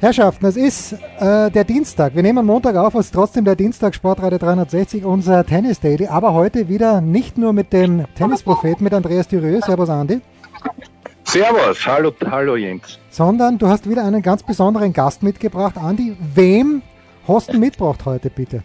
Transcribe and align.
Herrschaften, 0.00 0.46
es 0.46 0.56
ist 0.56 0.92
äh, 0.92 1.50
der 1.50 1.64
Dienstag. 1.64 2.14
Wir 2.14 2.22
nehmen 2.22 2.46
Montag 2.46 2.76
auf, 2.76 2.94
es 2.94 3.06
ist 3.06 3.14
trotzdem 3.14 3.44
der 3.44 3.56
Dienstag, 3.56 3.96
Sportradio 3.96 4.38
360, 4.38 5.04
unser 5.04 5.44
Tennis 5.44 5.80
Daily. 5.80 6.06
Aber 6.06 6.34
heute 6.34 6.68
wieder 6.68 7.00
nicht 7.00 7.36
nur 7.36 7.52
mit 7.52 7.72
dem 7.72 8.04
Tennispropheten, 8.14 8.84
mit 8.84 8.94
Andreas 8.94 9.26
Thüreux. 9.26 9.60
Servus, 9.66 9.90
Andi. 9.90 10.20
Servus, 11.24 11.84
hallo, 11.84 12.12
hallo 12.30 12.54
Jens. 12.54 13.00
Sondern 13.10 13.58
du 13.58 13.66
hast 13.66 13.90
wieder 13.90 14.04
einen 14.04 14.22
ganz 14.22 14.44
besonderen 14.44 14.92
Gast 14.92 15.24
mitgebracht. 15.24 15.76
Andi, 15.76 16.16
wem 16.32 16.80
hast 17.26 17.52
du 17.52 17.58
mitgebracht 17.58 18.04
heute, 18.04 18.30
bitte? 18.30 18.62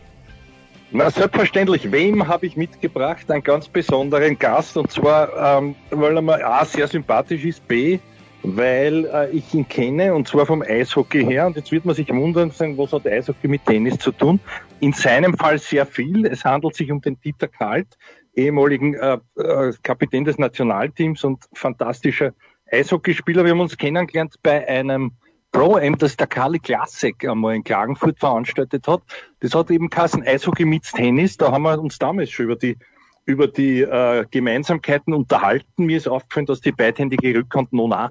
Na, 0.92 1.10
selbstverständlich, 1.10 1.92
wem 1.92 2.28
habe 2.28 2.46
ich 2.46 2.56
mitgebracht? 2.56 3.32
Einen 3.32 3.42
ganz 3.42 3.68
besonderen 3.68 4.38
Gast. 4.38 4.78
Und 4.78 4.92
zwar, 4.92 5.58
ähm, 5.58 5.74
weil 5.90 6.16
er 6.16 6.22
mal 6.22 6.44
A, 6.44 6.64
sehr 6.64 6.88
sympathisch 6.88 7.44
ist, 7.44 7.68
B, 7.68 7.98
weil 8.44 9.06
äh, 9.06 9.30
ich 9.32 9.54
ihn 9.54 9.68
kenne 9.68 10.14
und 10.14 10.28
zwar 10.28 10.46
vom 10.46 10.62
Eishockey 10.62 11.26
her. 11.26 11.48
Und 11.48 11.56
jetzt 11.56 11.72
wird 11.72 11.86
man 11.86 11.96
sich 11.96 12.10
wundern, 12.10 12.52
sagen, 12.52 12.78
was 12.78 12.92
hat 12.92 13.08
Eishockey 13.08 13.48
mit 13.48 13.66
Tennis 13.66 13.98
zu 13.98 14.12
tun? 14.12 14.40
In 14.80 14.94
seinem 14.94 15.38
Fall 15.38 15.58
sehr 15.58 15.86
viel. 15.86 16.26
Es 16.26 16.44
handelt 16.44 16.76
sich 16.76 16.92
um 16.92 17.02
den 17.02 17.20
Dieter 17.22 17.48
Kalt, 17.48 17.98
ehemaligen 18.36 18.96
äh, 18.96 19.18
äh, 19.38 19.74
Kapitän 19.82 20.26
des 20.26 20.38
Nationalteams 20.38 21.24
und 21.24 21.46
fantastischer 21.54 22.34
Eishockeyspieler. 22.70 23.46
Wir 23.46 23.52
haben 23.52 23.62
uns 23.62 23.78
kennengelernt 23.78 24.36
bei 24.44 24.68
einem 24.68 25.14
Pro-Am, 25.52 25.98
das 25.98 26.18
der 26.18 26.28
Kali 26.28 26.60
Classic 26.60 27.16
einmal 27.28 27.56
in 27.56 27.64
Klagenfurt 27.64 28.20
veranstaltet 28.20 28.88
hat. 28.88 29.04
Das 29.40 29.54
hat 29.54 29.72
eben 29.72 29.90
Kassen 29.90 30.24
Eishockey 30.24 30.66
mit 30.66 30.84
Tennis. 30.84 31.38
Da 31.38 31.52
haben 31.52 31.64
wir 31.64 31.80
uns 31.80 32.00
damals 32.00 32.32
schon 32.32 32.46
über 32.46 32.56
die 32.56 32.78
über 33.26 33.48
die 33.48 33.82
äh, 33.82 34.26
Gemeinsamkeiten 34.30 35.14
unterhalten. 35.14 35.86
Mir 35.86 35.98
ist 35.98 36.08
aufgefallen, 36.08 36.46
dass 36.46 36.60
die 36.60 36.72
beidhändige 36.72 37.34
Rückhand 37.36 37.72
nun 37.72 37.94
auch 37.94 38.10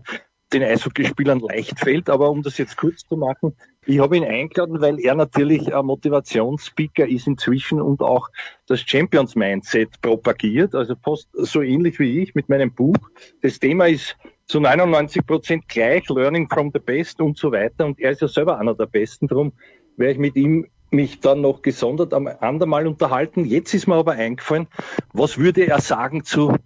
den 0.52 0.62
Eishockeyspielern 0.62 1.40
leicht 1.40 1.78
fällt. 1.78 2.10
Aber 2.10 2.30
um 2.30 2.42
das 2.42 2.58
jetzt 2.58 2.76
kurz 2.76 3.06
zu 3.06 3.16
machen, 3.16 3.54
ich 3.86 3.98
habe 3.98 4.16
ihn 4.16 4.24
eingeladen, 4.24 4.80
weil 4.80 5.00
er 5.00 5.14
natürlich 5.14 5.74
ein 5.74 5.86
Motivationsspeaker 5.86 7.08
ist 7.08 7.26
inzwischen 7.26 7.80
und 7.80 8.00
auch 8.00 8.28
das 8.66 8.80
Champions 8.80 9.34
Mindset 9.34 10.00
propagiert. 10.00 10.74
Also 10.74 10.94
fast 11.02 11.28
so 11.32 11.62
ähnlich 11.62 11.98
wie 11.98 12.22
ich 12.22 12.34
mit 12.34 12.48
meinem 12.48 12.72
Buch. 12.72 12.96
Das 13.40 13.58
Thema 13.58 13.88
ist 13.88 14.16
zu 14.46 14.60
99 14.60 15.26
Prozent 15.26 15.68
gleich, 15.68 16.08
Learning 16.08 16.48
from 16.48 16.70
the 16.72 16.78
Best 16.80 17.20
und 17.20 17.38
so 17.38 17.50
weiter. 17.50 17.86
Und 17.86 17.98
er 17.98 18.12
ist 18.12 18.22
ja 18.22 18.28
selber 18.28 18.58
einer 18.58 18.74
der 18.74 18.86
Besten. 18.86 19.26
Darum 19.26 19.52
werde 19.96 20.12
ich 20.12 20.18
mit 20.18 20.36
ihm 20.36 20.66
mich 20.92 21.20
dann 21.20 21.40
noch 21.40 21.62
gesondert 21.62 22.14
am 22.14 22.26
andermal 22.26 22.86
unterhalten. 22.86 23.44
Jetzt 23.44 23.74
ist 23.74 23.86
mir 23.86 23.94
aber 23.94 24.12
eingefallen, 24.12 24.68
was 25.12 25.38
würde 25.38 25.66
er 25.66 25.80
sagen 25.80 26.24
zu 26.24 26.56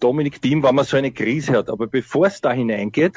Dominik 0.00 0.40
Thiem, 0.40 0.62
wenn 0.62 0.74
man 0.74 0.84
so 0.84 0.96
eine 0.96 1.12
Krise 1.12 1.52
hat. 1.52 1.68
Aber 1.68 1.86
bevor 1.86 2.26
es 2.26 2.40
da 2.40 2.52
hineingeht, 2.52 3.14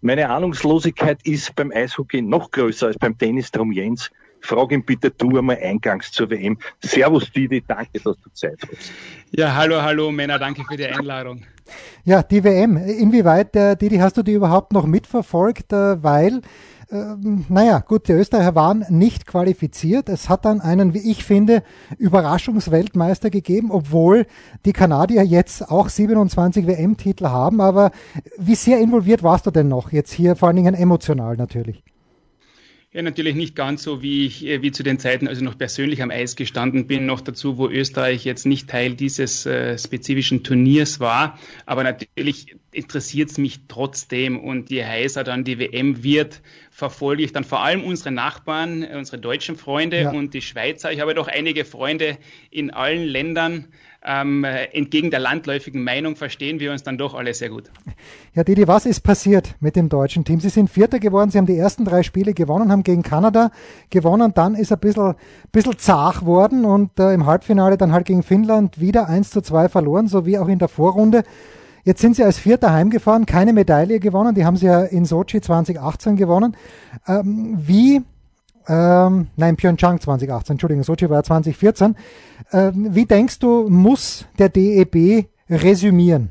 meine 0.00 0.28
Ahnungslosigkeit 0.30 1.26
ist 1.26 1.54
beim 1.56 1.72
Eishockey 1.72 2.22
noch 2.22 2.50
größer 2.50 2.88
als 2.88 2.98
beim 2.98 3.16
Tennis. 3.16 3.50
Drum 3.50 3.72
Jens, 3.72 4.10
frag 4.44 4.72
ihn 4.72 4.84
bitte 4.84 5.10
du 5.10 5.38
einmal 5.38 5.58
eingangs 5.60 6.12
zur 6.12 6.30
WM. 6.30 6.58
Servus 6.82 7.32
Didi, 7.32 7.62
danke, 7.66 8.00
dass 8.04 8.16
du 8.20 8.30
Zeit 8.32 8.58
hast. 8.62 8.92
Ja, 9.30 9.54
hallo, 9.54 9.82
hallo 9.82 10.12
Männer, 10.12 10.38
danke 10.38 10.64
für 10.64 10.76
die 10.76 10.86
Einladung. 10.86 11.42
Ja, 12.04 12.22
die 12.22 12.44
WM, 12.44 12.76
inwieweit, 12.76 13.56
äh, 13.56 13.74
Didi, 13.76 13.96
hast 13.96 14.16
du 14.18 14.22
die 14.22 14.34
überhaupt 14.34 14.72
noch 14.72 14.86
mitverfolgt? 14.86 15.72
Äh, 15.72 16.02
weil 16.02 16.42
ähm, 16.90 17.46
naja, 17.48 17.78
gut, 17.80 18.08
die 18.08 18.12
Österreicher 18.12 18.54
waren 18.54 18.84
nicht 18.90 19.26
qualifiziert. 19.26 20.10
Es 20.10 20.28
hat 20.28 20.44
dann 20.44 20.60
einen, 20.60 20.92
wie 20.92 21.10
ich 21.10 21.24
finde, 21.24 21.62
Überraschungsweltmeister 21.98 23.30
gegeben, 23.30 23.70
obwohl 23.70 24.26
die 24.66 24.72
Kanadier 24.72 25.24
jetzt 25.24 25.70
auch 25.70 25.88
27 25.88 26.66
WM-Titel 26.66 27.26
haben. 27.26 27.60
Aber 27.60 27.90
wie 28.36 28.54
sehr 28.54 28.80
involviert 28.80 29.22
warst 29.22 29.46
du 29.46 29.50
denn 29.50 29.68
noch 29.68 29.92
jetzt 29.92 30.12
hier, 30.12 30.36
vor 30.36 30.48
allen 30.48 30.56
Dingen 30.56 30.74
emotional 30.74 31.36
natürlich? 31.36 31.82
Ja, 32.94 33.02
natürlich 33.02 33.34
nicht 33.34 33.56
ganz 33.56 33.82
so, 33.82 34.02
wie 34.02 34.24
ich 34.24 34.46
äh, 34.46 34.62
wie 34.62 34.70
zu 34.70 34.84
den 34.84 35.00
Zeiten, 35.00 35.26
also 35.26 35.42
noch 35.42 35.58
persönlich 35.58 36.00
am 36.00 36.12
Eis 36.12 36.36
gestanden 36.36 36.86
bin, 36.86 37.06
noch 37.06 37.20
dazu, 37.20 37.58
wo 37.58 37.68
Österreich 37.68 38.24
jetzt 38.24 38.46
nicht 38.46 38.70
Teil 38.70 38.94
dieses 38.94 39.46
äh, 39.46 39.76
spezifischen 39.76 40.44
Turniers 40.44 41.00
war. 41.00 41.36
Aber 41.66 41.82
natürlich 41.82 42.54
interessiert 42.70 43.32
es 43.32 43.38
mich 43.38 43.66
trotzdem 43.66 44.38
und 44.38 44.70
je 44.70 44.84
heißer 44.84 45.24
dann 45.24 45.42
die 45.42 45.58
WM 45.58 46.04
wird, 46.04 46.40
verfolge 46.70 47.24
ich 47.24 47.32
dann 47.32 47.42
vor 47.42 47.64
allem 47.64 47.82
unsere 47.82 48.12
Nachbarn, 48.12 48.84
äh, 48.84 48.94
unsere 48.96 49.18
deutschen 49.18 49.56
Freunde 49.56 50.02
ja. 50.02 50.10
und 50.12 50.32
die 50.32 50.42
Schweizer. 50.42 50.92
Ich 50.92 51.00
habe 51.00 51.14
doch 51.14 51.26
einige 51.26 51.64
Freunde 51.64 52.16
in 52.52 52.70
allen 52.70 53.02
Ländern 53.02 53.72
ähm, 54.04 54.44
entgegen 54.44 55.10
der 55.10 55.20
landläufigen 55.20 55.82
Meinung 55.82 56.16
verstehen 56.16 56.60
wir 56.60 56.72
uns 56.72 56.82
dann 56.82 56.98
doch 56.98 57.14
alle 57.14 57.32
sehr 57.32 57.48
gut. 57.48 57.70
Ja, 58.34 58.44
Didi, 58.44 58.68
was 58.68 58.84
ist 58.84 59.00
passiert 59.00 59.54
mit 59.60 59.76
dem 59.76 59.88
deutschen 59.88 60.24
Team? 60.24 60.40
Sie 60.40 60.48
sind 60.50 60.68
Vierter 60.68 60.98
geworden, 60.98 61.30
Sie 61.30 61.38
haben 61.38 61.46
die 61.46 61.56
ersten 61.56 61.84
drei 61.84 62.02
Spiele 62.02 62.34
gewonnen, 62.34 62.70
haben 62.70 62.82
gegen 62.82 63.02
Kanada 63.02 63.50
gewonnen, 63.90 64.32
dann 64.34 64.54
ist 64.54 64.72
ein 64.72 64.78
bisschen, 64.78 65.14
bisschen 65.52 65.78
zart 65.78 66.24
worden 66.26 66.64
und 66.64 66.98
äh, 67.00 67.14
im 67.14 67.26
Halbfinale 67.26 67.76
dann 67.76 67.92
halt 67.92 68.06
gegen 68.06 68.22
Finnland 68.22 68.80
wieder 68.80 69.08
1 69.08 69.30
zu 69.30 69.40
2 69.40 69.68
verloren, 69.68 70.08
so 70.08 70.26
wie 70.26 70.38
auch 70.38 70.48
in 70.48 70.58
der 70.58 70.68
Vorrunde. 70.68 71.22
Jetzt 71.84 72.00
sind 72.00 72.16
sie 72.16 72.24
als 72.24 72.38
Vierter 72.38 72.72
heimgefahren, 72.72 73.26
keine 73.26 73.52
Medaille 73.52 74.00
gewonnen, 74.00 74.34
die 74.34 74.44
haben 74.44 74.56
sie 74.56 74.66
ja 74.66 74.82
in 74.82 75.04
Sochi 75.04 75.40
2018 75.40 76.16
gewonnen. 76.16 76.56
Ähm, 77.06 77.56
wie 77.58 78.02
ähm, 78.68 79.28
nein, 79.36 79.56
Pyeongchang 79.56 80.00
2018, 80.00 80.54
Entschuldigung, 80.54 80.84
Sochi 80.84 81.08
war 81.10 81.22
2014. 81.22 81.96
Ähm, 82.52 82.88
wie 82.94 83.06
denkst 83.06 83.38
du, 83.38 83.68
muss 83.68 84.26
der 84.38 84.48
DEB 84.48 85.26
resümieren? 85.50 86.30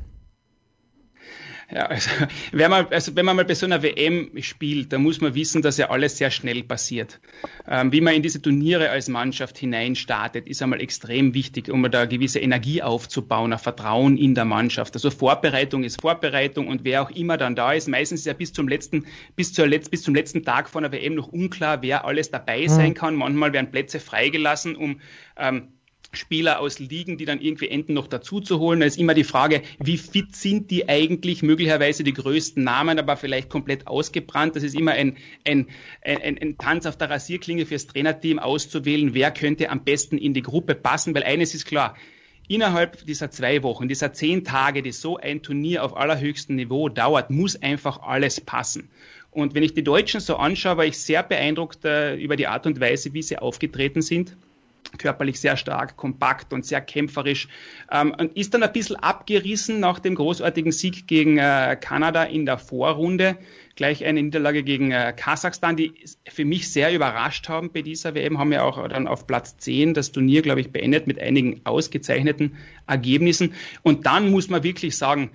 Ja, 1.74 1.86
also, 1.86 2.08
wenn 2.52 2.70
man, 2.70 2.86
also 2.90 3.16
wenn 3.16 3.26
man 3.26 3.34
mal 3.34 3.44
bei 3.44 3.54
so 3.54 3.66
einer 3.66 3.82
WM 3.82 4.30
spielt, 4.40 4.92
dann 4.92 5.02
muss 5.02 5.20
man 5.20 5.34
wissen, 5.34 5.60
dass 5.60 5.76
ja 5.76 5.90
alles 5.90 6.18
sehr 6.18 6.30
schnell 6.30 6.62
passiert. 6.62 7.20
Ähm, 7.68 7.90
wie 7.90 8.00
man 8.00 8.14
in 8.14 8.22
diese 8.22 8.40
Turniere 8.40 8.90
als 8.90 9.08
Mannschaft 9.08 9.58
hineinstartet, 9.58 10.46
ist 10.46 10.62
einmal 10.62 10.80
extrem 10.80 11.34
wichtig, 11.34 11.68
um 11.68 11.82
da 11.90 12.02
eine 12.02 12.08
gewisse 12.08 12.38
Energie 12.38 12.80
aufzubauen, 12.80 13.52
ein 13.52 13.58
Vertrauen 13.58 14.16
in 14.16 14.36
der 14.36 14.44
Mannschaft. 14.44 14.94
Also 14.94 15.10
Vorbereitung 15.10 15.82
ist 15.82 16.00
Vorbereitung 16.00 16.68
und 16.68 16.84
wer 16.84 17.02
auch 17.02 17.10
immer 17.10 17.38
dann 17.38 17.56
da 17.56 17.72
ist, 17.72 17.88
meistens 17.88 18.20
ist 18.20 18.26
ja 18.26 18.34
bis 18.34 18.52
zum 18.52 18.68
letzten, 18.68 19.06
bis, 19.34 19.52
zur 19.52 19.66
Letz-, 19.66 19.90
bis 19.90 20.02
zum 20.02 20.14
letzten 20.14 20.44
Tag 20.44 20.68
von 20.68 20.84
der 20.84 20.92
WM 20.92 21.16
noch 21.16 21.26
unklar, 21.26 21.82
wer 21.82 22.04
alles 22.04 22.30
dabei 22.30 22.68
sein 22.68 22.90
mhm. 22.90 22.94
kann. 22.94 23.14
Manchmal 23.16 23.52
werden 23.52 23.72
Plätze 23.72 23.98
freigelassen, 23.98 24.76
um 24.76 25.00
ähm, 25.36 25.72
Spieler 26.14 26.60
aus 26.60 26.78
Ligen, 26.78 27.18
die 27.18 27.24
dann 27.24 27.40
irgendwie 27.40 27.68
enden, 27.68 27.94
noch 27.94 28.06
dazu 28.06 28.40
zu 28.40 28.58
holen. 28.58 28.80
Da 28.80 28.86
ist 28.86 28.98
immer 28.98 29.14
die 29.14 29.24
Frage, 29.24 29.62
wie 29.78 29.96
fit 29.96 30.34
sind 30.34 30.70
die 30.70 30.88
eigentlich? 30.88 31.42
Möglicherweise 31.42 32.04
die 32.04 32.12
größten 32.12 32.62
Namen, 32.62 32.98
aber 32.98 33.16
vielleicht 33.16 33.48
komplett 33.48 33.86
ausgebrannt. 33.86 34.56
Das 34.56 34.62
ist 34.62 34.74
immer 34.74 34.92
ein, 34.92 35.16
ein, 35.46 35.66
ein, 36.02 36.38
ein 36.38 36.58
Tanz 36.58 36.86
auf 36.86 36.96
der 36.96 37.10
Rasierklinge 37.10 37.66
fürs 37.66 37.86
Trainerteam 37.86 38.38
auszuwählen, 38.38 39.14
wer 39.14 39.30
könnte 39.30 39.70
am 39.70 39.84
besten 39.84 40.18
in 40.18 40.34
die 40.34 40.42
Gruppe 40.42 40.74
passen, 40.74 41.14
weil 41.14 41.24
eines 41.24 41.54
ist 41.54 41.66
klar, 41.66 41.96
innerhalb 42.48 43.04
dieser 43.06 43.30
zwei 43.30 43.62
Wochen, 43.62 43.88
dieser 43.88 44.12
zehn 44.12 44.44
Tage, 44.44 44.82
die 44.82 44.92
so 44.92 45.16
ein 45.16 45.42
Turnier 45.42 45.84
auf 45.84 45.96
allerhöchstem 45.96 46.56
Niveau 46.56 46.88
dauert, 46.88 47.30
muss 47.30 47.60
einfach 47.60 48.02
alles 48.02 48.40
passen. 48.40 48.90
Und 49.30 49.54
wenn 49.54 49.62
ich 49.62 49.74
die 49.74 49.82
Deutschen 49.82 50.20
so 50.20 50.36
anschaue, 50.36 50.76
war 50.76 50.84
ich 50.84 50.98
sehr 50.98 51.22
beeindruckt 51.22 51.84
äh, 51.84 52.14
über 52.14 52.36
die 52.36 52.46
Art 52.46 52.66
und 52.66 52.80
Weise, 52.80 53.14
wie 53.14 53.22
sie 53.22 53.38
aufgetreten 53.38 54.00
sind 54.00 54.36
körperlich 54.98 55.40
sehr 55.40 55.56
stark, 55.56 55.96
kompakt 55.96 56.52
und 56.52 56.64
sehr 56.64 56.80
kämpferisch 56.80 57.48
ähm, 57.90 58.14
und 58.16 58.36
ist 58.36 58.54
dann 58.54 58.62
ein 58.62 58.72
bisschen 58.72 58.96
abgerissen 58.96 59.80
nach 59.80 59.98
dem 59.98 60.14
großartigen 60.14 60.72
Sieg 60.72 61.06
gegen 61.06 61.38
äh, 61.38 61.76
Kanada 61.80 62.24
in 62.24 62.46
der 62.46 62.58
Vorrunde. 62.58 63.36
Gleich 63.76 64.04
eine 64.04 64.22
Niederlage 64.22 64.62
gegen 64.62 64.92
äh, 64.92 65.12
Kasachstan, 65.16 65.76
die 65.76 65.94
für 66.28 66.44
mich 66.44 66.70
sehr 66.70 66.94
überrascht 66.94 67.48
haben 67.48 67.72
bei 67.72 67.82
dieser 67.82 68.14
WM, 68.14 68.38
haben 68.38 68.52
ja 68.52 68.62
auch 68.62 68.86
dann 68.88 69.08
auf 69.08 69.26
Platz 69.26 69.56
10 69.58 69.94
das 69.94 70.12
Turnier, 70.12 70.42
glaube 70.42 70.60
ich, 70.60 70.70
beendet 70.70 71.06
mit 71.06 71.18
einigen 71.18 71.60
ausgezeichneten 71.64 72.56
Ergebnissen. 72.86 73.54
Und 73.82 74.06
dann 74.06 74.30
muss 74.30 74.48
man 74.48 74.62
wirklich 74.62 74.96
sagen, 74.96 75.30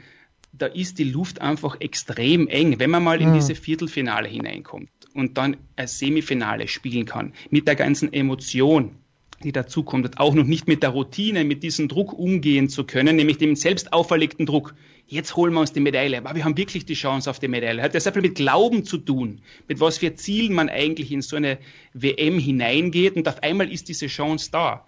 da 0.53 0.65
ist 0.65 0.99
die 0.99 1.03
Luft 1.03 1.41
einfach 1.41 1.79
extrem 1.79 2.47
eng, 2.47 2.79
wenn 2.79 2.89
man 2.89 3.03
mal 3.03 3.21
in 3.21 3.33
diese 3.33 3.55
Viertelfinale 3.55 4.27
hineinkommt 4.27 4.89
und 5.13 5.37
dann 5.37 5.57
ein 5.75 5.87
Semifinale 5.87 6.67
spielen 6.67 7.05
kann, 7.05 7.33
mit 7.49 7.67
der 7.67 7.75
ganzen 7.75 8.11
Emotion, 8.13 8.95
die 9.43 9.51
dazukommt, 9.51 10.19
auch 10.19 10.33
noch 10.33 10.45
nicht 10.45 10.67
mit 10.67 10.83
der 10.83 10.89
Routine, 10.89 11.43
mit 11.43 11.63
diesem 11.63 11.87
Druck 11.87 12.13
umgehen 12.13 12.69
zu 12.69 12.83
können, 12.83 13.15
nämlich 13.15 13.37
dem 13.37 13.55
selbst 13.55 13.93
auferlegten 13.93 14.45
Druck. 14.45 14.75
Jetzt 15.07 15.35
holen 15.35 15.53
wir 15.53 15.61
uns 15.61 15.73
die 15.73 15.79
Medaille, 15.79 16.17
aber 16.17 16.35
wir 16.35 16.43
haben 16.43 16.57
wirklich 16.57 16.85
die 16.85 16.93
Chance 16.93 17.29
auf 17.29 17.39
die 17.39 17.47
Medaille. 17.47 17.81
Hat 17.81 17.93
ja 17.93 17.99
sehr 17.99 18.13
viel 18.13 18.21
mit 18.21 18.35
Glauben 18.35 18.83
zu 18.85 18.97
tun, 18.97 19.41
mit 19.67 19.79
was 19.79 19.97
für 19.97 20.13
Zielen 20.15 20.53
man 20.53 20.69
eigentlich 20.69 21.11
in 21.11 21.21
so 21.21 21.35
eine 21.35 21.57
WM 21.93 22.37
hineingeht 22.37 23.15
und 23.15 23.27
auf 23.27 23.41
einmal 23.41 23.71
ist 23.71 23.89
diese 23.89 24.07
Chance 24.07 24.49
da. 24.51 24.85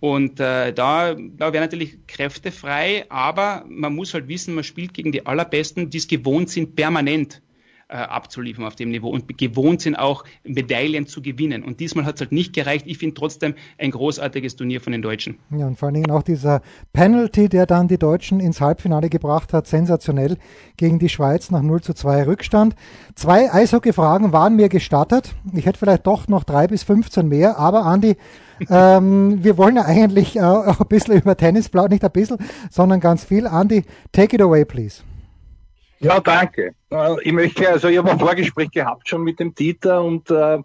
Und 0.00 0.38
äh, 0.38 0.72
da, 0.72 1.14
da 1.14 1.52
wären 1.52 1.64
natürlich 1.64 2.06
Kräfte 2.06 2.52
frei, 2.52 3.06
aber 3.08 3.64
man 3.68 3.94
muss 3.96 4.14
halt 4.14 4.28
wissen, 4.28 4.54
man 4.54 4.62
spielt 4.62 4.94
gegen 4.94 5.10
die 5.10 5.26
Allerbesten, 5.26 5.90
die 5.90 5.98
es 5.98 6.06
gewohnt 6.06 6.50
sind, 6.50 6.76
permanent 6.76 7.42
äh, 7.88 7.96
abzuliefern 7.96 8.64
auf 8.64 8.76
dem 8.76 8.90
Niveau 8.90 9.08
und 9.08 9.38
gewohnt 9.38 9.80
sind 9.80 9.96
auch 9.96 10.24
Medaillen 10.44 11.06
zu 11.06 11.22
gewinnen. 11.22 11.64
Und 11.64 11.80
diesmal 11.80 12.04
hat 12.04 12.16
es 12.16 12.20
halt 12.20 12.32
nicht 12.32 12.52
gereicht. 12.52 12.86
Ich 12.86 12.98
finde 12.98 13.14
trotzdem 13.14 13.54
ein 13.78 13.90
großartiges 13.90 14.56
Turnier 14.56 14.80
von 14.80 14.92
den 14.92 15.02
Deutschen. 15.02 15.38
Ja, 15.50 15.66
und 15.66 15.78
vor 15.78 15.86
allen 15.86 15.94
Dingen 15.94 16.10
auch 16.10 16.22
dieser 16.22 16.60
Penalty, 16.92 17.48
der 17.48 17.64
dann 17.66 17.88
die 17.88 17.98
Deutschen 17.98 18.40
ins 18.40 18.60
Halbfinale 18.60 19.08
gebracht 19.08 19.52
hat, 19.52 19.66
sensationell 19.66 20.36
gegen 20.76 20.98
die 20.98 21.08
Schweiz 21.08 21.50
nach 21.50 21.62
0 21.62 21.80
zu 21.80 21.94
2 21.94 22.26
Rückstand. 22.26 22.74
Zwei 23.14 23.52
Eishockey-Fragen 23.52 24.32
waren 24.32 24.56
mir 24.56 24.68
gestattet. 24.68 25.34
Ich 25.54 25.64
hätte 25.64 25.78
vielleicht 25.78 26.06
doch 26.06 26.28
noch 26.28 26.44
drei 26.44 26.66
bis 26.66 26.82
15 26.82 27.26
mehr, 27.26 27.58
aber 27.58 27.86
Andi, 27.86 28.16
ähm, 28.70 29.42
wir 29.42 29.56
wollen 29.56 29.76
ja 29.76 29.84
eigentlich 29.84 30.36
äh, 30.36 30.40
ein 30.40 30.76
bisschen 30.88 31.14
über 31.14 31.36
Tennis 31.36 31.68
plaudern, 31.68 31.92
nicht 31.92 32.04
ein 32.04 32.12
bisschen, 32.12 32.38
sondern 32.70 33.00
ganz 33.00 33.24
viel. 33.24 33.46
Andi, 33.46 33.84
take 34.12 34.36
it 34.36 34.42
away, 34.42 34.64
please. 34.64 35.02
Ja, 36.00 36.20
danke. 36.20 36.74
Äh, 36.90 37.22
ich 37.22 37.32
möchte, 37.32 37.68
also 37.68 37.88
ich 37.88 37.98
habe 37.98 38.10
ein 38.10 38.18
Vorgespräch 38.18 38.70
gehabt 38.70 39.08
schon 39.08 39.22
mit 39.22 39.40
dem 39.40 39.54
Dieter 39.54 40.02
und 40.02 40.30
äh, 40.30 40.58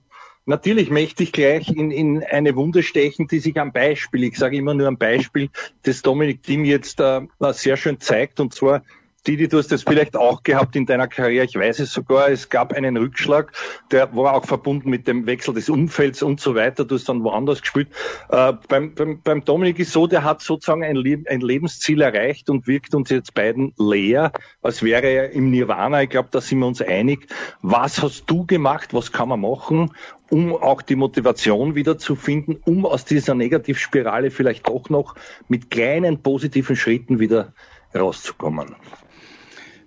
natürlich 0.45 0.89
möchte 0.91 1.23
ich 1.23 1.31
gleich 1.31 1.69
in, 1.69 1.91
in 1.91 2.23
eine 2.23 2.55
Wunde 2.55 2.83
stechen, 2.83 3.27
die 3.27 3.39
sich 3.39 3.59
am 3.59 3.71
Beispiel, 3.71 4.23
ich 4.23 4.37
sage 4.37 4.57
immer 4.57 4.73
nur 4.73 4.87
am 4.87 4.97
Beispiel, 4.97 5.49
des 5.85 6.01
Dominik 6.01 6.43
Thiem 6.43 6.65
jetzt 6.65 6.99
äh, 6.99 7.21
sehr 7.51 7.77
schön 7.77 7.99
zeigt 7.99 8.39
und 8.39 8.53
zwar 8.53 8.83
Didi, 9.25 9.47
du 9.47 9.57
hast 9.57 9.71
das 9.71 9.83
vielleicht 9.83 10.17
auch 10.17 10.43
gehabt 10.43 10.75
in 10.75 10.85
deiner 10.85 11.07
Karriere. 11.07 11.45
Ich 11.45 11.55
weiß 11.55 11.79
es 11.79 11.93
sogar. 11.93 12.29
Es 12.29 12.49
gab 12.49 12.73
einen 12.73 12.97
Rückschlag, 12.97 13.53
der 13.89 14.13
war 14.13 14.33
auch 14.33 14.45
verbunden 14.45 14.89
mit 14.89 15.07
dem 15.07 15.25
Wechsel 15.25 15.53
des 15.53 15.69
Umfelds 15.69 16.21
und 16.21 16.41
so 16.41 16.55
weiter. 16.55 16.83
Du 16.83 16.95
hast 16.95 17.07
dann 17.07 17.23
woanders 17.23 17.61
gespielt. 17.61 17.87
Äh, 18.29 18.53
beim, 18.67 18.93
beim, 18.93 19.21
beim 19.21 19.45
Dominik 19.45 19.79
ist 19.79 19.93
so, 19.93 20.07
der 20.07 20.25
hat 20.25 20.41
sozusagen 20.41 20.83
ein, 20.83 20.97
Le 20.97 21.23
ein 21.29 21.39
Lebensziel 21.39 22.01
erreicht 22.01 22.49
und 22.49 22.67
wirkt 22.67 22.93
uns 22.95 23.09
jetzt 23.11 23.33
beiden 23.33 23.73
leer, 23.77 24.33
als 24.61 24.83
wäre 24.83 25.07
er 25.07 25.31
im 25.31 25.51
Nirvana. 25.51 26.03
Ich 26.03 26.09
glaube, 26.09 26.27
da 26.29 26.41
sind 26.41 26.59
wir 26.59 26.67
uns 26.67 26.81
einig. 26.81 27.27
Was 27.61 28.01
hast 28.01 28.25
du 28.25 28.45
gemacht? 28.45 28.93
Was 28.93 29.11
kann 29.11 29.29
man 29.29 29.39
machen? 29.39 29.91
um 30.29 30.55
auch 30.55 30.81
die 30.81 30.95
Motivation 30.95 31.75
wieder 31.75 31.99
zu 31.99 32.15
finden, 32.15 32.57
um 32.65 32.87
aus 32.87 33.05
dieser 33.05 33.35
Negativspirale 33.35 34.31
vielleicht 34.31 34.67
doch 34.67 34.89
noch 34.89 35.13
mit 35.47 35.69
kleinen 35.69 36.23
positiven 36.23 36.75
Schritten 36.75 37.19
wieder 37.19 37.53
rauszukommen. 37.93 38.75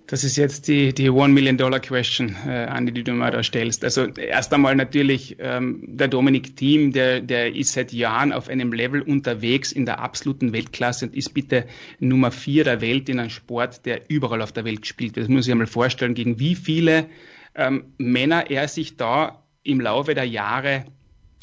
Das 0.06 0.22
ist 0.22 0.36
jetzt 0.36 0.68
die, 0.68 0.94
die 0.94 1.10
One 1.10 1.32
Million 1.32 1.56
Dollar 1.56 1.80
Question, 1.80 2.36
äh, 2.46 2.66
Andi, 2.66 2.92
die 2.92 3.02
du 3.02 3.12
mal 3.12 3.32
da 3.32 3.42
stellst. 3.42 3.82
Also 3.82 4.06
erst 4.06 4.54
einmal 4.54 4.76
natürlich 4.76 5.36
ähm, 5.40 5.82
der 5.84 6.06
Dominik 6.06 6.56
Thiem, 6.56 6.92
der, 6.92 7.20
der 7.20 7.56
ist 7.56 7.72
seit 7.72 7.92
Jahren 7.92 8.32
auf 8.32 8.48
einem 8.48 8.72
Level 8.72 9.02
unterwegs 9.02 9.72
in 9.72 9.84
der 9.84 9.98
absoluten 9.98 10.52
Weltklasse 10.52 11.06
und 11.06 11.16
ist 11.16 11.34
bitte 11.34 11.66
Nummer 11.98 12.30
vier 12.30 12.62
der 12.62 12.80
Welt 12.80 13.08
in 13.08 13.18
einem 13.18 13.30
Sport, 13.30 13.84
der 13.84 14.08
überall 14.08 14.42
auf 14.42 14.52
der 14.52 14.64
Welt 14.64 14.86
spielt. 14.86 15.16
Das 15.16 15.26
muss 15.26 15.46
ich 15.46 15.52
einmal 15.52 15.66
vorstellen, 15.66 16.14
gegen 16.14 16.38
wie 16.38 16.54
viele 16.54 17.06
ähm, 17.56 17.86
Männer 17.98 18.48
er 18.48 18.68
sich 18.68 18.96
da 18.96 19.42
im 19.64 19.80
Laufe 19.80 20.14
der 20.14 20.24
Jahre 20.24 20.84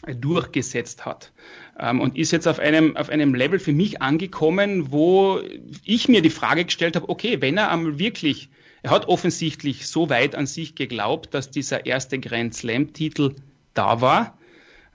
durchgesetzt 0.07 1.05
hat 1.05 1.33
ähm, 1.79 1.99
und 1.99 2.17
ist 2.17 2.31
jetzt 2.31 2.47
auf 2.47 2.59
einem, 2.59 2.95
auf 2.97 3.09
einem 3.09 3.33
Level 3.33 3.59
für 3.59 3.73
mich 3.73 4.01
angekommen, 4.01 4.91
wo 4.91 5.39
ich 5.83 6.07
mir 6.07 6.21
die 6.21 6.29
Frage 6.29 6.65
gestellt 6.65 6.95
habe, 6.95 7.09
okay, 7.09 7.41
wenn 7.41 7.57
er 7.57 7.71
einmal 7.71 7.99
wirklich, 7.99 8.49
er 8.81 8.91
hat 8.91 9.07
offensichtlich 9.07 9.87
so 9.87 10.09
weit 10.09 10.35
an 10.35 10.45
sich 10.45 10.75
geglaubt, 10.75 11.33
dass 11.33 11.49
dieser 11.49 11.85
erste 11.85 12.19
Grand 12.19 12.53
Slam-Titel 12.53 13.35
da 13.73 14.01
war, 14.01 14.37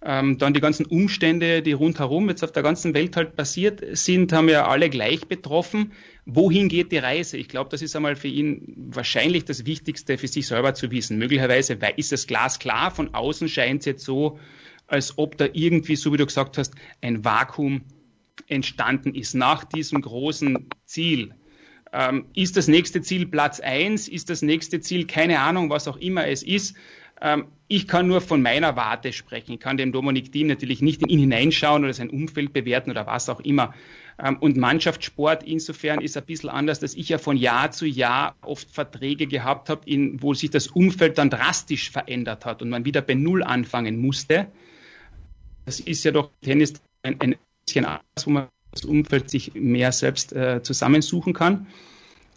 ähm, 0.00 0.38
dann 0.38 0.54
die 0.54 0.60
ganzen 0.60 0.86
Umstände, 0.86 1.62
die 1.62 1.72
rundherum 1.72 2.28
jetzt 2.28 2.44
auf 2.44 2.52
der 2.52 2.62
ganzen 2.62 2.94
Welt 2.94 3.16
halt 3.16 3.34
passiert 3.34 3.82
sind, 3.92 4.32
haben 4.32 4.48
ja 4.48 4.68
alle 4.68 4.90
gleich 4.90 5.26
betroffen. 5.26 5.92
Wohin 6.24 6.68
geht 6.68 6.92
die 6.92 6.98
Reise? 6.98 7.36
Ich 7.36 7.48
glaube, 7.48 7.70
das 7.70 7.82
ist 7.82 7.96
einmal 7.96 8.14
für 8.14 8.28
ihn 8.28 8.74
wahrscheinlich 8.90 9.44
das 9.44 9.66
Wichtigste 9.66 10.16
für 10.16 10.28
sich 10.28 10.46
selber 10.46 10.74
zu 10.74 10.92
wissen. 10.92 11.18
Möglicherweise 11.18 11.76
ist 11.96 12.12
es 12.12 12.28
glasklar, 12.28 12.92
von 12.92 13.14
außen 13.14 13.48
scheint 13.48 13.80
es 13.80 13.86
jetzt 13.86 14.04
so, 14.04 14.38
als 14.88 15.16
ob 15.16 15.36
da 15.36 15.46
irgendwie, 15.52 15.96
so 15.96 16.12
wie 16.12 16.16
du 16.16 16.26
gesagt 16.26 16.58
hast, 16.58 16.74
ein 17.00 17.24
Vakuum 17.24 17.82
entstanden 18.48 19.14
ist 19.14 19.34
nach 19.34 19.64
diesem 19.64 20.00
großen 20.00 20.68
Ziel. 20.84 21.34
Ähm, 21.92 22.26
ist 22.34 22.56
das 22.56 22.68
nächste 22.68 23.02
Ziel 23.02 23.26
Platz 23.26 23.60
eins? 23.60 24.08
Ist 24.08 24.30
das 24.30 24.42
nächste 24.42 24.80
Ziel 24.80 25.06
keine 25.06 25.40
Ahnung, 25.40 25.70
was 25.70 25.88
auch 25.88 25.96
immer 25.96 26.26
es 26.26 26.42
ist? 26.42 26.76
Ähm, 27.20 27.46
ich 27.66 27.86
kann 27.86 28.06
nur 28.06 28.20
von 28.20 28.42
meiner 28.42 28.76
Warte 28.76 29.12
sprechen. 29.12 29.52
Ich 29.52 29.60
kann 29.60 29.76
dem 29.76 29.92
Dominik 29.92 30.32
Diem 30.32 30.46
natürlich 30.46 30.80
nicht 30.80 31.02
in 31.02 31.08
ihn 31.08 31.18
hineinschauen 31.18 31.84
oder 31.84 31.92
sein 31.92 32.10
Umfeld 32.10 32.52
bewerten 32.52 32.90
oder 32.90 33.06
was 33.06 33.28
auch 33.28 33.40
immer. 33.40 33.74
Ähm, 34.22 34.36
und 34.38 34.56
Mannschaftssport 34.56 35.42
insofern 35.42 36.00
ist 36.00 36.16
ein 36.16 36.24
bisschen 36.24 36.50
anders, 36.50 36.80
dass 36.80 36.94
ich 36.94 37.08
ja 37.08 37.18
von 37.18 37.36
Jahr 37.36 37.70
zu 37.70 37.86
Jahr 37.86 38.36
oft 38.42 38.70
Verträge 38.70 39.26
gehabt 39.26 39.68
habe, 39.68 39.82
wo 40.20 40.34
sich 40.34 40.50
das 40.50 40.68
Umfeld 40.68 41.18
dann 41.18 41.30
drastisch 41.30 41.90
verändert 41.90 42.44
hat 42.44 42.62
und 42.62 42.70
man 42.70 42.84
wieder 42.84 43.02
bei 43.02 43.14
Null 43.14 43.42
anfangen 43.42 43.98
musste. 43.98 44.48
Das 45.68 45.80
ist 45.80 46.02
ja 46.02 46.12
doch 46.12 46.30
Tennis 46.40 46.72
ein, 47.02 47.20
ein 47.20 47.36
bisschen 47.66 47.84
anders, 47.84 48.24
wo 48.24 48.30
man 48.30 48.48
das 48.70 48.86
Umfeld 48.86 49.28
sich 49.28 49.52
mehr 49.52 49.92
selbst 49.92 50.32
äh, 50.32 50.62
zusammensuchen 50.62 51.34
kann. 51.34 51.66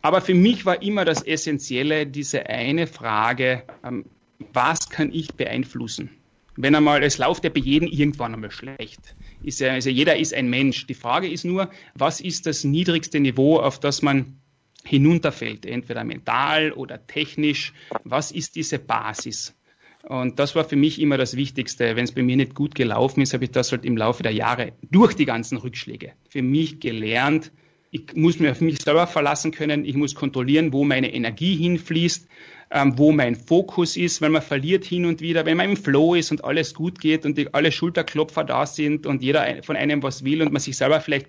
Aber 0.01 0.19
für 0.19 0.33
mich 0.33 0.65
war 0.65 0.81
immer 0.81 1.05
das 1.05 1.21
Essentielle 1.21 2.07
diese 2.07 2.47
eine 2.47 2.87
Frage, 2.87 3.63
ähm, 3.85 4.03
was 4.51 4.89
kann 4.89 5.13
ich 5.13 5.33
beeinflussen? 5.35 6.09
Wenn 6.57 6.75
einmal, 6.75 7.03
es 7.03 7.19
läuft 7.19 7.45
ja 7.45 7.51
bei 7.51 7.61
jedem 7.61 7.87
irgendwann 7.87 8.33
einmal 8.33 8.51
schlecht. 8.51 9.15
Ist 9.41 9.61
ja, 9.61 9.71
also 9.71 9.89
jeder 9.89 10.17
ist 10.17 10.33
ein 10.33 10.49
Mensch. 10.49 10.85
Die 10.87 10.93
Frage 10.93 11.29
ist 11.29 11.45
nur, 11.45 11.69
was 11.95 12.19
ist 12.19 12.47
das 12.47 12.65
niedrigste 12.65 13.21
Niveau, 13.21 13.59
auf 13.59 13.79
das 13.79 14.01
man 14.01 14.41
hinunterfällt, 14.83 15.65
entweder 15.65 16.03
mental 16.03 16.73
oder 16.73 17.07
technisch? 17.07 17.71
Was 18.03 18.33
ist 18.33 18.57
diese 18.57 18.77
Basis? 18.77 19.55
Und 20.03 20.39
das 20.39 20.55
war 20.55 20.63
für 20.63 20.75
mich 20.75 20.99
immer 20.99 21.17
das 21.17 21.35
Wichtigste. 21.35 21.95
Wenn 21.95 22.05
es 22.05 22.11
bei 22.11 22.23
mir 22.23 22.35
nicht 22.35 22.55
gut 22.55 22.75
gelaufen 22.75 23.21
ist, 23.21 23.33
habe 23.33 23.43
ich 23.43 23.51
das 23.51 23.71
halt 23.71 23.85
im 23.85 23.97
Laufe 23.97 24.23
der 24.23 24.33
Jahre 24.33 24.73
durch 24.89 25.13
die 25.13 25.25
ganzen 25.25 25.57
Rückschläge 25.57 26.13
für 26.27 26.41
mich 26.41 26.79
gelernt. 26.79 27.51
Ich 27.91 28.15
muss 28.15 28.39
mir 28.39 28.51
auf 28.51 28.61
mich 28.61 28.81
selber 28.81 29.05
verlassen 29.05 29.51
können. 29.51 29.85
Ich 29.85 29.95
muss 29.95 30.15
kontrollieren, 30.15 30.73
wo 30.73 30.83
meine 30.83 31.13
Energie 31.13 31.55
hinfließt, 31.55 32.27
ähm, 32.71 32.97
wo 32.97 33.11
mein 33.11 33.35
Fokus 33.35 33.97
ist, 33.97 34.21
weil 34.21 34.29
man 34.29 34.41
verliert 34.41 34.85
hin 34.85 35.05
und 35.05 35.21
wieder, 35.21 35.45
wenn 35.45 35.57
man 35.57 35.69
im 35.69 35.77
Flow 35.77 36.15
ist 36.15 36.31
und 36.31 36.43
alles 36.43 36.73
gut 36.73 36.99
geht 36.99 37.25
und 37.25 37.37
die, 37.37 37.53
alle 37.53 37.71
Schulterklopfer 37.71 38.43
da 38.43 38.65
sind 38.65 39.05
und 39.05 39.21
jeder 39.21 39.61
von 39.63 39.75
einem 39.75 40.01
was 40.01 40.23
will 40.23 40.41
und 40.41 40.53
man 40.53 40.61
sich 40.61 40.77
selber 40.77 41.01
vielleicht, 41.01 41.27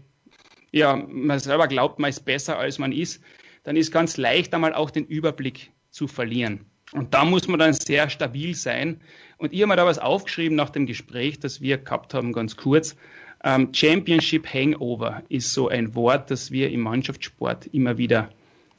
ja, 0.71 0.97
man 0.97 1.41
selber 1.41 1.67
glaubt, 1.67 1.99
man 1.99 2.11
ist 2.11 2.25
besser 2.25 2.59
als 2.59 2.79
man 2.79 2.93
ist, 2.93 3.21
dann 3.65 3.77
ist 3.77 3.93
ganz 3.93 4.17
leicht 4.17 4.55
einmal 4.55 4.73
auch 4.73 4.91
den 4.91 5.05
Überblick 5.05 5.73
zu 5.91 6.07
verlieren. 6.07 6.72
Und 6.93 7.15
da 7.15 7.25
muss 7.25 7.49
man 7.49 7.59
dann 7.59 7.73
sehr 7.73 8.11
stabil 8.11 8.55
sein. 8.55 9.01
Und 9.39 9.53
ich 9.53 9.61
habe 9.61 9.69
mir 9.69 9.77
da 9.77 9.87
was 9.87 9.99
aufgeschrieben 9.99 10.57
nach 10.57 10.71
dem 10.71 10.87
Gespräch, 10.87 11.41
das 11.41 11.61
wir 11.61 11.79
gehabt 11.79 12.15
haben, 12.15 12.33
ganz 12.33 12.57
kurz. 12.57 12.97
Ähm, 13.45 13.71
Championship 13.73 14.47
Hangover 14.53 15.23
ist 15.29 15.53
so 15.53 15.69
ein 15.69 15.95
Wort, 15.95 16.31
das 16.31 16.51
wir 16.51 16.71
im 16.71 16.81
Mannschaftssport 16.81 17.67
immer 17.67 17.99
wieder 17.99 18.29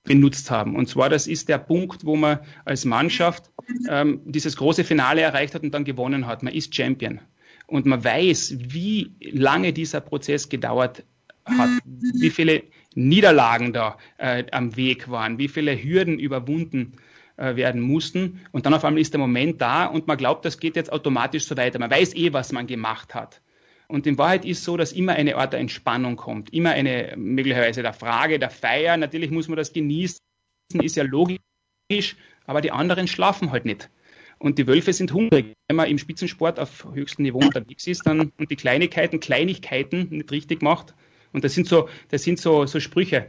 benutzt 0.04 0.52
haben. 0.52 0.76
Und 0.76 0.88
zwar, 0.88 1.10
das 1.10 1.28
ist 1.28 1.50
der 1.50 1.58
Punkt, 1.58 2.06
wo 2.06 2.16
man 2.16 2.40
als 2.66 2.86
Mannschaft 2.86 3.50
ähm, 3.90 4.22
dieses 4.26 4.56
große 4.58 4.84
Finale 4.84 5.22
erreicht 5.22 5.56
hat 5.56 5.64
und 5.64 5.74
dann 5.74 5.86
gewonnen 5.86 6.28
hat. 6.28 6.44
Man 6.44 6.54
ist 6.54 6.76
Champion. 6.76 7.20
Und 7.68 7.86
man 7.86 8.04
weiß, 8.04 8.56
wie 8.60 9.14
lange 9.22 9.74
dieser 9.74 10.02
Prozess 10.02 10.50
gedauert 10.50 11.04
hat, 11.46 11.70
wie 11.86 12.30
viele 12.30 12.64
Niederlagen 12.94 13.74
da 13.74 13.98
äh, 14.18 14.44
am 14.52 14.76
Weg 14.76 15.10
waren, 15.10 15.40
wie 15.40 15.48
viele 15.48 15.82
Hürden 15.82 16.20
überwunden 16.20 16.94
äh, 17.44 17.56
werden 17.58 17.82
mussten. 17.82 18.40
Und 18.52 18.66
dann 18.66 18.74
auf 18.74 18.86
einmal 18.86 19.02
ist 19.02 19.14
der 19.14 19.20
Moment 19.20 19.60
da 19.60 19.86
und 19.86 20.08
man 20.08 20.18
glaubt, 20.18 20.46
das 20.46 20.60
geht 20.60 20.78
jetzt 20.78 20.92
automatisch 20.92 21.46
so 21.46 21.58
weiter. 21.58 21.78
Man 21.78 21.92
weiß 21.92 22.16
eh, 22.16 22.32
was 22.32 22.54
man 22.54 22.68
gemacht 22.68 23.14
hat. 23.14 23.42
Und 23.90 24.08
in 24.08 24.18
Wahrheit 24.18 24.46
ist 24.46 24.64
so, 24.64 24.78
dass 24.78 24.94
immer 24.94 25.14
eine 25.14 25.36
Art 25.36 25.52
der 25.52 25.60
Entspannung 25.60 26.16
kommt, 26.16 26.54
immer 26.54 26.72
eine 26.72 27.14
möglicherweise 27.18 27.82
der 27.82 27.92
Frage, 27.92 28.40
der 28.40 28.50
Feier. 28.50 28.96
Natürlich 28.96 29.30
muss 29.30 29.50
man 29.50 29.58
das 29.58 29.74
genießen, 29.74 30.20
ist 30.82 30.96
ja 30.96 31.04
logisch, 31.04 32.16
aber 32.46 32.62
die 32.62 32.72
anderen 32.72 33.08
schlafen 33.08 33.52
halt 33.52 33.66
nicht. 33.66 33.90
Und 34.40 34.58
die 34.58 34.68
Wölfe 34.68 34.94
sind 34.94 35.14
hungrig. 35.14 35.54
Wenn 35.68 35.76
man 35.76 35.90
im 35.90 35.98
Spitzensport 35.98 36.60
auf 36.60 36.88
höchstem 36.94 37.24
Niveau 37.24 37.40
unterwegs 37.40 37.88
ist 37.88 38.08
dann, 38.08 38.32
und 38.38 38.50
die 38.50 38.56
Kleinigkeiten, 38.56 39.20
Kleinigkeiten 39.20 40.08
nicht 40.10 40.32
richtig 40.32 40.62
macht, 40.62 40.96
und 41.34 41.44
das 41.44 41.54
sind 41.54 41.68
so, 41.68 41.90
das 42.10 42.24
sind 42.24 42.40
so, 42.40 42.66
so 42.66 42.80
Sprüche. 42.80 43.28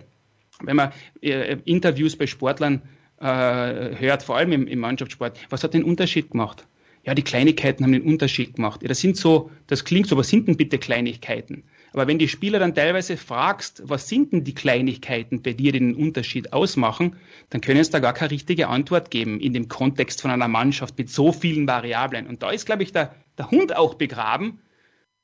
Wenn 0.61 0.76
man 0.76 0.92
äh, 1.21 1.56
Interviews 1.64 2.16
bei 2.16 2.26
Sportlern 2.26 2.83
äh, 3.21 3.97
hört, 3.99 4.23
vor 4.23 4.37
allem 4.37 4.52
im, 4.52 4.66
im 4.66 4.78
Mannschaftssport, 4.80 5.38
was 5.50 5.64
hat 5.64 5.75
den 5.75 5.85
Unterschied 5.85 6.30
gemacht? 6.30 6.66
Ja, 7.04 7.14
die 7.14 7.23
Kleinigkeiten 7.23 7.85
haben 7.85 7.92
den 7.92 8.02
Unterschied 8.02 8.56
gemacht. 8.56 8.83
Ja, 8.83 8.88
das 8.88 9.00
sind 9.00 9.16
so, 9.16 9.50
das 9.66 9.85
klingt 9.85 10.06
so, 10.06 10.16
was 10.16 10.28
sind 10.28 10.49
denn 10.49 10.56
bitte 10.56 10.78
Kleinigkeiten? 10.78 11.64
Aber 11.92 12.09
wenn 12.09 12.18
die 12.18 12.28
Spieler 12.28 12.59
dann 12.59 12.75
teilweise 12.75 13.16
fragst, 13.16 13.83
was 13.85 14.09
sind 14.09 14.33
denn 14.33 14.42
die 14.42 14.54
Kleinigkeiten 14.54 15.42
bei 15.42 15.52
dir, 15.52 15.71
die 15.71 15.78
den 15.78 15.94
Unterschied 15.94 16.52
ausmachen, 16.52 17.16
dann 17.50 17.61
können 17.61 17.78
es 17.78 17.90
da 17.90 18.00
gar 18.00 18.14
keine 18.14 18.33
richtige 18.33 18.68
Antwort 18.68 19.11
geben 19.11 19.38
in 19.38 19.52
dem 19.52 19.68
Kontext 19.68 20.23
von 20.23 20.30
einer 20.30 20.49
Mannschaft 20.49 20.99
mit 20.99 21.11
so 21.11 21.30
vielen 21.30 21.68
Variablen. 21.68 22.26
Und 22.26 22.42
da 22.42 22.50
ist, 22.50 22.66
glaube 22.66 22.83
ich, 22.83 22.92
der, 22.92 23.14
der 23.38 23.50
Hund 23.50 23.76
auch 23.76 23.94
begraben, 23.94 24.61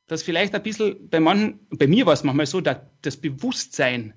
dass 0.06 0.22
vielleicht 0.22 0.54
ein 0.54 0.62
bisschen 0.62 1.08
bei 1.08 1.18
manchen, 1.18 1.60
bei 1.70 1.86
mir 1.86 2.06
war 2.06 2.12
es 2.12 2.24
manchmal 2.24 2.46
so, 2.46 2.60
das 2.60 3.16
Bewusstsein 3.16 4.14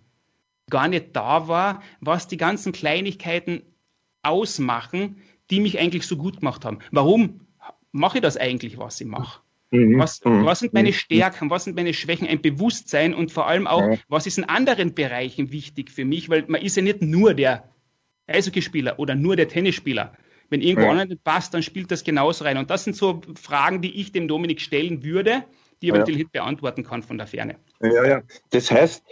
gar 0.73 0.87
nicht 0.87 1.15
da 1.15 1.47
war, 1.47 1.83
was 2.01 2.27
die 2.27 2.35
ganzen 2.35 2.71
Kleinigkeiten 2.73 3.61
ausmachen, 4.23 5.21
die 5.51 5.59
mich 5.59 5.77
eigentlich 5.77 6.07
so 6.07 6.17
gut 6.17 6.39
gemacht 6.39 6.65
haben. 6.65 6.79
Warum 6.91 7.41
mache 7.91 8.17
ich 8.17 8.23
das 8.23 8.37
eigentlich, 8.37 8.79
was 8.79 8.99
ich 8.99 9.05
mache? 9.05 9.41
Mhm. 9.69 9.99
Was, 9.99 10.25
mhm. 10.25 10.45
was, 10.45 10.59
sind 10.59 10.73
meine. 10.73 10.91
Stärken, 10.91 11.51
was 11.51 11.65
sind 11.65 11.75
meine 11.75 11.93
Schwächen, 11.93 12.27
ein 12.27 12.41
Bewusstsein 12.41 13.13
und 13.13 13.31
vor 13.31 13.47
allem 13.47 13.67
auch, 13.67 13.97
was 14.07 14.25
ist 14.25 14.39
in 14.39 14.45
anderen 14.45 14.95
Bereichen 14.95 15.51
wichtig 15.51 15.91
für 15.91 16.05
mich, 16.05 16.27
weil 16.29 16.45
man 16.47 16.61
ist 16.61 16.75
ja 16.75 16.81
nicht 16.81 17.03
nur 17.03 17.35
der 17.35 17.69
Eishockeyspieler 18.25 18.97
oder 18.97 19.13
nur 19.13 19.35
der 19.35 19.47
Tennisspieler. 19.47 20.13
Wenn 20.49 20.61
irgendwo 20.61 20.91
ja. 20.91 21.05
nicht 21.05 21.23
passt, 21.23 21.53
dann 21.53 21.61
spielt 21.61 21.91
das 21.91 22.03
genauso 22.03 22.45
rein. 22.45 22.57
Und 22.57 22.71
das 22.71 22.83
sind 22.83 22.95
so 22.95 23.21
Fragen, 23.39 23.81
die 23.81 24.01
ich 24.01 24.11
dem 24.11 24.27
Dominik 24.27 24.59
stellen 24.59 25.03
würde, 25.03 25.43
die 25.81 25.89
er 25.89 25.95
ja. 25.95 25.99
natürlich 25.99 26.29
beantworten 26.29 26.83
kann 26.83 27.03
von 27.03 27.19
der 27.19 27.27
Ferne. 27.27 27.57
Ja, 27.79 28.05
ja. 28.05 28.21
Das 28.49 28.71
heißt, 28.71 29.03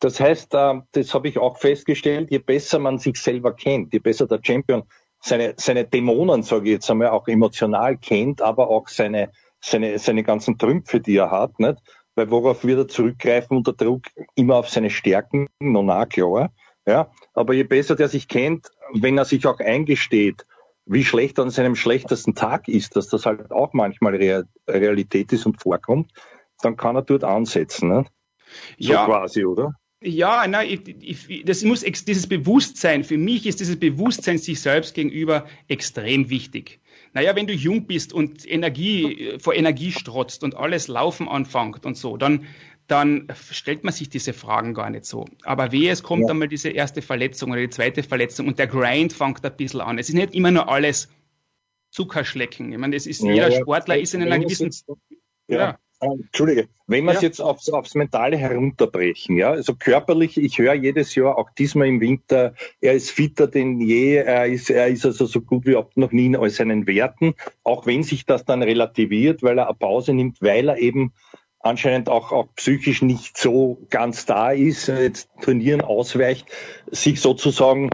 das 0.00 0.20
heißt, 0.20 0.54
äh, 0.54 0.80
das 0.92 1.14
habe 1.14 1.28
ich 1.28 1.38
auch 1.38 1.58
festgestellt, 1.58 2.30
je 2.30 2.38
besser 2.38 2.78
man 2.78 2.98
sich 2.98 3.16
selber 3.16 3.54
kennt, 3.54 3.92
je 3.92 3.98
besser 3.98 4.26
der 4.26 4.40
Champion 4.42 4.84
seine, 5.20 5.54
seine 5.56 5.84
Dämonen, 5.84 6.42
sage 6.42 6.66
ich 6.66 6.72
jetzt 6.72 6.90
einmal, 6.90 7.08
auch 7.08 7.26
emotional 7.28 7.96
kennt, 7.96 8.42
aber 8.42 8.68
auch 8.68 8.88
seine, 8.88 9.30
seine, 9.60 9.98
seine 9.98 10.22
ganzen 10.22 10.58
Trümpfe, 10.58 11.00
die 11.00 11.16
er 11.16 11.30
hat, 11.30 11.58
nicht? 11.58 11.78
Weil 12.14 12.30
worauf 12.30 12.64
wird 12.64 12.78
er 12.78 12.88
zurückgreifen 12.88 13.56
unter 13.56 13.72
Druck? 13.72 14.02
Immer 14.34 14.56
auf 14.56 14.68
seine 14.68 14.90
Stärken, 14.90 15.48
no 15.58 15.82
na 15.82 16.06
klar. 16.06 16.52
Ja, 16.86 17.10
aber 17.32 17.54
je 17.54 17.64
besser 17.64 17.96
der 17.96 18.08
sich 18.08 18.28
kennt, 18.28 18.68
wenn 18.92 19.16
er 19.16 19.24
sich 19.24 19.46
auch 19.46 19.58
eingesteht, 19.58 20.44
wie 20.84 21.04
schlecht 21.04 21.38
an 21.38 21.48
seinem 21.48 21.76
schlechtesten 21.76 22.34
Tag 22.34 22.68
ist, 22.68 22.94
dass 22.94 23.08
das 23.08 23.24
halt 23.24 23.50
auch 23.50 23.72
manchmal 23.72 24.16
Realität 24.68 25.32
ist 25.32 25.46
und 25.46 25.62
vorkommt, 25.62 26.12
dann 26.60 26.76
kann 26.76 26.94
er 26.94 27.02
dort 27.02 27.24
ansetzen. 27.24 27.88
Ne? 27.88 28.04
So 28.78 28.92
ja. 28.92 29.06
quasi, 29.06 29.46
oder? 29.46 29.72
Ja, 30.06 30.46
nein, 30.46 30.68
ich, 31.00 31.28
ich, 31.28 31.44
das 31.44 31.64
muss 31.64 31.80
dieses 31.80 32.26
Bewusstsein, 32.26 33.04
für 33.04 33.16
mich 33.16 33.46
ist 33.46 33.60
dieses 33.60 33.78
Bewusstsein 33.78 34.36
sich 34.36 34.60
selbst 34.60 34.94
gegenüber 34.94 35.46
extrem 35.66 36.28
wichtig. 36.28 36.80
Naja, 37.14 37.34
wenn 37.36 37.46
du 37.46 37.54
jung 37.54 37.86
bist 37.86 38.12
und 38.12 38.46
Energie 38.50 39.38
vor 39.38 39.54
Energie 39.54 39.92
strotzt 39.92 40.44
und 40.44 40.56
alles 40.56 40.88
laufen 40.88 41.28
anfängt 41.28 41.86
und 41.86 41.96
so, 41.96 42.18
dann, 42.18 42.46
dann 42.86 43.28
stellt 43.50 43.82
man 43.82 43.94
sich 43.94 44.10
diese 44.10 44.34
Fragen 44.34 44.74
gar 44.74 44.90
nicht 44.90 45.06
so. 45.06 45.24
Aber 45.44 45.72
wehe, 45.72 45.90
es 45.90 46.02
kommt 46.02 46.24
ja. 46.24 46.32
einmal 46.32 46.48
diese 46.48 46.68
erste 46.68 47.00
Verletzung 47.00 47.52
oder 47.52 47.60
die 47.60 47.70
zweite 47.70 48.02
Verletzung 48.02 48.46
und 48.46 48.58
der 48.58 48.66
Grind 48.66 49.14
fängt 49.14 49.44
ein 49.44 49.56
bisschen 49.56 49.80
an. 49.80 49.98
Es 49.98 50.08
ist 50.08 50.16
nicht 50.16 50.34
immer 50.34 50.50
nur 50.50 50.68
alles 50.68 51.08
Zuckerschlecken. 51.90 52.72
Ich 52.72 52.78
meine, 52.78 52.94
es 52.96 53.06
ist, 53.06 53.22
ja, 53.22 53.32
jeder 53.32 53.52
Sportler 53.52 53.96
ist 53.96 54.12
in 54.12 54.22
einer 54.22 54.38
gewissen, 54.38 54.70
ja. 55.48 55.78
Entschuldige, 56.00 56.68
wenn 56.86 57.04
wir 57.04 57.12
es 57.12 57.22
ja. 57.22 57.28
jetzt 57.28 57.40
aufs, 57.40 57.70
aufs 57.70 57.94
Mentale 57.94 58.36
herunterbrechen, 58.36 59.36
ja, 59.36 59.50
also 59.50 59.74
körperlich, 59.74 60.36
ich 60.36 60.58
höre 60.58 60.74
jedes 60.74 61.14
Jahr, 61.14 61.38
auch 61.38 61.50
diesmal 61.50 61.86
im 61.86 62.00
Winter, 62.00 62.54
er 62.80 62.92
ist 62.92 63.10
fitter 63.10 63.46
denn 63.46 63.80
je, 63.80 64.16
er 64.16 64.46
ist, 64.46 64.70
er 64.70 64.88
ist 64.88 65.06
also 65.06 65.26
so 65.26 65.40
gut 65.40 65.66
wie 65.66 65.76
noch 65.94 66.12
nie 66.12 66.26
in 66.26 66.36
all 66.36 66.50
seinen 66.50 66.86
Werten, 66.86 67.34
auch 67.62 67.86
wenn 67.86 68.02
sich 68.02 68.26
das 68.26 68.44
dann 68.44 68.62
relativiert, 68.62 69.42
weil 69.42 69.58
er 69.58 69.68
eine 69.68 69.76
Pause 69.76 70.12
nimmt, 70.12 70.42
weil 70.42 70.68
er 70.68 70.78
eben 70.78 71.12
anscheinend 71.60 72.10
auch, 72.10 72.30
auch 72.30 72.48
psychisch 72.56 73.00
nicht 73.00 73.38
so 73.38 73.78
ganz 73.88 74.26
da 74.26 74.50
ist, 74.50 74.88
jetzt 74.88 75.30
trainieren 75.40 75.80
ausweicht, 75.80 76.46
sich 76.90 77.20
sozusagen 77.20 77.88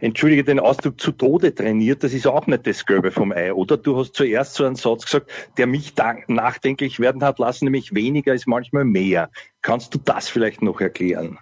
entschuldige 0.00 0.44
den 0.44 0.60
Ausdruck, 0.60 1.00
zu 1.00 1.12
Tode 1.12 1.54
trainiert, 1.54 2.04
das 2.04 2.12
ist 2.12 2.26
auch 2.26 2.46
nicht 2.46 2.66
das 2.66 2.86
Gelbe 2.86 3.10
vom 3.10 3.32
Ei, 3.32 3.52
oder? 3.52 3.76
Du 3.76 3.98
hast 3.98 4.14
zuerst 4.14 4.54
so 4.54 4.64
einen 4.64 4.76
Satz 4.76 5.04
gesagt, 5.04 5.30
der 5.56 5.66
mich 5.66 5.94
nachdenklich 6.28 7.00
werden 7.00 7.22
hat 7.22 7.38
lassen, 7.38 7.64
nämlich 7.64 7.94
weniger 7.94 8.34
ist 8.34 8.46
manchmal 8.46 8.84
mehr. 8.84 9.30
Kannst 9.62 9.94
du 9.94 9.98
das 10.04 10.28
vielleicht 10.28 10.62
noch 10.62 10.80
erklären? 10.80 11.38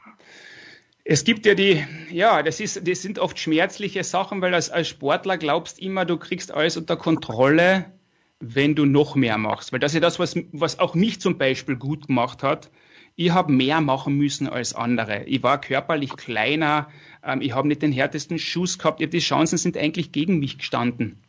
Es 1.08 1.22
gibt 1.22 1.46
ja 1.46 1.54
die, 1.54 1.84
ja, 2.10 2.42
das 2.42 2.58
ist, 2.58 2.88
das 2.88 3.02
sind 3.02 3.20
oft 3.20 3.38
schmerzliche 3.38 4.02
Sachen, 4.02 4.42
weil 4.42 4.54
als, 4.54 4.70
als 4.70 4.88
Sportler 4.88 5.38
glaubst 5.38 5.78
immer, 5.78 6.04
du 6.04 6.16
kriegst 6.16 6.52
alles 6.52 6.76
unter 6.76 6.96
Kontrolle, 6.96 7.92
wenn 8.40 8.74
du 8.74 8.84
noch 8.86 9.14
mehr 9.14 9.38
machst. 9.38 9.72
Weil 9.72 9.78
das 9.78 9.92
ist 9.92 9.94
ja 9.94 10.00
das, 10.00 10.18
was, 10.18 10.34
was 10.50 10.80
auch 10.80 10.94
mich 10.94 11.20
zum 11.20 11.38
Beispiel 11.38 11.76
gut 11.76 12.08
gemacht 12.08 12.42
hat. 12.42 12.70
Ich 13.18 13.30
habe 13.30 13.50
mehr 13.50 13.80
machen 13.80 14.14
müssen 14.18 14.46
als 14.46 14.74
andere. 14.74 15.24
Ich 15.24 15.42
war 15.42 15.58
körperlich 15.58 16.16
kleiner, 16.16 16.88
ähm, 17.24 17.40
ich 17.40 17.54
habe 17.54 17.66
nicht 17.66 17.80
den 17.80 17.90
härtesten 17.90 18.38
Schuss 18.38 18.78
gehabt, 18.78 19.00
die 19.00 19.18
Chancen 19.18 19.56
sind 19.56 19.78
eigentlich 19.78 20.12
gegen 20.12 20.38
mich 20.38 20.58
gestanden. 20.58 21.22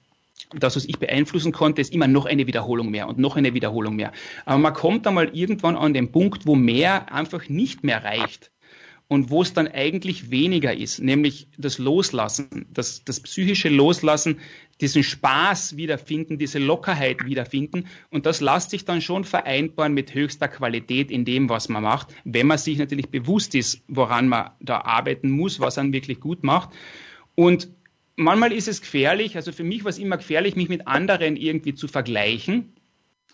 Das, 0.52 0.76
was 0.76 0.86
ich 0.86 1.00
beeinflussen 1.00 1.54
konnte, 1.54 1.82
ist 1.82 1.94
immer 1.94 2.08
noch 2.08 2.26
eine 2.26 2.46
Wiederholung 2.46 2.92
mehr 2.92 3.08
und 3.08 3.18
noch 3.18 3.38
eine 3.38 3.54
Wiederholung 3.54 3.96
mehr. 3.96 4.12
Aber 4.46 4.58
man 4.58 4.74
kommt 4.74 5.08
einmal 5.08 5.30
irgendwann 5.30 5.78
an 5.78 5.94
den 5.94 6.12
Punkt, 6.12 6.46
wo 6.46 6.56
mehr 6.56 7.12
einfach 7.14 7.48
nicht 7.48 7.84
mehr 7.84 8.04
reicht 8.04 8.52
und 9.10 9.30
wo 9.30 9.42
es 9.42 9.54
dann 9.54 9.68
eigentlich 9.68 10.32
weniger 10.32 10.76
ist, 10.76 11.00
nämlich 11.00 11.48
das 11.58 11.78
Loslassen, 11.78 12.66
das, 12.74 13.06
das 13.06 13.22
psychische 13.22 13.70
Loslassen, 13.70 14.40
diesen 14.82 15.04
Spaß 15.04 15.78
wiederfinden, 15.78 16.38
diese 16.38 16.60
Lockerheit 16.60 17.26
wiederfinden. 17.26 17.88
Und 18.10 18.26
das 18.26 18.42
lässt 18.42 18.72
sich 18.72 18.84
dann 18.84 19.02
schon 19.02 19.24
vereinbaren 19.24 19.94
mit 19.94 20.14
höchster 20.14 20.50
Qualität 20.50 21.10
in 21.10 21.24
dem, 21.24 21.48
was 21.48 21.70
man 21.70 21.84
macht, 21.84 22.14
wenn 22.26 22.48
man 22.48 22.58
sich 22.58 22.78
natürlich 22.78 23.10
bewusst 23.10 23.56
ist, 23.56 23.82
woran 23.88 24.28
man 24.28 24.52
da 24.60 24.82
arbeiten 24.82 25.30
muss, 25.30 25.60
was 25.62 25.78
man 25.78 25.94
wirklich 25.94 26.20
gut 26.20 26.44
macht. 26.44 26.72
Und 27.34 27.70
manchmal 28.18 28.52
ist 28.52 28.68
es 28.68 28.82
gefährlich, 28.82 29.38
also 29.38 29.54
für 29.54 29.64
mich 29.64 29.86
war 29.86 29.90
es 29.90 30.00
immer 30.00 30.18
gefährlich, 30.18 30.58
mich 30.58 30.68
mit 30.68 30.86
anderen 30.86 31.38
irgendwie 31.38 31.76
zu 31.76 31.88
vergleichen. 31.88 32.74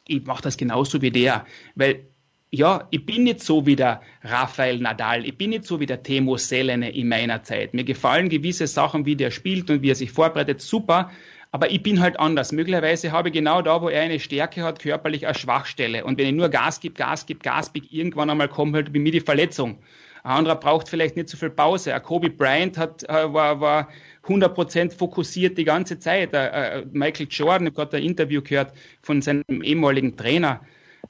Ich 0.08 0.24
mache 0.26 0.44
das 0.44 0.58
genauso 0.58 1.02
wie 1.02 1.12
der, 1.12 1.46
weil 1.74 2.13
ja, 2.54 2.88
ich 2.92 3.04
bin 3.04 3.24
nicht 3.24 3.42
so 3.42 3.66
wie 3.66 3.76
der 3.76 4.02
Rafael 4.22 4.78
Nadal, 4.78 5.26
ich 5.26 5.36
bin 5.36 5.50
nicht 5.50 5.66
so 5.66 5.80
wie 5.80 5.88
der 5.88 6.04
Temo 6.04 6.38
Selene 6.38 6.92
in 6.92 7.08
meiner 7.08 7.42
Zeit. 7.42 7.74
Mir 7.74 7.84
gefallen 7.84 8.30
gewisse 8.30 8.68
Sachen, 8.68 9.08
wie 9.08 9.16
der 9.16 9.32
spielt 9.32 9.72
und 9.72 9.82
wie 9.82 9.90
er 9.90 9.96
sich 9.96 10.12
vorbereitet, 10.12 10.62
super, 10.62 11.10
aber 11.52 11.72
ich 11.72 11.82
bin 11.82 12.00
halt 12.00 12.20
anders. 12.20 12.52
Möglicherweise 12.52 13.12
habe 13.12 13.30
ich 13.30 13.34
genau 13.34 13.64
da, 13.64 13.82
wo 13.82 13.90
er 13.90 14.04
eine 14.04 14.20
Stärke 14.20 14.62
hat, 14.62 14.78
körperlich 14.78 15.26
eine 15.26 15.34
Schwachstelle. 15.34 16.06
Und 16.06 16.20
wenn 16.20 16.28
ich 16.28 16.34
nur 16.34 16.50
Gas 16.50 16.80
gebe, 16.80 16.94
Gas 16.94 17.26
gebe, 17.26 17.40
Gas 17.40 17.74
gebe, 17.74 17.88
irgendwann 17.90 18.30
einmal 18.30 18.50
kommt 18.50 18.76
halt 18.76 18.94
bei 18.94 19.00
mir 19.00 19.12
die 19.12 19.20
Verletzung. 19.20 19.80
Ein 20.24 20.38
anderer 20.38 20.56
braucht 20.56 20.90
vielleicht 20.90 21.16
nicht 21.16 21.30
so 21.30 21.38
viel 21.38 21.50
Pause. 21.50 21.96
Ein 21.96 22.04
Kobe 22.04 22.30
Bryant 22.30 22.78
hat, 22.78 23.04
äh, 23.10 23.34
war, 23.34 23.62
war 23.62 23.90
100% 24.28 24.96
fokussiert 24.96 25.58
die 25.58 25.64
ganze 25.64 25.98
Zeit. 25.98 26.34
Äh, 26.34 26.86
Michael 26.92 27.28
Jordan, 27.32 27.66
ich 27.66 27.74
habe 27.74 27.88
gerade 27.88 27.98
ein 27.98 28.04
Interview 28.04 28.44
gehört 28.44 28.74
von 29.02 29.24
seinem 29.24 29.44
ehemaligen 29.64 30.16
Trainer 30.16 30.62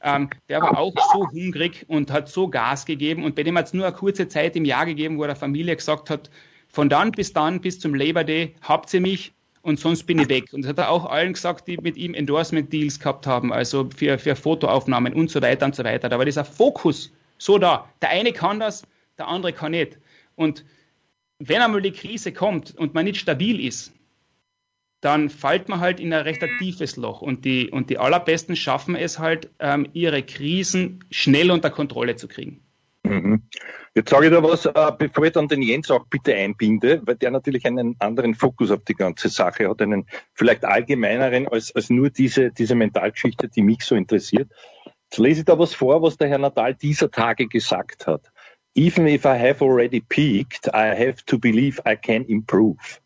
ähm, 0.01 0.29
der 0.49 0.61
war 0.61 0.77
auch 0.77 0.93
so 1.13 1.29
hungrig 1.29 1.85
und 1.87 2.11
hat 2.11 2.29
so 2.29 2.47
Gas 2.47 2.85
gegeben. 2.85 3.23
Und 3.23 3.35
bei 3.35 3.43
dem 3.43 3.57
hat 3.57 3.67
es 3.67 3.73
nur 3.73 3.85
eine 3.85 3.95
kurze 3.95 4.27
Zeit 4.27 4.55
im 4.55 4.65
Jahr 4.65 4.85
gegeben, 4.85 5.17
wo 5.17 5.25
der 5.25 5.35
Familie 5.35 5.75
gesagt 5.75 6.09
hat, 6.09 6.29
von 6.67 6.89
dann 6.89 7.11
bis 7.11 7.33
dann, 7.33 7.61
bis 7.61 7.79
zum 7.79 7.93
Labor 7.93 8.23
Day, 8.23 8.55
habt 8.61 8.93
ihr 8.93 9.01
mich 9.01 9.33
und 9.61 9.79
sonst 9.79 10.03
bin 10.03 10.19
ich 10.19 10.29
weg. 10.29 10.51
Und 10.51 10.63
das 10.63 10.69
hat 10.69 10.79
er 10.79 10.89
auch 10.89 11.05
allen 11.05 11.33
gesagt, 11.33 11.67
die 11.67 11.77
mit 11.77 11.97
ihm 11.97 12.13
Endorsement-Deals 12.13 12.99
gehabt 12.99 13.27
haben, 13.27 13.53
also 13.53 13.89
für, 13.95 14.17
für 14.17 14.35
Fotoaufnahmen 14.35 15.13
und 15.13 15.29
so 15.29 15.41
weiter 15.41 15.65
und 15.65 15.75
so 15.75 15.83
weiter. 15.83 16.09
Da 16.09 16.17
war 16.17 16.25
dieser 16.25 16.45
Fokus 16.45 17.11
so 17.37 17.57
da. 17.57 17.87
Der 18.01 18.09
eine 18.09 18.33
kann 18.33 18.59
das, 18.59 18.83
der 19.17 19.27
andere 19.27 19.53
kann 19.53 19.71
nicht. 19.71 19.99
Und 20.35 20.65
wenn 21.39 21.61
einmal 21.61 21.81
die 21.81 21.91
Krise 21.91 22.33
kommt 22.33 22.75
und 22.75 22.93
man 22.93 23.05
nicht 23.05 23.19
stabil 23.19 23.65
ist, 23.65 23.93
dann 25.03 25.29
fällt 25.29 25.67
man 25.67 25.81
halt 25.81 25.99
in 25.99 26.13
ein 26.13 26.21
recht 26.21 26.43
tiefes 26.59 26.95
Loch. 26.95 27.21
Und 27.21 27.43
die, 27.43 27.69
und 27.69 27.89
die 27.89 27.97
allerbesten 27.97 28.55
schaffen 28.55 28.95
es 28.95 29.19
halt, 29.19 29.49
ähm, 29.59 29.87
ihre 29.93 30.23
Krisen 30.23 31.03
schnell 31.11 31.51
unter 31.51 31.69
Kontrolle 31.69 32.15
zu 32.15 32.27
kriegen. 32.27 32.61
Mhm. 33.03 33.43
Jetzt 33.95 34.09
sage 34.09 34.27
ich 34.27 34.31
da 34.31 34.41
was, 34.41 34.65
äh, 34.65 34.91
bevor 34.97 35.25
ich 35.25 35.33
dann 35.33 35.49
den 35.49 35.61
Jens 35.61 35.91
auch 35.91 36.05
bitte 36.07 36.33
einbinde, 36.33 37.01
weil 37.05 37.15
der 37.15 37.31
natürlich 37.31 37.65
einen 37.65 37.95
anderen 37.99 38.33
Fokus 38.33 38.71
auf 38.71 38.83
die 38.85 38.95
ganze 38.95 39.29
Sache 39.29 39.69
hat, 39.69 39.81
einen 39.81 40.07
vielleicht 40.33 40.63
allgemeineren 40.63 41.47
als, 41.47 41.75
als 41.75 41.89
nur 41.89 42.09
diese, 42.09 42.51
diese 42.51 42.73
Mentalgeschichte, 42.73 43.49
die 43.49 43.61
mich 43.61 43.83
so 43.83 43.95
interessiert. 43.95 44.49
Jetzt 44.85 45.19
lese 45.19 45.41
ich 45.41 45.45
da 45.45 45.59
was 45.59 45.73
vor, 45.75 46.01
was 46.01 46.17
der 46.17 46.29
Herr 46.29 46.39
Natal 46.39 46.73
dieser 46.73 47.11
Tage 47.11 47.47
gesagt 47.47 48.07
hat. 48.07 48.31
Even 48.75 49.05
if 49.05 49.25
I 49.25 49.37
have 49.37 49.63
already 49.63 50.01
peaked, 50.01 50.67
I 50.67 50.95
have 50.95 51.17
to 51.27 51.37
believe 51.37 51.79
I 51.85 51.95
can 51.95 52.25
improve. 52.25 53.02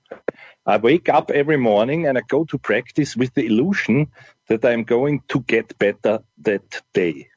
I 0.67 0.77
wake 0.81 1.09
up 1.09 1.31
every 1.31 1.57
morning 1.57 2.07
and 2.07 2.17
I 2.17 2.21
go 2.27 2.43
to 2.45 2.57
practice 2.57 3.15
with 3.15 3.33
the 3.35 3.45
illusion 3.45 4.11
that 4.47 4.65
I'm 4.65 4.83
going 4.83 5.21
to 5.29 5.39
get 5.47 5.77
better 5.77 6.19
that 6.43 6.83
day. 6.93 7.29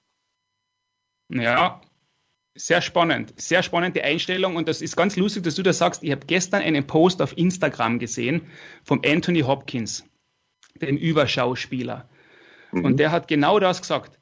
Ja, 1.28 1.80
sehr 2.56 2.82
spannend. 2.82 3.32
Sehr 3.40 3.62
spannende 3.62 4.02
Einstellung 4.02 4.56
und 4.56 4.68
das 4.68 4.82
ist 4.82 4.96
ganz 4.96 5.16
lustig, 5.16 5.44
dass 5.44 5.54
du 5.54 5.62
das 5.62 5.78
sagst. 5.78 6.02
Ich 6.02 6.10
habe 6.10 6.26
gestern 6.26 6.62
einen 6.62 6.86
Post 6.86 7.22
auf 7.22 7.36
Instagram 7.38 8.00
gesehen 8.00 8.42
vom 8.82 9.00
Anthony 9.04 9.42
Hopkins, 9.42 10.04
dem 10.80 10.96
Überschauspieler. 10.96 12.08
Mhm. 12.72 12.84
Und 12.84 12.96
der 12.96 13.12
hat 13.12 13.28
genau 13.28 13.60
das 13.60 13.80
gesagt. 13.80 14.18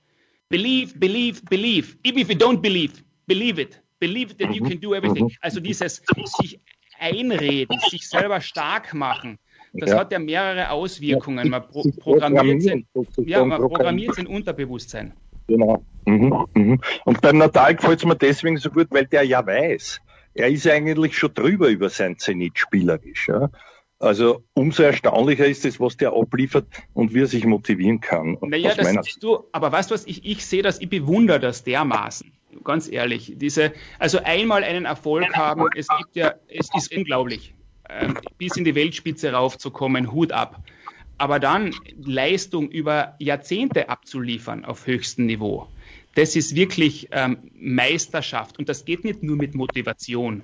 Believe, 0.50 0.98
believe, 0.98 1.42
believe. 1.48 1.96
Even 2.04 2.20
if 2.20 2.28
you 2.28 2.36
don't 2.36 2.60
believe, 2.60 3.02
believe 3.26 3.60
it. 3.60 3.82
Believe 4.00 4.36
that 4.36 4.54
you 4.54 4.62
mhm. 4.62 4.68
can 4.68 4.80
do 4.80 4.94
everything. 4.94 5.24
Mhm. 5.24 5.36
Also 5.40 5.60
dieses 5.60 6.02
sich 6.38 6.60
einreden, 6.98 7.78
sich 7.90 8.08
selber 8.08 8.40
stark 8.40 8.94
machen, 8.94 9.38
das 9.72 9.90
ja. 9.90 9.98
hat 9.98 10.12
ja 10.12 10.18
mehrere 10.18 10.70
Auswirkungen. 10.70 11.50
Man 11.50 11.66
pro 11.66 11.84
programmiert, 11.98 12.62
sein, 12.62 12.86
ja, 13.18 13.44
man 13.44 13.60
programmiert 13.60 14.14
sein 14.14 14.26
Unterbewusstsein. 14.26 15.12
Genau. 15.46 15.82
Mhm, 16.04 16.46
mhm. 16.54 16.80
Und 17.04 17.20
beim 17.20 17.38
Natal 17.38 17.74
gefällt 17.74 17.98
es 17.98 18.04
mir 18.04 18.16
deswegen 18.16 18.56
so 18.56 18.70
gut, 18.70 18.88
weil 18.90 19.06
der 19.06 19.22
ja 19.24 19.46
weiß, 19.46 20.00
er 20.34 20.48
ist 20.48 20.66
eigentlich 20.66 21.16
schon 21.16 21.34
drüber 21.34 21.68
über 21.68 21.90
sein 21.90 22.18
Zenit 22.18 22.58
spielerisch. 22.58 23.28
Ja? 23.28 23.50
Also 23.98 24.44
umso 24.54 24.84
erstaunlicher 24.84 25.46
ist 25.46 25.64
es, 25.64 25.80
was 25.80 25.96
der 25.96 26.12
abliefert 26.12 26.66
und 26.94 27.14
wie 27.14 27.22
er 27.22 27.26
sich 27.26 27.44
motivieren 27.44 28.00
kann. 28.00 28.38
Naja, 28.42 28.74
das 28.74 28.90
siehst 29.04 29.22
du, 29.22 29.44
aber 29.52 29.72
weißt 29.72 29.90
du 29.90 29.94
was, 29.94 30.06
ich, 30.06 30.24
ich 30.24 30.46
sehe 30.46 30.62
das, 30.62 30.80
ich 30.80 30.88
bewundere 30.88 31.40
das 31.40 31.64
dermaßen. 31.64 32.32
Ganz 32.64 32.88
ehrlich. 32.90 33.34
Diese, 33.36 33.72
also 33.98 34.18
einmal 34.24 34.64
einen 34.64 34.84
Erfolg 34.84 35.34
haben, 35.34 35.68
es 35.76 35.86
gibt 35.98 36.16
ja, 36.16 36.34
es 36.48 36.68
ist 36.76 36.94
unglaublich. 36.94 37.54
Ähm, 37.90 38.18
bis 38.36 38.56
in 38.56 38.64
die 38.64 38.74
Weltspitze 38.74 39.32
raufzukommen, 39.32 40.12
Hut 40.12 40.32
ab. 40.32 40.62
Aber 41.18 41.40
dann 41.40 41.74
Leistung 42.00 42.70
über 42.70 43.14
Jahrzehnte 43.18 43.88
abzuliefern 43.88 44.64
auf 44.64 44.86
höchstem 44.86 45.26
Niveau, 45.26 45.68
das 46.14 46.36
ist 46.36 46.54
wirklich 46.54 47.08
ähm, 47.12 47.50
Meisterschaft. 47.54 48.58
Und 48.58 48.68
das 48.68 48.84
geht 48.84 49.04
nicht 49.04 49.22
nur 49.22 49.36
mit 49.36 49.54
Motivation. 49.54 50.42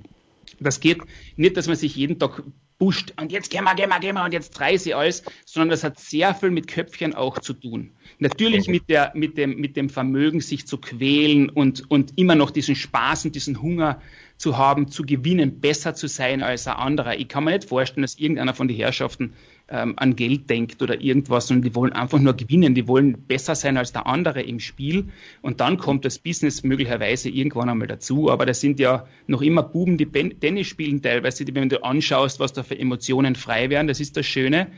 Das 0.61 0.80
geht 0.80 0.99
nicht, 1.37 1.56
dass 1.56 1.66
man 1.66 1.76
sich 1.76 1.96
jeden 1.96 2.18
Tag 2.18 2.42
pusht 2.78 3.12
und 3.21 3.33
jetzt 3.33 3.50
gehen 3.50 3.64
wir, 3.64 3.75
gehen 3.75 3.88
wir, 3.88 4.00
gehen 4.00 4.14
wir 4.14 4.25
und 4.25 4.33
jetzt 4.33 4.59
reiße 4.61 4.90
ich 4.90 4.97
alles, 4.97 5.23
sondern 5.45 5.71
das 5.71 5.85
hat 5.85 5.99
sehr 5.99 6.35
viel 6.35 6.50
mit 6.50 6.66
Köpfchen 6.66 7.14
auch 7.14 7.38
zu 7.38 7.52
tun. 7.52 7.93
Natürlich 8.19 8.69
mit, 8.69 8.88
der, 8.88 9.12
mit, 9.14 9.37
dem, 9.37 9.57
mit 9.57 9.76
dem 9.76 9.88
Vermögen, 9.88 10.40
sich 10.40 10.66
zu 10.66 10.78
quälen 10.78 11.49
und, 11.49 11.90
und 11.90 12.12
immer 12.16 12.35
noch 12.35 12.50
diesen 12.50 12.75
Spaß 12.75 13.26
und 13.26 13.35
diesen 13.35 13.62
Hunger 13.62 14.00
zu 14.37 14.59
haben, 14.59 14.88
zu 14.88 15.04
gewinnen, 15.04 15.61
besser 15.61 15.95
zu 15.95 16.09
sein 16.09 16.43
als 16.43 16.66
ein 16.66 16.75
anderer. 16.75 17.16
Ich 17.16 17.28
kann 17.28 17.45
mir 17.45 17.52
nicht 17.52 17.69
vorstellen, 17.69 18.02
dass 18.02 18.16
irgendeiner 18.16 18.54
von 18.54 18.69
den 18.69 18.76
Herrschaften 18.76 19.35
ähm, 19.68 19.94
an 19.97 20.14
Geld 20.14 20.50
denkt 20.50 20.83
oder 20.83 21.00
irgendwas, 21.00 21.47
sondern 21.47 21.62
die 21.62 21.75
wollen 21.75 21.92
einfach 21.92 22.18
nur 22.18 22.35
gewinnen, 22.35 22.75
die 22.75 22.87
wollen 22.87 23.25
besser 23.26 23.54
sein 23.54 23.78
als 23.78 23.92
der 23.92 24.06
andere 24.06 24.42
im 24.42 24.61
Spiel. 24.61 25.06
Und 25.40 25.61
dann 25.61 25.78
kommt 25.78 26.04
das 26.04 26.18
Business 26.18 26.62
möglicherweise 26.62 27.30
irgendwann 27.30 27.71
einmal 27.71 27.88
dazu, 27.88 28.30
aber 28.30 28.44
das 28.44 28.61
sind 28.61 28.78
ja 28.78 29.06
noch 29.26 29.40
immer 29.40 29.62
Buben, 29.62 29.97
die 29.97 30.04
ben 30.04 30.38
Tennis 30.38 30.66
spielen 30.66 31.00
teilweise, 31.00 31.44
die, 31.44 31.54
wenn 31.54 31.68
du 31.68 31.83
anschaust, 31.83 32.40
was 32.40 32.52
da 32.52 32.62
für 32.62 32.78
Emotionen 32.78 33.37
frei 33.37 33.71
werden, 33.71 33.88
das 33.88 34.00
ist 34.00 34.16
das 34.16 34.26
Schöne, 34.26 34.68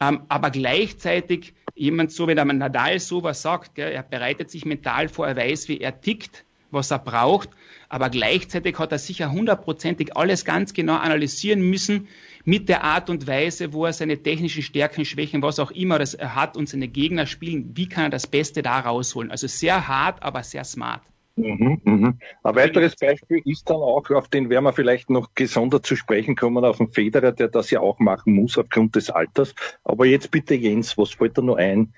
ähm, 0.00 0.22
aber 0.28 0.50
gleichzeitig 0.50 1.54
jemand 1.74 2.10
so, 2.10 2.26
wenn 2.26 2.36
der 2.36 2.44
Nadal 2.44 2.98
sowas 2.98 3.42
sagt, 3.42 3.76
gell, 3.76 3.92
er 3.92 4.02
bereitet 4.02 4.50
sich 4.50 4.64
mental 4.64 5.08
vor, 5.08 5.28
er 5.28 5.36
weiß, 5.36 5.68
wie 5.68 5.80
er 5.80 6.00
tickt, 6.00 6.44
was 6.70 6.90
er 6.90 6.98
braucht, 6.98 7.50
aber 7.88 8.10
gleichzeitig 8.10 8.78
hat 8.78 8.92
er 8.92 8.98
sicher 8.98 9.30
hundertprozentig 9.30 10.16
alles 10.16 10.44
ganz 10.44 10.74
genau 10.74 10.96
analysieren 10.96 11.62
müssen 11.62 12.08
mit 12.48 12.70
der 12.70 12.82
Art 12.82 13.10
und 13.10 13.26
Weise, 13.26 13.74
wo 13.74 13.84
er 13.84 13.92
seine 13.92 14.22
technischen 14.22 14.62
Stärken, 14.62 15.04
Schwächen, 15.04 15.42
was 15.42 15.58
auch 15.58 15.70
immer 15.70 15.98
das 15.98 16.14
er 16.14 16.34
hat 16.34 16.56
und 16.56 16.66
seine 16.66 16.88
Gegner 16.88 17.26
spielen, 17.26 17.72
wie 17.74 17.90
kann 17.90 18.04
er 18.04 18.10
das 18.10 18.26
Beste 18.26 18.62
da 18.62 18.80
rausholen? 18.80 19.30
Also 19.30 19.46
sehr 19.46 19.86
hart, 19.86 20.22
aber 20.22 20.42
sehr 20.42 20.64
smart. 20.64 21.02
Mhm, 21.36 21.78
mhm. 21.84 22.18
Ein 22.42 22.56
weiteres 22.56 22.96
Beispiel 22.96 23.42
ist 23.44 23.68
dann 23.68 23.76
auch, 23.76 24.08
auf 24.10 24.28
den 24.28 24.48
werden 24.48 24.64
wir 24.64 24.72
vielleicht 24.72 25.10
noch 25.10 25.34
gesondert 25.34 25.84
zu 25.84 25.94
sprechen 25.94 26.36
kommen, 26.36 26.64
auf 26.64 26.78
den 26.78 26.88
Federer, 26.88 27.32
der 27.32 27.48
das 27.48 27.70
ja 27.70 27.80
auch 27.80 27.98
machen 27.98 28.32
muss 28.32 28.56
aufgrund 28.56 28.96
des 28.96 29.10
Alters. 29.10 29.54
Aber 29.84 30.06
jetzt 30.06 30.30
bitte 30.30 30.54
Jens, 30.54 30.96
was 30.96 31.10
fällt 31.10 31.36
da 31.36 31.42
noch 31.42 31.56
ein, 31.56 31.92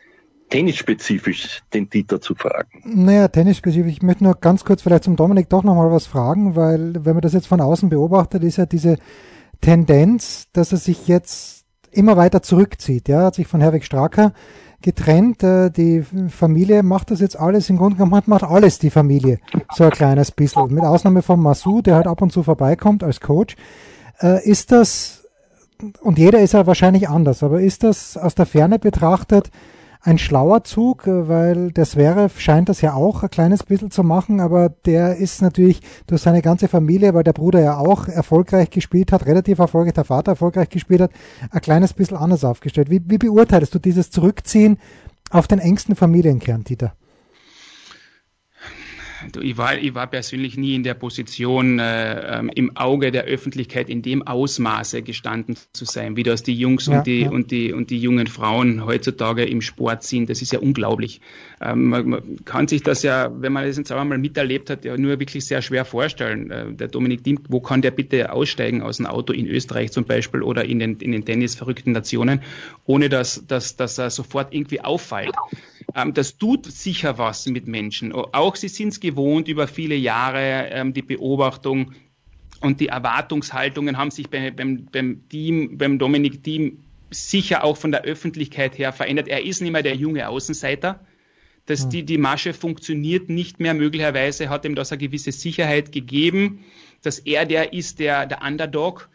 tennisspezifisch 0.50 1.62
den 1.73 1.88
Dieter 1.88 2.21
zu 2.21 2.35
fragen? 2.35 2.83
Naja, 2.85 3.28
tennisspezifisch. 3.28 3.92
Ich 3.92 4.02
möchte 4.02 4.25
nur 4.25 4.35
ganz 4.35 4.64
kurz 4.64 4.83
vielleicht 4.83 5.04
zum 5.04 5.14
Dominik 5.14 5.49
doch 5.49 5.62
nochmal 5.62 5.92
was 5.92 6.09
fragen, 6.09 6.57
weil 6.57 7.04
wenn 7.04 7.14
man 7.14 7.23
das 7.23 7.35
jetzt 7.35 7.47
von 7.47 7.61
außen 7.61 7.88
beobachtet, 7.88 8.42
ist 8.42 8.57
ja 8.57 8.66
diese 8.66 8.99
Tendenz, 9.61 10.49
dass 10.52 10.73
er 10.73 10.79
sich 10.79 11.07
jetzt 11.07 11.64
immer 11.90 12.17
weiter 12.17 12.43
zurückzieht. 12.43 13.09
Ja, 13.09 13.25
hat 13.25 13.35
sich 13.35 13.47
von 13.47 13.61
Herwig 13.61 13.85
Straker 13.85 14.33
getrennt. 14.83 15.43
Äh, 15.43 15.71
die 15.71 16.02
Familie 16.29 16.83
macht 16.83 17.11
das 17.11 17.21
jetzt 17.21 17.38
alles, 17.38 17.69
im 17.71 17.76
Grunde 17.76 17.97
genommen 17.97 18.23
macht 18.26 18.45
alles 18.45 18.79
die 18.79 18.90
Familie. 18.90 19.38
So 19.75 19.85
ein 19.85 19.90
kleines 19.90 20.31
bisschen. 20.31 20.73
Mit 20.73 20.85
Ausnahme 20.85 21.23
von 21.23 21.40
Masu, 21.40 21.83
der 21.83 21.97
halt 21.97 22.07
ab 22.07 22.23
und 22.23 22.33
zu 22.33 22.42
vorbeikommt 22.42 23.03
als 23.03 23.20
Coach. 23.20 23.57
Äh, 24.20 24.49
ist 24.49 24.73
das, 24.73 25.27
und 26.01 26.18
jeder 26.18 26.40
ist 26.40 26.53
ja 26.53 26.66
wahrscheinlich 26.66 27.09
anders, 27.09 27.42
aber 27.42 27.61
ist 27.61 27.83
das 27.83 28.16
aus 28.16 28.35
der 28.35 28.46
Ferne 28.46 28.79
betrachtet 28.79 29.51
ein 30.03 30.19
schlauer 30.19 30.65
Zug, 30.65 31.07
äh, 31.07 31.29
weil 31.29 31.73
der 31.73 31.85
Zverev 31.85 32.41
scheint 32.41 32.69
das 32.69 32.81
ja 32.81 32.95
auch 32.95 33.23
ein 33.23 33.31
kleines 33.31 33.63
bisschen 33.63 33.91
zu 33.91 34.03
machen, 34.03 34.41
aber 34.41 34.69
der 34.69 35.17
ist 35.17 35.43
natürlich 35.43 35.83
durch 36.07 36.23
seine 36.23 36.43
ganze 36.43 36.69
Familie, 36.69 37.15
weil 37.15 37.25
der 37.25 37.33
Bruder 37.33 37.61
ja 37.61 37.77
auch 37.77 38.09
erfolgreich 38.09 38.71
gespielt 38.71 39.13
hat, 39.13 39.27
relativ 39.27 39.59
erfolgreich, 39.59 39.95
der 39.95 40.05
Vater 40.05 40.33
erfolgreich 40.33 40.71
gespielt 40.71 41.01
hat, 41.01 41.11
ein 41.51 41.61
kleines 41.61 41.93
bisschen 41.93 42.17
anders 42.17 42.45
aufgestellt. 42.45 42.91
Wie, 42.91 43.03
wie 43.05 43.19
beurteilst 43.19 43.75
du 43.75 43.79
dieses 43.79 44.11
Zurückziehen 44.11 44.79
auf 45.31 45.47
den 45.47 45.59
engsten 45.59 45.97
Familienkern, 45.97 46.65
Dieter? 46.65 46.95
Ich 49.40 49.56
war, 49.56 49.76
ich 49.76 49.94
war 49.94 50.06
persönlich 50.06 50.56
nie 50.56 50.74
in 50.74 50.83
der 50.83 50.94
Position, 50.94 51.78
äh, 51.78 52.38
ähm, 52.38 52.50
im 52.54 52.76
Auge 52.76 53.11
der 53.11 53.24
Öffentlichkeit 53.24 53.88
in 53.88 54.02
dem 54.02 54.26
Ausmaße 54.26 55.02
gestanden 55.02 55.56
zu 55.72 55.85
sein, 55.85 56.16
wie 56.16 56.22
das 56.22 56.42
die 56.42 56.54
Jungs 56.54 56.87
ja, 56.87 56.98
und, 56.98 57.06
die, 57.06 57.20
ja. 57.22 57.30
und, 57.30 57.50
die, 57.50 57.72
und 57.72 57.90
die 57.90 57.98
jungen 57.98 58.26
Frauen 58.26 58.85
heutzutage 58.85 59.44
im 59.44 59.61
Sport 59.61 60.02
sind. 60.02 60.30
Das 60.30 60.42
ist 60.42 60.52
ja 60.52 60.59
unglaublich. 60.59 61.20
Ähm, 61.61 61.88
man, 61.88 62.09
man, 62.09 62.44
kann 62.44 62.68
sich 62.68 62.83
das 62.83 63.02
ja, 63.02 63.30
wenn 63.40 63.52
man 63.52 63.66
das 63.66 63.76
jetzt 63.76 63.92
einmal 63.92 64.18
miterlebt 64.18 64.70
hat, 64.70 64.85
ja 64.85 64.96
nur 64.96 65.18
wirklich 65.18 65.44
sehr 65.44 65.62
schwer 65.62 65.85
vorstellen. 65.85 66.50
Äh, 66.50 66.72
der 66.72 66.88
Dominik 66.88 67.24
Diem, 67.24 67.40
wo 67.48 67.61
kann 67.61 67.83
der 67.83 67.90
bitte 67.90 68.33
aussteigen 68.33 68.83
aus 68.83 68.98
dem 68.98 69.06
Auto 69.06 69.33
in 69.33 69.46
Österreich 69.46 69.92
zum 69.92 70.04
Beispiel 70.04 70.42
oder 70.42 70.64
in 70.64 70.78
den, 70.78 70.96
in 70.96 71.12
den 71.12 71.24
tennisverrückten 71.24 71.92
Nationen, 71.92 72.40
ohne 72.87 73.09
dass, 73.09 73.46
dass, 73.46 73.76
dass 73.76 73.98
er 73.98 74.11
sofort 74.11 74.54
irgendwie 74.54 74.80
auffällt? 74.80 75.35
Ähm, 75.94 76.14
das 76.14 76.38
tut 76.38 76.66
sicher 76.66 77.18
was 77.18 77.46
mit 77.46 77.66
Menschen. 77.66 78.12
Auch 78.12 78.57
sie 78.57 78.68
sind 78.68 78.88
es 78.88 79.00
gewohnt 79.00 79.48
über 79.48 79.66
viele 79.66 79.94
Jahre, 79.94 80.68
ähm, 80.70 80.92
die 80.92 81.03
Beobachtung 81.03 81.92
und 82.61 82.81
die 82.81 82.88
Erwartungshaltungen 82.88 83.96
haben 83.96 84.11
sich 84.11 84.29
bei, 84.29 84.50
beim, 84.50 84.87
beim 84.87 85.29
Team, 85.29 85.79
beim 85.79 85.98
Dominik 85.98 86.42
Team 86.44 86.85
sicher 87.11 87.64
auch 87.64 87.76
von 87.76 87.90
der 87.90 88.03
Öffentlichkeit 88.03 88.79
her 88.79 88.92
verändert. 88.92 89.29
Er 89.29 89.44
ist 89.44 89.62
nicht 89.62 89.72
mehr 89.72 89.83
der 89.83 89.96
junge 89.96 90.29
Außenseiter. 90.29 91.00
Das, 91.66 91.88
die, 91.88 92.05
die 92.05 92.18
Masche 92.18 92.53
funktioniert 92.53 93.29
nicht 93.29 93.61
mehr. 93.61 93.74
Möglicherweise 93.74 94.48
hat 94.48 94.64
ihm 94.64 94.74
das 94.74 94.92
eine 94.92 94.98
gewisse 94.98 95.33
Sicherheit 95.33 95.92
gegeben, 95.92 96.64
dass 97.03 97.18
er 97.18 97.46
der 97.46 97.72
ist, 97.72 97.98
der, 97.98 98.26
der 98.26 98.42
Underdog 98.42 99.09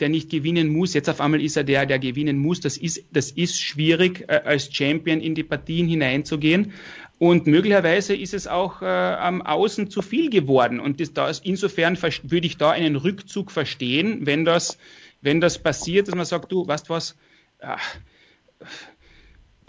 der 0.00 0.08
nicht 0.08 0.30
gewinnen 0.30 0.68
muss. 0.68 0.94
Jetzt 0.94 1.08
auf 1.08 1.20
einmal 1.20 1.40
ist 1.40 1.56
er 1.56 1.64
der, 1.64 1.86
der 1.86 1.98
gewinnen 1.98 2.38
muss. 2.38 2.60
Das 2.60 2.76
ist, 2.76 3.04
das 3.12 3.30
ist 3.30 3.60
schwierig, 3.60 4.24
äh, 4.28 4.40
als 4.44 4.74
Champion 4.74 5.20
in 5.20 5.34
die 5.34 5.44
Partien 5.44 5.88
hineinzugehen. 5.88 6.72
Und 7.18 7.46
möglicherweise 7.46 8.16
ist 8.16 8.34
es 8.34 8.48
auch 8.48 8.82
äh, 8.82 8.86
am 8.86 9.42
Außen 9.42 9.90
zu 9.90 10.02
viel 10.02 10.28
geworden. 10.28 10.80
Und 10.80 11.00
das, 11.00 11.12
das, 11.12 11.38
insofern 11.38 11.96
würde 12.00 12.46
ich 12.46 12.56
da 12.56 12.70
einen 12.70 12.96
Rückzug 12.96 13.52
verstehen, 13.52 14.26
wenn 14.26 14.44
das, 14.44 14.76
wenn 15.20 15.40
das 15.40 15.62
passiert, 15.62 16.08
dass 16.08 16.16
man 16.16 16.24
sagt, 16.24 16.50
du, 16.50 16.66
weißt 16.66 16.90
was, 16.90 17.16
ach, 17.60 17.96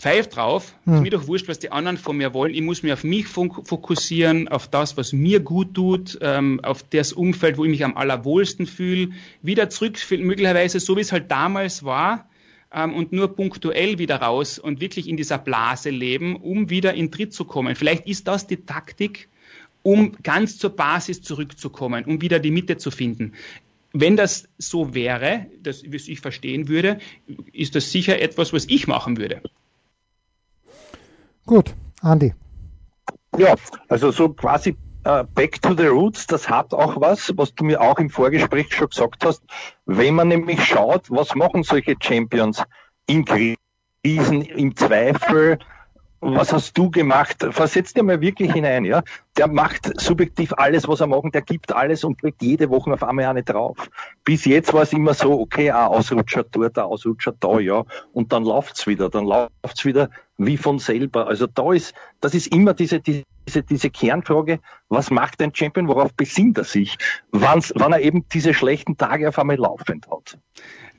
pfeif 0.04 0.28
drauf, 0.28 0.76
hm. 0.84 0.96
ist 0.96 1.02
mir 1.02 1.12
doch 1.12 1.28
wurscht, 1.28 1.48
was 1.48 1.60
die 1.60 1.72
anderen 1.72 1.98
von 1.98 2.18
mir 2.18 2.34
wollen. 2.34 2.54
Ich 2.54 2.62
muss 2.62 2.84
mich 2.84 2.92
auf 2.92 3.06
mich 3.06 3.28
fokussieren, 3.28 4.50
auf 4.50 4.68
das, 4.68 4.98
was 4.98 5.14
mir 5.14 5.40
gut 5.40 5.74
tut, 5.76 6.20
ähm, 6.22 6.60
auf 6.62 6.84
das 6.84 7.14
Umfeld, 7.14 7.58
wo 7.58 7.64
ich 7.64 7.72
mich 7.72 7.86
am 7.86 7.96
allerwohlsten 7.96 8.66
fühle, 8.66 9.12
wieder 9.42 9.70
zurück, 9.70 9.98
möglicherweise 10.12 10.82
so 10.82 10.98
wie 10.98 11.02
es 11.02 11.14
halt 11.14 11.32
damals 11.32 11.86
war, 11.86 12.28
ähm, 12.74 12.94
und 12.94 13.14
nur 13.14 13.34
punktuell 13.34 13.98
wieder 13.98 14.18
raus 14.18 14.60
und 14.60 14.82
wirklich 14.82 15.08
in 15.08 15.16
dieser 15.16 15.38
Blase 15.38 15.90
leben, 15.90 16.36
um 16.36 16.70
wieder 16.70 16.94
in 16.96 17.10
Tritt 17.10 17.34
zu 17.34 17.46
kommen. 17.46 17.76
Vielleicht 17.76 18.06
ist 18.06 18.28
das 18.28 18.46
die 18.46 18.58
Taktik, 18.58 19.30
um 19.84 20.18
ganz 20.22 20.58
zur 20.58 20.72
Basis 20.72 21.22
zurückzukommen, 21.22 22.04
um 22.04 22.22
wieder 22.22 22.40
die 22.40 22.52
Mitte 22.52 22.76
zu 22.76 22.92
finden. 22.92 23.34
Wenn 23.94 24.18
das 24.18 24.50
so 24.58 24.94
wäre, 24.94 25.46
das, 25.62 25.84
was 25.88 26.10
ich 26.10 26.20
verstehen 26.20 26.68
würde, 26.68 27.00
ist 27.54 27.76
das 27.76 27.92
sicher 27.92 28.22
etwas, 28.22 28.52
was 28.52 28.66
ich 28.68 28.88
machen 28.88 29.16
würde. 29.16 29.42
Gut, 31.46 31.76
Andi. 32.02 32.34
Ja, 33.38 33.56
also 33.90 34.12
so 34.12 34.30
quasi 34.30 34.78
uh, 35.06 35.24
Back 35.36 35.62
to 35.62 35.74
the 35.74 35.88
Roots, 35.88 36.28
das 36.28 36.50
hat 36.50 36.74
auch 36.74 37.00
was, 37.00 37.34
was 37.36 37.54
du 37.56 37.64
mir 37.64 37.82
auch 37.82 38.00
im 38.00 38.10
Vorgespräch 38.10 38.74
schon 38.74 38.90
gesagt 38.90 39.26
hast. 39.26 39.44
Wenn 39.86 40.16
man 40.16 40.28
nämlich 40.28 40.64
schaut, 40.64 41.10
was 41.10 41.36
machen 41.36 41.64
solche 41.64 41.96
Champions 42.00 42.64
in 43.08 43.26
Krisen, 43.26 44.42
im 44.42 44.76
Zweifel, 44.76 45.60
was 46.24 46.54
hast 46.54 46.78
du 46.78 46.90
gemacht? 46.90 47.46
Versetz 47.52 47.94
dir 47.94 48.04
mal 48.04 48.22
wirklich 48.22 48.52
hinein, 48.52 48.86
ja. 48.86 49.04
Der 49.38 49.48
macht 49.48 50.00
subjektiv 50.00 50.54
alles, 50.54 50.88
was 50.88 51.02
er 51.02 51.08
machen, 51.08 51.32
der 51.32 51.42
gibt 51.42 51.74
alles 51.74 52.04
und 52.04 52.20
kriegt 52.20 52.42
jede 52.42 52.70
Woche 52.70 52.94
auf 52.94 53.04
einmal 53.04 53.26
eine 53.26 53.44
drauf. 53.44 53.90
Bis 54.24 54.46
jetzt 54.46 54.74
war 54.74 54.84
es 54.84 54.94
immer 54.94 55.14
so, 55.14 55.40
okay, 55.40 55.72
ein 55.72 55.88
Ausrutscher 55.88 56.44
dort, 56.44 56.78
ein 56.78 56.86
Ausrutscher 56.86 57.34
da, 57.40 57.60
ja. 57.60 57.84
Und 58.14 58.32
dann 58.32 58.44
läuft's 58.44 58.88
wieder, 58.88 59.10
dann 59.10 59.26
läuft's 59.26 59.86
wieder 59.86 60.10
wie 60.38 60.58
von 60.58 60.80
selber. 60.80 61.28
Also 61.28 61.48
da 61.48 61.74
ist, 61.74 61.94
das 62.22 62.34
ist 62.34 62.48
immer 62.48 62.74
diese, 62.74 63.00
diese, 63.00 63.24
diese 63.48 63.90
Kernfrage, 63.90 64.60
was 64.90 65.12
macht 65.12 65.42
ein 65.42 65.54
Champion, 65.54 65.88
worauf 65.88 66.14
besinnt 66.14 66.58
er 66.58 66.64
sich, 66.64 66.98
wann 67.32 67.62
er 67.76 68.02
eben 68.02 68.28
diese 68.30 68.54
schlechten 68.54 68.98
Tage 68.98 69.30
auf 69.30 69.40
einmal 69.40 69.58
laufend 69.58 70.08
hat. 70.10 70.38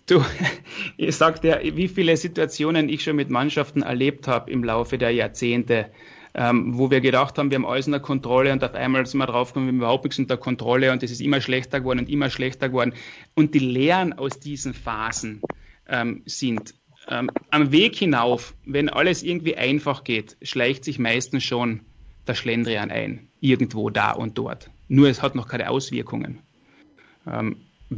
Du, 0.07 0.23
ich 0.97 1.17
sag 1.17 1.41
dir, 1.41 1.61
wie 1.63 1.89
viele 1.89 2.17
Situationen 2.17 2.89
ich 2.89 3.03
schon 3.03 3.17
mit 3.17 3.31
Mannschaften 3.31 3.83
erlebt 3.83 4.29
habe 4.29 4.51
im 4.51 4.65
Laufe 4.65 4.99
der 4.99 5.11
Jahrzehnte. 5.11 5.91
ähm, 6.35 6.77
wo 6.77 6.91
wir 6.91 7.01
gedacht 7.01 7.39
haben, 7.39 7.51
wir 7.51 7.57
haben 7.57 7.67
alles 7.67 7.87
unter 7.87 8.01
Kontrolle 8.01 8.53
und 8.53 8.65
auf 8.65 8.75
einmal 8.75 9.07
sind 9.07 9.19
wir 9.19 9.27
draufgekommen, 9.27 9.69
wir 9.69 9.73
haben 9.73 9.79
überhaupt 9.79 10.05
nichts 10.05 10.19
unter 10.19 10.37
Kontrolle 10.37 10.91
und 10.91 11.03
es 11.03 11.13
ist 11.13 11.21
immer 11.21 11.41
schlechter 11.41 11.81
geworden 11.81 12.01
und 12.01 12.09
immer 12.09 12.29
schlechter 12.29 12.69
geworden. 12.69 12.95
Und 13.35 13.55
die 13.55 13.61
Lehren 13.61 14.13
aus 14.13 14.41
diesen 14.41 14.75
Phasen 14.75 15.43
ähm, 15.89 16.23
sind, 16.27 16.75
ähm, 17.09 17.31
am 17.51 17.71
Weg 17.71 17.95
hinauf, 17.95 18.55
wenn 18.65 18.89
alles 18.89 19.23
irgendwie 19.23 19.57
einfach 19.57 20.03
geht, 20.03 20.37
schleicht 20.43 20.85
sich 20.85 20.99
meistens 20.99 21.45
schon 21.45 21.83
der 22.27 22.35
Schlendrian 22.35 22.91
ein, 22.91 23.29
irgendwo 23.41 23.91
da 23.91 24.11
und 24.11 24.37
dort. 24.37 24.71
Nur 24.89 25.09
es 25.09 25.23
hat 25.23 25.37
noch 25.37 25.47
keine 25.47 25.71
Auswirkungen. 25.71 26.41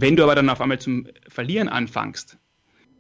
Wenn 0.01 0.17
du 0.17 0.23
aber 0.23 0.35
dann 0.35 0.49
auf 0.49 0.61
einmal 0.61 0.79
zum 0.79 1.09
Verlieren 1.29 1.69
anfängst, 1.69 2.39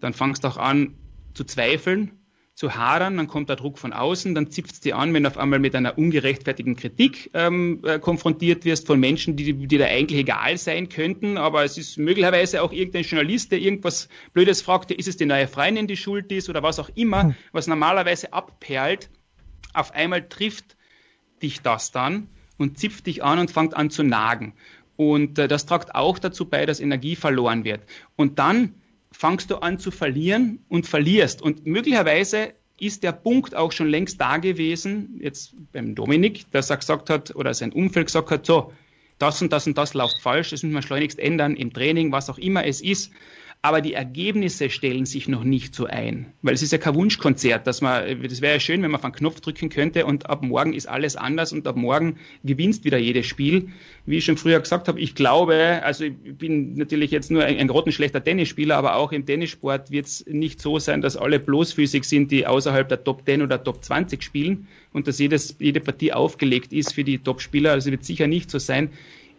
dann 0.01 0.13
fangst 0.13 0.45
du 0.45 0.49
auch 0.49 0.57
an 0.57 0.95
zu 1.35 1.45
zweifeln, 1.45 2.13
zu 2.57 2.75
hadern, 2.75 3.19
dann 3.19 3.27
kommt 3.27 3.51
der 3.51 3.57
Druck 3.57 3.79
von 3.79 3.93
außen, 3.93 4.35
dann 4.35 4.51
zipft 4.51 4.73
es 4.73 4.81
dir 4.81 4.97
an, 4.97 5.13
wenn 5.13 5.25
du 5.25 5.29
auf 5.29 5.37
einmal 5.37 5.59
mit 5.59 5.75
einer 5.75 5.99
ungerechtfertigen 5.99 6.75
Kritik 6.75 7.31
ähm, 7.35 7.83
äh, 7.85 7.99
konfrontiert 7.99 8.65
wirst 8.65 8.87
von 8.87 8.99
Menschen, 8.99 9.37
die, 9.37 9.53
die 9.53 9.69
dir 9.69 9.87
eigentlich 9.87 10.21
egal 10.21 10.57
sein 10.57 10.89
könnten, 10.89 11.37
aber 11.37 11.65
es 11.65 11.77
ist 11.77 11.99
möglicherweise 11.99 12.63
auch 12.63 12.73
irgendein 12.73 13.03
Journalist, 13.03 13.53
der 13.53 13.59
irgendwas 13.59 14.09
Blödes 14.33 14.63
fragt, 14.63 14.91
ist 14.91 15.07
es 15.07 15.19
die 15.19 15.27
neue 15.27 15.49
Freundin, 15.49 15.87
die 15.87 15.99
schuld 15.99 16.33
ist 16.33 16.49
oder 16.49 16.63
was 16.63 16.79
auch 16.79 16.89
immer, 16.95 17.25
hm. 17.25 17.35
was 17.53 17.67
normalerweise 17.67 18.33
abperlt, 18.33 19.11
auf 19.75 19.95
einmal 19.95 20.27
trifft 20.27 20.79
dich 21.43 21.61
das 21.61 21.93
dann 21.93 22.29
und 22.57 22.79
zipft 22.79 23.07
dich 23.07 23.23
an 23.23 23.39
und 23.39 23.51
fängt 23.51 23.77
an 23.77 23.91
zu 23.91 24.03
nagen. 24.03 24.55
Und 24.97 25.39
äh, 25.39 25.49
das 25.49 25.67
tragt 25.67 25.95
auch 25.95 26.19
dazu 26.19 26.47
bei, 26.47 26.67
dass 26.67 26.81
Energie 26.81 27.17
verloren 27.17 27.65
wird. 27.65 27.81
Und 28.17 28.39
dann 28.39 28.75
fangst 29.13 29.51
du 29.51 29.57
an 29.57 29.79
zu 29.79 29.91
verlieren 29.91 30.65
und 30.69 30.87
verlierst. 30.87 31.43
Und 31.43 31.67
möglicherweise 31.67 32.55
ist 32.79 33.03
der 33.03 33.13
Punkt 33.13 33.55
auch 33.55 33.73
schon 33.73 33.89
längst 33.89 34.21
da 34.21 34.37
gewesen, 34.37 35.19
jetzt 35.23 35.55
beim 35.73 35.95
Dominik, 35.95 36.51
dass 36.51 36.71
er 36.71 36.77
gesagt 36.77 37.09
hat 37.09 37.35
oder 37.35 37.55
sein 37.55 37.73
Umfeld 37.73 38.07
gesagt 38.07 38.31
hat, 38.31 38.45
so, 38.45 38.73
das 39.19 39.41
und 39.41 39.53
das 39.53 39.67
und 39.67 39.79
das 39.79 39.95
läuft 39.95 40.21
falsch, 40.21 40.51
das 40.51 40.63
müssen 40.63 40.75
wir 40.75 40.83
schleunigst 40.83 41.19
ändern 41.19 41.57
im 41.57 41.73
Training, 41.73 42.13
was 42.13 42.29
auch 42.29 42.37
immer 42.37 42.67
es 42.67 42.83
ist 42.83 43.13
aber 43.67 43.81
die 43.81 43.95
Ergebnisse 43.95 44.71
stellen 44.71 45.07
sich 45.07 45.27
noch 45.27 45.43
nicht 45.43 45.75
so 45.75 45.87
ein. 45.87 46.27
Weil 46.41 46.55
es 46.55 46.63
ist 46.63 46.71
ja 46.71 46.79
kein 46.79 46.95
Wunschkonzert, 46.95 47.67
dass 47.67 47.81
man, 47.81 48.23
das 48.23 48.41
wäre 48.41 48.55
ja 48.55 48.61
schön, 48.61 48.81
wenn 48.81 48.93
man 48.93 49.01
auf 49.01 49.05
einen 49.05 49.13
Knopf 49.13 49.41
drücken 49.41 49.71
könnte 49.71 50.07
und 50.07 50.31
ab 50.31 50.45
morgen 50.45 50.73
ist 50.73 50.89
alles 50.89 51.17
anders 51.17 51.53
und 51.53 51.67
ab 51.67 51.75
morgen 51.75 52.17
gewinnst 52.45 52.85
wieder 52.85 52.97
jedes 52.97 53.27
Spiel. 53.27 53.71
Wie 54.05 54.19
ich 54.19 54.25
schon 54.25 54.37
früher 54.37 54.61
gesagt 54.61 54.87
habe, 54.87 55.01
ich 55.01 55.17
glaube, 55.17 55.81
also 55.83 56.05
ich 56.05 56.13
bin 56.15 56.75
natürlich 56.75 57.11
jetzt 57.11 57.33
nur 57.33 57.43
ein, 57.43 57.59
ein 57.59 57.67
grottenschlechter 57.67 58.23
Tennisspieler, 58.23 58.77
aber 58.77 58.95
auch 58.95 59.11
im 59.11 59.27
Tennissport 59.27 59.91
wird 59.91 60.07
es 60.07 60.25
nicht 60.27 60.61
so 60.61 60.79
sein, 60.79 61.01
dass 61.01 61.17
alle 61.17 61.41
bloßfüßig 61.41 62.05
sind, 62.05 62.31
die 62.31 62.47
außerhalb 62.47 62.89
der 62.89 63.03
Top 63.03 63.27
10 63.27 63.43
oder 63.43 63.65
Top 63.65 63.83
20 63.85 64.23
spielen 64.23 64.69
und 64.93 65.09
dass 65.09 65.19
jedes, 65.19 65.57
jede 65.59 65.81
Partie 65.81 66.13
aufgelegt 66.13 66.73
ist 66.73 66.95
für 66.95 67.03
die 67.03 67.19
Top-Spieler. 67.19 67.73
Also 67.73 67.91
wird 67.91 68.05
sicher 68.05 68.29
nicht 68.29 68.49
so 68.49 68.61
sein. 68.61 68.91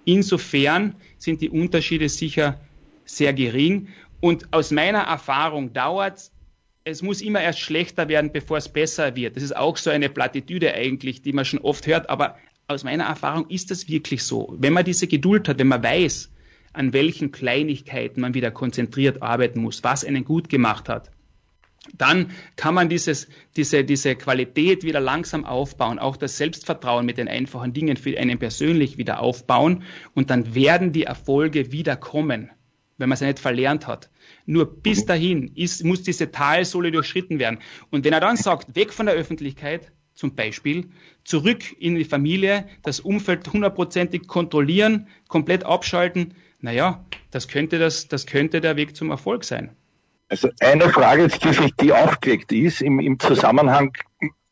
Insofern 0.04 0.96
sind 1.18 1.40
die 1.40 1.50
Unterschiede 1.50 2.10
sicher 2.10 2.60
sehr 3.08 3.34
gering. 3.34 3.88
Und 4.20 4.52
aus 4.52 4.72
meiner 4.72 5.02
Erfahrung 5.02 5.74
dauert 5.74 6.32
es 6.88 7.02
muss 7.02 7.22
immer 7.22 7.42
erst 7.42 7.60
schlechter 7.60 8.08
werden, 8.08 8.32
bevor 8.32 8.58
es 8.58 8.70
besser 8.70 9.16
wird. 9.16 9.36
Das 9.36 9.44
ist 9.44 9.56
auch 9.56 9.76
so 9.76 9.90
eine 9.90 10.10
Plattitüde 10.10 10.74
eigentlich, 10.74 11.22
die 11.22 11.34
man 11.34 11.44
schon 11.44 11.60
oft 11.60 11.86
hört, 11.86 12.10
aber 12.10 12.38
aus 12.68 12.86
meiner 12.86 13.04
Erfahrung 13.04 13.50
ist 13.50 13.72
das 13.72 13.90
wirklich 13.90 14.24
so. 14.24 14.56
Wenn 14.58 14.74
man 14.74 14.86
diese 14.86 15.08
Geduld 15.08 15.50
hat, 15.50 15.60
wenn 15.60 15.68
man 15.68 15.84
weiß, 15.84 16.32
an 16.72 16.94
welchen 16.94 17.32
Kleinigkeiten 17.32 18.22
man 18.22 18.34
wieder 18.34 18.52
konzentriert 18.52 19.22
arbeiten 19.22 19.62
muss, 19.62 19.84
was 19.84 20.06
einen 20.06 20.24
gut 20.24 20.48
gemacht 20.48 20.88
hat, 20.88 21.12
dann 21.98 22.32
kann 22.56 22.74
man 22.74 22.90
dieses, 22.90 23.28
diese, 23.56 23.84
diese 23.84 24.16
Qualität 24.16 24.84
wieder 24.84 25.00
langsam 25.00 25.46
aufbauen, 25.46 26.00
auch 26.00 26.16
das 26.16 26.38
Selbstvertrauen 26.38 27.06
mit 27.06 27.18
den 27.18 27.28
einfachen 27.28 27.74
Dingen 27.74 27.98
für 27.98 28.18
einen 28.18 28.40
persönlich 28.40 28.98
wieder 28.98 29.20
aufbauen 29.20 29.84
und 30.14 30.30
dann 30.30 30.56
werden 30.56 30.92
die 30.94 31.04
Erfolge 31.04 31.72
wieder 31.72 31.96
kommen 31.98 32.50
wenn 32.98 33.10
man 33.10 33.18
sie 33.18 33.26
nicht 33.26 33.40
verlernt 33.40 33.88
hat. 33.88 34.10
Nur 34.46 34.82
bis 34.82 35.06
dahin 35.06 35.52
ist, 35.56 35.84
muss 35.84 36.04
diese 36.04 36.32
Talsohle 36.32 36.92
durchschritten 36.92 37.40
werden. 37.40 37.60
Und 37.92 38.06
wenn 38.06 38.14
er 38.14 38.20
dann 38.20 38.38
sagt, 38.38 38.76
weg 38.76 38.94
von 38.94 39.06
der 39.06 39.16
Öffentlichkeit, 39.16 39.92
zum 40.14 40.36
Beispiel, 40.36 40.90
zurück 41.24 41.64
in 41.80 41.96
die 41.96 42.04
Familie, 42.04 42.66
das 42.84 43.00
Umfeld 43.00 43.52
hundertprozentig 43.52 44.28
kontrollieren, 44.28 45.08
komplett 45.28 45.64
abschalten, 45.64 46.34
naja, 46.60 47.06
das 47.30 47.48
könnte, 47.48 47.78
das, 47.78 48.08
das 48.08 48.26
könnte 48.26 48.62
der 48.62 48.76
Weg 48.78 48.96
zum 48.96 49.12
Erfolg 49.12 49.44
sein. 49.44 49.76
Also 50.30 50.50
eine 50.60 50.90
Frage, 50.90 51.28
die 51.28 51.54
sich 51.54 51.72
die 51.80 51.94
aufgelegt 51.94 52.52
ist, 52.52 52.82
im, 52.82 53.00
im 53.00 53.20
Zusammenhang 53.20 53.96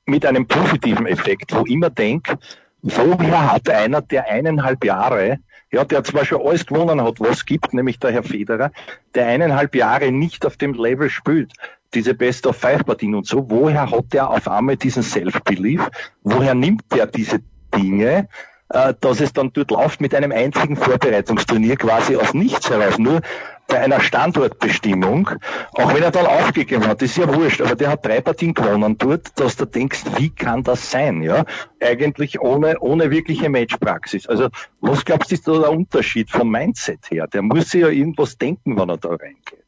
mit 0.05 0.25
einem 0.25 0.47
positiven 0.47 1.07
Effekt, 1.07 1.53
wo 1.53 1.65
ich 1.65 1.71
immer 1.71 1.89
denke, 1.89 2.37
woher 2.81 3.51
hat 3.51 3.69
einer, 3.69 4.01
der 4.01 4.29
eineinhalb 4.29 4.85
Jahre 4.85 5.39
ja, 5.75 5.83
der 5.83 6.05
zwar 6.05 6.23
schon 6.23 6.41
alles 6.41 6.65
gewonnen 6.65 7.03
hat, 7.03 7.19
was 7.19 7.45
gibt, 7.45 7.73
nämlich 7.73 7.99
der 7.99 8.11
Herr 8.11 8.23
Federer, 8.23 8.71
der 9.13 9.27
eineinhalb 9.27 9.75
Jahre 9.75 10.09
nicht 10.09 10.45
auf 10.45 10.55
dem 10.55 10.73
Level 10.73 11.09
spielt, 11.09 11.51
diese 11.93 12.13
Best 12.13 12.47
of 12.47 12.55
Five 12.55 12.85
Partien 12.85 13.13
und 13.13 13.27
so, 13.27 13.49
woher 13.49 13.91
hat 13.91 14.13
der 14.13 14.29
auf 14.29 14.47
einmal 14.47 14.77
diesen 14.77 15.03
Self-Belief? 15.03 15.81
Woher 16.23 16.55
nimmt 16.55 16.83
der 16.93 17.07
diese 17.07 17.39
Dinge? 17.75 18.29
äh, 18.69 18.93
dass 18.99 19.19
es 19.19 19.33
dann 19.33 19.51
dort 19.53 19.71
läuft 19.71 20.01
mit 20.01 20.15
einem 20.15 20.31
einzigen 20.31 20.75
Vorbereitungsturnier 20.75 21.75
quasi 21.75 22.15
aus 22.15 22.33
nichts 22.33 22.69
heraus. 22.69 22.97
Nur 22.97 23.21
bei 23.67 23.79
einer 23.79 23.99
Standortbestimmung, 23.99 25.29
auch 25.73 25.93
wenn 25.93 26.03
er 26.03 26.11
dann 26.11 26.25
aufgegeben 26.25 26.87
hat, 26.87 27.01
ist 27.01 27.17
ja 27.17 27.33
wurscht, 27.33 27.61
aber 27.61 27.75
der 27.75 27.89
hat 27.89 28.05
drei 28.05 28.21
Partien 28.21 28.53
gewonnen 28.53 28.97
dort, 28.97 29.39
dass 29.39 29.55
du 29.55 29.65
denkst, 29.65 30.03
wie 30.17 30.29
kann 30.29 30.63
das 30.63 30.91
sein, 30.91 31.21
ja? 31.23 31.45
Eigentlich 31.79 32.39
ohne, 32.39 32.79
ohne 32.79 33.09
wirkliche 33.09 33.49
Matchpraxis. 33.49 34.27
Also, 34.27 34.49
was 34.81 35.03
glaubst 35.03 35.31
du, 35.31 35.35
ist 35.35 35.47
da 35.47 35.59
der 35.59 35.71
Unterschied 35.71 36.29
vom 36.29 36.51
Mindset 36.51 37.09
her? 37.09 37.27
Der 37.27 37.41
muss 37.41 37.69
sich 37.69 37.81
ja 37.81 37.89
irgendwas 37.89 38.37
denken, 38.37 38.77
wenn 38.77 38.89
er 38.89 38.97
da 38.97 39.09
reingeht. 39.09 39.65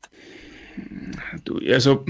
Du, 1.44 1.60
also, 1.68 2.06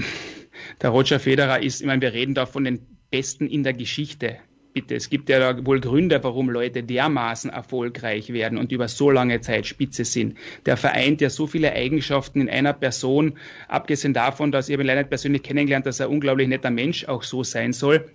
der 0.82 0.90
Roger 0.90 1.20
Federer 1.20 1.62
ist, 1.62 1.80
ich 1.80 1.86
meine, 1.86 2.02
wir 2.02 2.12
reden 2.12 2.34
da 2.34 2.44
von 2.46 2.64
den 2.64 2.86
Besten 3.10 3.46
in 3.46 3.62
der 3.62 3.72
Geschichte 3.72 4.38
bitte, 4.72 4.94
es 4.94 5.10
gibt 5.10 5.28
ja 5.28 5.64
wohl 5.66 5.80
Gründe, 5.80 6.22
warum 6.22 6.50
Leute 6.50 6.82
dermaßen 6.82 7.50
erfolgreich 7.50 8.32
werden 8.32 8.58
und 8.58 8.72
über 8.72 8.88
so 8.88 9.10
lange 9.10 9.40
Zeit 9.40 9.66
Spitze 9.66 10.04
sind. 10.04 10.36
Der 10.66 10.76
vereint 10.76 11.20
ja 11.20 11.30
so 11.30 11.46
viele 11.46 11.72
Eigenschaften 11.72 12.40
in 12.42 12.48
einer 12.48 12.72
Person, 12.72 13.38
abgesehen 13.68 14.14
davon, 14.14 14.52
dass 14.52 14.68
ich 14.68 14.78
ihn 14.78 14.86
leider 14.86 15.00
nicht 15.00 15.10
persönlich 15.10 15.42
kennengelernt, 15.42 15.86
dass 15.86 16.00
er 16.00 16.10
unglaublich 16.10 16.48
netter 16.48 16.70
Mensch 16.70 17.06
auch 17.06 17.22
so 17.22 17.42
sein 17.42 17.72
soll. 17.72 18.10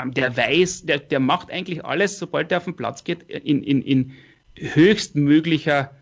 Ähm, 0.00 0.12
der 0.12 0.36
weiß, 0.36 0.86
der, 0.86 0.98
der 0.98 1.20
macht 1.20 1.50
eigentlich 1.50 1.84
alles, 1.84 2.18
sobald 2.18 2.50
er 2.50 2.58
auf 2.58 2.64
den 2.64 2.76
Platz 2.76 3.04
geht, 3.04 3.22
in, 3.24 3.62
in, 3.62 3.82
in 3.82 4.12
höchstmöglicher 4.56 5.92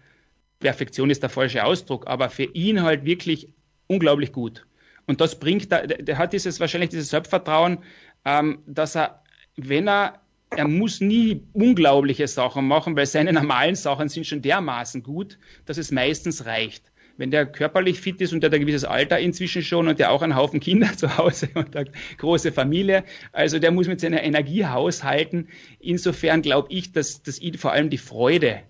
Perfektion 0.61 1.11
ist 1.11 1.23
der 1.23 1.31
falsche 1.31 1.65
Ausdruck, 1.65 2.07
aber 2.07 2.31
für 2.31 2.45
ihn 2.45 2.83
halt 2.83 3.05
wirklich 3.05 3.49
unglaublich 3.89 4.33
gut. 4.33 4.67
Und 5.07 5.21
das 5.21 5.39
bringt, 5.39 5.71
der, 5.73 5.87
der 5.87 6.19
hat 6.19 6.33
dieses 6.33 6.61
wahrscheinlich 6.61 6.91
dieses 6.91 7.11
Selbstvertrauen, 7.11 7.79
ähm, 8.25 8.63
dass 8.67 8.95
er 8.95 9.22
wenn 9.57 9.89
er, 9.89 10.21
er 10.51 10.69
muss 10.69 11.01
nie 11.01 11.43
unglaubliche 11.53 12.27
Sachen 12.29 12.67
machen, 12.67 12.97
weil 12.97 13.07
seine 13.07 13.33
normalen 13.33 13.75
Sachen 13.75 14.09
sind 14.09 14.27
schon 14.27 14.43
dermaßen 14.43 15.03
gut, 15.03 15.39
dass 15.67 15.79
es 15.79 15.91
meistens 15.91 16.45
reicht. 16.45 16.85
Wenn 17.19 17.31
der 17.31 17.47
körperlich 17.47 18.01
fit 18.01 18.21
ist 18.21 18.33
und 18.33 18.41
der 18.41 18.49
hat 18.49 18.55
ein 18.55 18.63
gewisses 18.63 18.85
Alter 18.85 19.19
inzwischen 19.19 19.63
schon 19.63 19.87
und 19.87 19.99
der 19.99 20.11
auch 20.11 20.23
einen 20.23 20.35
Haufen 20.35 20.61
Kinder 20.61 20.93
zu 20.97 21.19
Hause 21.19 21.51
und 21.55 21.77
eine 21.77 21.91
große 22.19 22.53
Familie, 22.53 23.05
also 23.33 23.59
der 23.59 23.71
muss 23.71 23.87
mit 23.87 24.01
seiner 24.01 24.23
Energie 24.23 24.65
haushalten. 24.67 25.49
Insofern 25.79 26.43
glaube 26.43 26.69
ich, 26.73 26.93
dass, 26.93 27.23
dass 27.23 27.39
ihn 27.39 27.59
vor 27.59 27.73
allem 27.73 27.91
die 27.91 27.99
Freude 27.99 28.63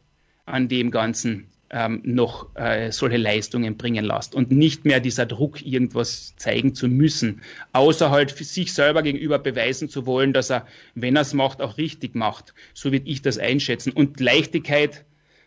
an 0.44 0.68
dem 0.68 0.90
Ganzen 0.90 1.51
ähm, 1.72 2.02
noch 2.04 2.54
äh, 2.54 2.92
solche 2.92 3.16
Leistungen 3.16 3.76
bringen 3.76 4.04
lässt 4.04 4.34
und 4.34 4.50
nicht 4.50 4.84
mehr 4.84 5.00
dieser 5.00 5.26
Druck, 5.26 5.64
irgendwas 5.64 6.34
zeigen 6.36 6.74
zu 6.74 6.86
müssen, 6.86 7.40
außer 7.72 8.10
halt 8.10 8.30
für 8.30 8.44
sich 8.44 8.74
selber 8.74 9.02
gegenüber 9.02 9.38
beweisen 9.38 9.88
zu 9.88 10.06
wollen, 10.06 10.32
dass 10.32 10.50
er, 10.50 10.66
wenn 10.94 11.16
er 11.16 11.22
es 11.22 11.32
macht, 11.32 11.62
auch 11.62 11.78
richtig 11.78 12.14
macht. 12.14 12.54
So 12.74 12.92
würde 12.92 13.08
ich 13.08 13.22
das 13.22 13.38
einschätzen. 13.38 13.92
Und 13.92 14.20
Leichtigkeit, 14.20 15.04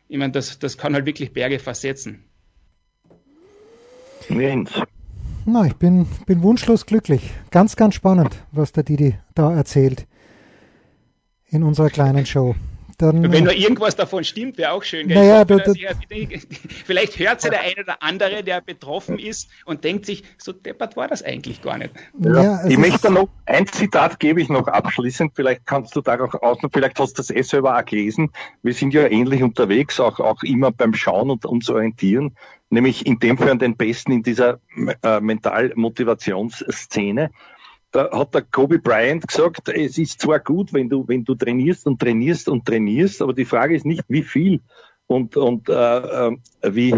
ich 0.10 0.18
meine, 0.18 0.34
das, 0.34 0.58
das 0.58 0.78
kann 0.78 0.96
halt 0.96 1.06
wirklich 1.06 1.32
Berge 1.32 1.60
versetzen. 1.60 2.24
Jens. 4.30 4.72
Na, 5.46 5.66
ich 5.68 5.76
bin, 5.76 6.08
bin 6.26 6.42
wunschlos 6.42 6.88
glücklich. 6.88 7.30
Ganz, 7.52 7.76
ganz 7.76 7.94
spannend, 7.94 8.44
was 8.52 8.72
der 8.72 8.84
Didi 8.84 9.16
da 9.36 9.56
erzählt 9.56 10.08
in 11.50 11.62
unserer 11.62 11.92
kleinen 11.92 12.26
Show. 12.26 12.56
Dann, 12.98 13.32
Wenn 13.32 13.44
nur 13.44 13.54
irgendwas 13.54 13.98
davon 13.98 14.24
stimmt, 14.24 14.58
wäre 14.58 14.72
auch 14.72 14.84
schön. 14.84 15.08
Naja, 15.08 15.40
hoffe, 15.40 15.62
du, 15.66 15.74
vielleicht 16.86 17.20
hört 17.20 17.44
ja 17.44 17.50
der 17.50 17.62
eine 17.62 17.82
oder 17.84 18.02
andere, 18.02 18.44
der 18.44 18.62
betroffen 18.62 19.20
ist 19.20 19.50
und 19.66 19.84
denkt 19.84 20.06
sich, 20.06 20.24
so 20.38 20.54
deppert 20.54 20.96
war 20.96 21.10
das 21.10 21.22
eigentlich 21.22 21.62
gar 21.62 21.78
nicht. 21.78 21.92
Ja, 22.20 22.66
ich 22.66 22.78
möchte 22.78 23.12
noch, 23.12 23.28
ein 23.46 23.68
Zitat 23.68 24.18
gebe 24.20 24.42
ich 24.42 24.48
noch 24.48 24.68
abschließend, 24.68 25.34
vielleicht 25.36 25.66
kannst 25.66 25.94
du 25.96 26.02
darauf 26.02 26.36
aus, 26.36 26.60
vielleicht 26.72 26.98
hast 27.00 27.18
du 27.18 27.22
das 27.22 27.32
eh 27.32 27.42
selber 27.42 27.78
auch 27.78 27.84
gelesen. 27.84 28.32
Wir 28.64 28.74
sind 28.74 28.94
ja 28.94 29.06
ähnlich 29.08 29.44
unterwegs, 29.44 30.00
auch, 30.00 30.22
auch 30.22 30.42
immer 30.44 30.72
beim 30.72 30.94
Schauen 30.94 31.30
und 31.30 31.46
uns 31.46 31.70
orientieren, 31.70 32.38
nämlich 32.70 33.06
in 33.06 33.20
dem 33.20 33.38
Fall 33.38 33.50
an 33.50 33.60
den 33.60 33.76
Besten 33.76 34.14
in 34.14 34.24
dieser 34.24 34.60
äh, 35.04 35.20
Mental-Motivationsszene 35.20 37.32
da 37.96 38.12
hat 38.12 38.36
der 38.36 38.42
Kobe 38.42 38.80
Bryant 38.80 39.26
gesagt, 39.26 39.70
es 39.70 39.98
ist 39.98 40.20
zwar 40.20 40.40
gut, 40.40 40.74
wenn 40.74 40.90
du, 40.90 41.08
wenn 41.08 41.24
du 41.24 41.34
trainierst 41.34 41.88
und 41.88 42.00
trainierst 42.00 42.50
und 42.50 42.66
trainierst, 42.66 43.22
aber 43.22 43.34
die 43.34 43.46
Frage 43.46 43.74
ist 43.74 43.86
nicht, 43.86 44.04
wie 44.10 44.24
viel 44.24 44.60
und, 45.08 45.38
und 45.38 45.70
äh, 45.70 46.28
äh, 46.28 46.36
wie, 46.72 46.94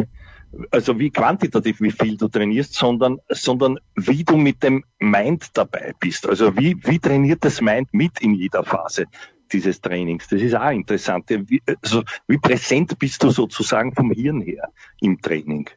also 0.72 0.98
wie 0.98 1.12
quantitativ, 1.12 1.82
wie 1.82 1.92
viel 1.92 2.18
du 2.18 2.28
trainierst, 2.28 2.74
sondern, 2.74 3.20
sondern 3.30 3.78
wie 3.96 4.24
du 4.24 4.38
mit 4.38 4.64
dem 4.64 4.86
Mind 4.98 5.50
dabei 5.54 5.94
bist. 6.00 6.28
Also 6.28 6.58
wie, 6.58 6.76
wie 6.84 6.98
trainiert 6.98 7.46
das 7.46 7.62
Mind 7.62 7.90
mit 7.94 8.20
in 8.20 8.34
jeder 8.34 8.64
Phase 8.64 9.06
dieses 9.52 9.80
Trainings? 9.80 10.28
Das 10.30 10.42
ist 10.42 10.56
auch 10.56 10.72
interessant. 10.72 11.26
Wie, 11.30 11.62
also 11.84 12.02
wie 12.28 12.40
präsent 12.40 12.98
bist 12.98 13.22
du 13.22 13.30
sozusagen 13.30 13.94
vom 13.94 14.10
Hirn 14.12 14.42
her 14.42 14.72
im 15.00 15.22
Training? 15.22 15.70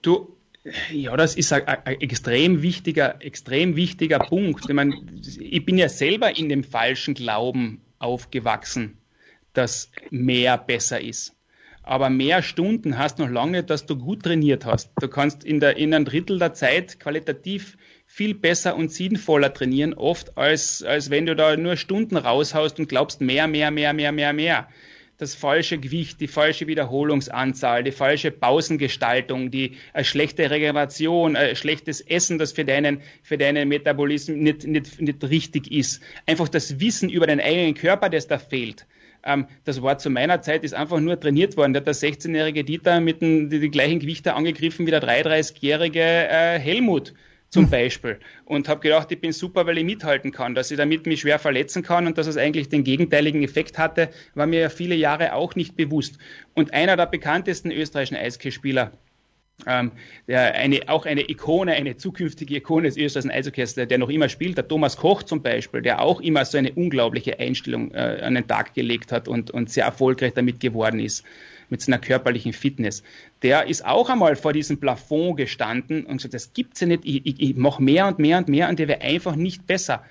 Du, 0.00 0.37
ja, 0.92 1.16
das 1.16 1.36
ist 1.36 1.52
ein, 1.52 1.66
ein, 1.66 2.00
extrem 2.00 2.62
wichtiger, 2.62 3.16
extrem 3.20 3.76
wichtiger 3.76 4.18
Punkt. 4.18 4.64
Ich, 4.68 4.74
meine, 4.74 4.94
ich 5.40 5.64
bin 5.64 5.78
ja 5.78 5.88
selber 5.88 6.36
in 6.36 6.48
dem 6.48 6.64
falschen 6.64 7.14
Glauben 7.14 7.80
aufgewachsen, 7.98 8.98
dass 9.52 9.90
mehr 10.10 10.58
besser 10.58 11.00
ist. 11.00 11.34
Aber 11.82 12.10
mehr 12.10 12.42
Stunden 12.42 12.98
hast 12.98 13.18
noch 13.18 13.30
lange 13.30 13.64
dass 13.64 13.86
du 13.86 13.96
gut 13.96 14.22
trainiert 14.22 14.66
hast. 14.66 14.90
Du 15.00 15.08
kannst 15.08 15.42
in, 15.44 15.58
der, 15.58 15.76
in 15.78 15.94
einem 15.94 16.04
Drittel 16.04 16.38
der 16.38 16.52
Zeit 16.52 17.00
qualitativ 17.00 17.78
viel 18.04 18.34
besser 18.34 18.76
und 18.76 18.92
sinnvoller 18.92 19.52
trainieren, 19.52 19.94
oft 19.94 20.36
als, 20.36 20.82
als 20.82 21.10
wenn 21.10 21.26
du 21.26 21.34
da 21.34 21.56
nur 21.56 21.76
Stunden 21.76 22.16
raushaust 22.16 22.78
und 22.78 22.88
glaubst 22.88 23.20
mehr, 23.20 23.46
mehr, 23.46 23.70
mehr, 23.70 23.92
mehr, 23.92 24.12
mehr, 24.12 24.32
mehr 24.32 24.68
das 25.18 25.34
falsche 25.34 25.78
Gewicht, 25.78 26.20
die 26.20 26.28
falsche 26.28 26.68
Wiederholungsanzahl, 26.68 27.82
die 27.82 27.90
falsche 27.90 28.30
Pausengestaltung, 28.30 29.50
die 29.50 29.76
eine 29.92 30.04
schlechte 30.04 30.48
Regeneration, 30.48 31.34
ein 31.34 31.56
schlechtes 31.56 32.00
Essen, 32.00 32.38
das 32.38 32.52
für 32.52 32.64
deinen, 32.64 33.02
für 33.22 33.36
deinen 33.36 33.68
Metabolismus 33.68 34.38
nicht, 34.38 34.66
nicht, 34.66 35.00
nicht 35.00 35.24
richtig 35.24 35.72
ist. 35.72 36.00
Einfach 36.26 36.48
das 36.48 36.78
Wissen 36.78 37.10
über 37.10 37.26
den 37.26 37.40
eigenen 37.40 37.74
Körper, 37.74 38.08
das 38.08 38.28
da 38.28 38.38
fehlt. 38.38 38.86
Ähm, 39.24 39.48
das 39.64 39.82
war 39.82 39.98
zu 39.98 40.08
meiner 40.08 40.40
Zeit, 40.40 40.62
ist 40.62 40.74
einfach 40.74 41.00
nur 41.00 41.18
trainiert 41.18 41.56
worden. 41.56 41.72
Da 41.72 41.80
hat 41.80 41.88
der 41.88 41.94
16-jährige 41.94 42.62
Dieter 42.62 43.00
mit 43.00 43.20
den, 43.20 43.50
die, 43.50 43.58
die 43.58 43.70
gleichen 43.70 43.98
Gewichte 43.98 44.34
angegriffen 44.34 44.86
wie 44.86 44.92
der 44.92 45.02
33-jährige 45.02 46.00
äh, 46.00 46.60
Helmut 46.60 47.12
zum 47.50 47.64
hm. 47.64 47.70
Beispiel. 47.70 48.18
Und 48.44 48.68
habe 48.68 48.80
gedacht, 48.80 49.10
ich 49.10 49.20
bin 49.20 49.32
super, 49.32 49.66
weil 49.66 49.78
ich 49.78 49.84
mithalten 49.84 50.32
kann, 50.32 50.54
dass 50.54 50.70
ich 50.70 50.76
damit 50.76 51.06
mich 51.06 51.20
schwer 51.20 51.38
verletzen 51.38 51.82
kann 51.82 52.06
und 52.06 52.18
dass 52.18 52.26
es 52.26 52.36
eigentlich 52.36 52.68
den 52.68 52.84
gegenteiligen 52.84 53.42
Effekt 53.42 53.78
hatte, 53.78 54.10
war 54.34 54.46
mir 54.46 54.60
ja 54.60 54.68
viele 54.68 54.94
Jahre 54.94 55.34
auch 55.34 55.54
nicht 55.54 55.76
bewusst. 55.76 56.18
Und 56.54 56.74
einer 56.74 56.96
der 56.96 57.06
bekanntesten 57.06 57.70
österreichischen 57.70 58.16
Eishockeyspieler, 58.16 58.92
ähm, 59.66 59.92
der 60.28 60.54
eine, 60.54 60.88
auch 60.88 61.04
eine 61.04 61.28
Ikone, 61.28 61.72
eine 61.72 61.96
zukünftige 61.96 62.56
Ikone 62.56 62.88
des 62.88 62.96
österreichischen 62.96 63.32
Eishockeys, 63.32 63.74
der, 63.74 63.86
der 63.86 63.98
noch 63.98 64.08
immer 64.08 64.28
spielt, 64.28 64.56
der 64.56 64.68
Thomas 64.68 64.96
Koch 64.96 65.24
zum 65.24 65.42
Beispiel, 65.42 65.82
der 65.82 66.00
auch 66.00 66.20
immer 66.20 66.44
so 66.44 66.58
eine 66.58 66.72
unglaubliche 66.72 67.40
Einstellung 67.40 67.92
äh, 67.92 68.20
an 68.22 68.34
den 68.34 68.46
Tag 68.46 68.74
gelegt 68.74 69.10
hat 69.10 69.26
und, 69.26 69.50
und 69.50 69.70
sehr 69.70 69.84
erfolgreich 69.84 70.34
damit 70.34 70.60
geworden 70.60 71.00
ist 71.00 71.24
mit 71.70 71.80
seiner 71.82 71.98
körperlichen 71.98 72.52
Fitness, 72.52 73.02
der 73.42 73.66
ist 73.66 73.84
auch 73.84 74.08
einmal 74.08 74.36
vor 74.36 74.52
diesem 74.52 74.80
Plafond 74.80 75.36
gestanden 75.36 76.04
und 76.04 76.16
gesagt, 76.16 76.34
das 76.34 76.52
gibt's 76.52 76.80
ja 76.80 76.86
nicht, 76.86 77.04
ich, 77.04 77.26
ich, 77.26 77.40
ich 77.40 77.56
mache 77.56 77.82
mehr 77.82 78.06
und 78.06 78.18
mehr 78.18 78.38
und 78.38 78.48
mehr 78.48 78.68
und 78.68 78.78
der 78.78 78.88
wäre 78.88 79.02
einfach 79.02 79.36
nicht 79.36 79.66
besser, 79.66 80.04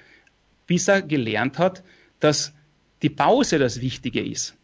bis 0.67 0.87
er 0.87 1.01
gelernt 1.01 1.57
hat, 1.57 1.83
dass 2.19 2.53
die 3.01 3.09
Pause 3.09 3.59
das 3.59 3.81
Wichtige 3.81 4.23
ist. 4.23 4.55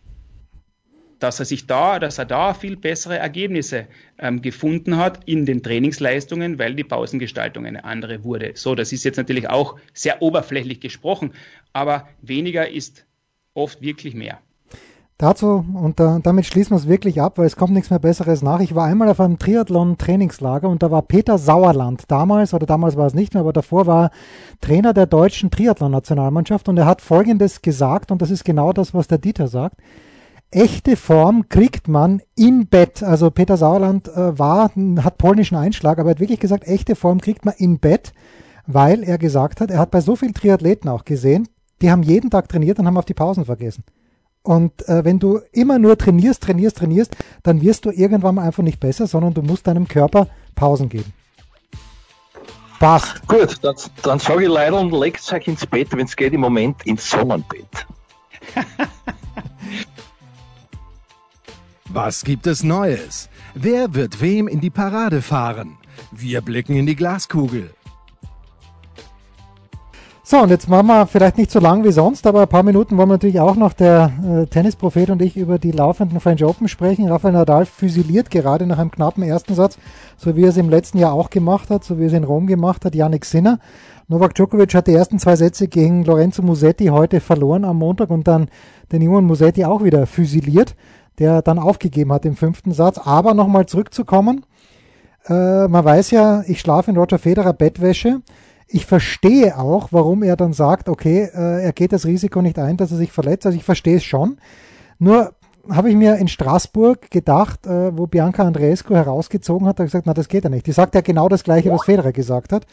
Dass 1.20 1.40
er 1.40 1.46
sich 1.46 1.68
da, 1.68 2.00
dass 2.00 2.18
er 2.18 2.26
da 2.26 2.54
viel 2.54 2.76
bessere 2.76 3.18
Ergebnisse 3.18 3.88
ähm, 4.18 4.42
gefunden 4.42 4.98
hat 4.98 5.24
in 5.26 5.46
den 5.46 5.64
Trainingsleistungen, 5.64 6.60
weil 6.60 6.76
die 6.76 6.84
Pausengestaltung 6.84 7.66
eine 7.66 7.86
andere 7.86 8.24
wurde. 8.24 8.54
So, 8.56 8.76
das 8.76 8.92
ist 8.92 9.06
jetzt 9.06 9.18
natürlich 9.18 9.50
auch 9.50 9.78
sehr 9.94 10.22
oberflächlich 10.22 10.82
gesprochen, 10.82 11.34
aber 11.72 12.10
weniger 12.22 12.70
ist 12.70 13.06
oft 13.54 13.82
wirklich 13.82 14.16
mehr. 14.16 14.42
Dazu, 15.20 15.64
und 15.76 16.00
da, 16.00 16.20
damit 16.24 16.46
schließen 16.46 16.72
wir 16.72 16.78
es 16.78 16.88
wirklich 16.88 17.22
ab, 17.22 17.38
weil 17.38 17.46
es 17.46 17.56
kommt 17.56 17.74
nichts 17.74 17.92
mehr 17.92 18.00
Besseres 18.00 18.42
nach. 18.42 18.60
Ich 18.62 18.74
war 18.74 18.86
einmal 18.86 19.10
auf 19.10 19.20
einem 19.20 19.38
Triathlon-Trainingslager 19.38 20.68
und 20.68 20.82
da 20.82 20.90
war 20.90 21.04
Peter 21.04 21.38
Sauerland 21.38 22.06
damals, 22.08 22.54
oder 22.54 22.66
damals 22.66 22.98
war 22.98 23.06
es 23.06 23.14
nicht 23.14 23.34
mehr, 23.34 23.42
aber 23.42 23.54
davor 23.54 23.86
war 23.86 24.10
Trainer 24.60 24.94
der 24.94 25.06
deutschen 25.06 25.52
Triathlon-Nationalmannschaft 25.52 26.68
und 26.68 26.78
er 26.78 26.88
hat 26.88 27.02
Folgendes 27.02 27.62
gesagt, 27.62 28.12
und 28.12 28.22
das 28.22 28.32
ist 28.32 28.44
genau 28.44 28.74
das, 28.74 28.94
was 28.94 29.08
der 29.08 29.20
Dieter 29.20 29.48
sagt. 29.48 29.78
Echte 30.50 30.96
Form 30.96 31.48
kriegt 31.48 31.88
man 31.88 32.22
im 32.36 32.68
Bett. 32.68 33.02
Also 33.02 33.32
Peter 33.32 33.58
Sauerland 33.58 34.08
äh, 34.08 34.38
war, 34.38 34.72
hat 35.04 35.18
polnischen 35.18 35.56
Einschlag, 35.56 36.00
aber 36.00 36.10
er 36.10 36.16
hat 36.16 36.20
wirklich 36.20 36.40
gesagt, 36.40 36.68
echte 36.68 36.96
Form 36.96 37.22
kriegt 37.22 37.46
man 37.46 37.56
im 37.58 37.80
Bett, 37.80 38.14
weil 38.66 39.04
er 39.04 39.18
gesagt 39.20 39.62
hat, 39.62 39.70
er 39.70 39.80
hat 39.80 39.92
bei 39.92 40.02
so 40.02 40.16
vielen 40.16 40.34
Triathleten 40.34 40.90
auch 40.90 41.06
gesehen, 41.06 41.48
die 41.82 41.92
haben 41.92 42.04
jeden 42.04 42.30
Tag 42.30 42.50
trainiert 42.50 42.80
und 42.80 42.88
haben 42.88 42.98
auf 42.98 43.06
die 43.06 43.14
Pausen 43.14 43.46
vergessen. 43.46 43.84
Und 44.44 44.88
äh, 44.90 45.04
wenn 45.06 45.20
du 45.20 45.40
immer 45.54 45.80
nur 45.80 45.98
trainierst, 45.98 46.44
trainierst, 46.44 46.78
trainierst, 46.78 47.16
dann 47.44 47.62
wirst 47.62 47.86
du 47.86 47.92
irgendwann 47.92 48.36
mal 48.36 48.46
einfach 48.46 48.64
nicht 48.64 48.80
besser, 48.80 49.08
sondern 49.08 49.34
du 49.34 49.42
musst 49.42 49.66
deinem 49.68 49.88
Körper 49.88 50.28
Pausen 50.54 50.90
geben. 50.90 51.14
Passt. 52.80 53.26
Gut, 53.28 53.64
dann, 53.64 53.76
dann 54.02 54.20
sage 54.20 54.44
ich 54.44 54.50
leider 54.50 54.78
und 54.78 54.92
legt 54.92 55.32
euch 55.32 55.48
ins 55.48 55.66
Bett, 55.66 55.88
wenn 55.94 56.06
es 56.06 56.18
geht, 56.18 56.34
im 56.34 56.42
Moment 56.42 56.86
ins 56.86 57.10
Sonnenbett. 57.10 57.88
Was 61.90 62.26
gibt 62.26 62.46
es 62.48 62.64
Neues? 62.64 63.30
Wer 63.54 63.94
wird 63.94 64.20
wem 64.20 64.50
in 64.50 64.60
die 64.60 64.72
Parade 64.72 65.22
fahren? 65.22 65.78
Wir 66.12 66.42
blicken 66.42 66.76
in 66.76 66.86
die 66.86 66.96
Glaskugel. 66.96 67.74
So, 70.34 70.40
und 70.42 70.50
jetzt 70.50 70.68
machen 70.68 70.88
wir 70.88 71.06
vielleicht 71.06 71.38
nicht 71.38 71.52
so 71.52 71.60
lang 71.60 71.84
wie 71.84 71.92
sonst, 71.92 72.26
aber 72.26 72.42
ein 72.42 72.48
paar 72.48 72.64
Minuten 72.64 72.98
wollen 72.98 73.10
wir 73.10 73.14
natürlich 73.14 73.40
auch 73.40 73.56
noch 73.56 73.72
der 73.72 74.12
äh, 74.26 74.48
Tennisprophet 74.48 75.12
und 75.12 75.22
ich 75.22 75.38
über 75.38 75.60
die 75.60 75.70
laufenden 75.70 76.20
French 76.20 76.44
Open 76.44 76.68
sprechen. 76.68 77.08
Rafael 77.08 77.36
Nadal 77.36 77.68
füsiliert 77.68 78.32
gerade 78.32 78.66
nach 78.66 78.80
einem 78.80 78.90
knappen 78.90 79.22
ersten 79.22 79.54
Satz, 79.54 79.78
so 80.18 80.36
wie 80.36 80.42
er 80.42 80.50
es 80.50 80.58
im 80.58 80.72
letzten 80.72 80.98
Jahr 80.98 81.14
auch 81.14 81.30
gemacht 81.30 81.70
hat, 81.70 81.84
so 81.84 82.00
wie 82.00 82.06
er 82.06 82.08
es 82.08 82.14
in 82.14 82.24
Rom 82.24 82.48
gemacht 82.48 82.84
hat, 82.84 82.96
Yannick 82.96 83.26
Sinner. 83.26 83.60
Novak 84.08 84.34
Djokovic 84.34 84.74
hat 84.74 84.88
die 84.88 84.96
ersten 84.96 85.20
zwei 85.20 85.36
Sätze 85.36 85.68
gegen 85.68 86.04
Lorenzo 86.04 86.42
Musetti 86.42 86.88
heute 86.88 87.20
verloren 87.20 87.64
am 87.64 87.78
Montag 87.78 88.10
und 88.10 88.28
dann 88.28 88.48
den 88.92 89.04
jungen 89.04 89.26
Musetti 89.26 89.66
auch 89.66 89.84
wieder 89.84 90.08
füsiliert, 90.08 90.76
der 91.20 91.44
dann 91.44 91.60
aufgegeben 91.60 92.12
hat 92.12 92.26
im 92.26 92.36
fünften 92.36 92.72
Satz. 92.72 92.98
Aber 92.98 93.36
nochmal 93.36 93.68
zurückzukommen, 93.68 94.48
äh, 95.28 95.68
man 95.68 95.86
weiß 95.86 96.10
ja, 96.10 96.42
ich 96.48 96.60
schlafe 96.60 96.90
in 96.90 96.98
Roger 96.98 97.20
Federer 97.20 97.54
Bettwäsche 97.54 98.22
ich 98.74 98.88
verstehe 98.88 99.60
auch, 99.60 99.90
warum 99.92 100.24
er 100.24 100.36
dann 100.36 100.52
sagt, 100.52 100.90
okay, 100.90 101.30
äh, 101.34 101.64
er 101.64 101.74
geht 101.74 101.94
das 101.94 102.08
Risiko 102.08 102.42
nicht 102.42 102.58
ein, 102.58 102.76
dass 102.76 102.92
er 102.92 102.98
sich 102.98 103.12
verletzt. 103.12 103.46
Also 103.46 103.56
ich 103.56 103.64
verstehe 103.64 103.98
es 103.98 104.04
schon. 104.04 104.38
Nur 104.98 105.34
habe 105.70 105.92
ich 105.92 105.96
mir 105.96 106.16
in 106.16 106.28
Straßburg 106.28 107.12
gedacht, 107.12 107.68
äh, 107.68 107.96
wo 107.96 108.08
Bianca 108.08 108.44
Andreescu 108.44 108.96
herausgezogen 108.96 109.68
hat, 109.68 109.80
hat 109.80 109.86
gesagt, 109.86 110.08
na 110.08 110.16
das 110.16 110.28
geht 110.28 110.44
ja 110.44 110.50
nicht. 110.50 110.66
Die 110.66 110.72
sagt 110.72 110.96
ja 110.96 111.02
genau 111.02 111.30
das 111.30 111.44
gleiche, 111.44 111.72
was 111.72 111.86
Federer 111.86 112.12
gesagt 112.14 112.52
hat. 112.52 112.66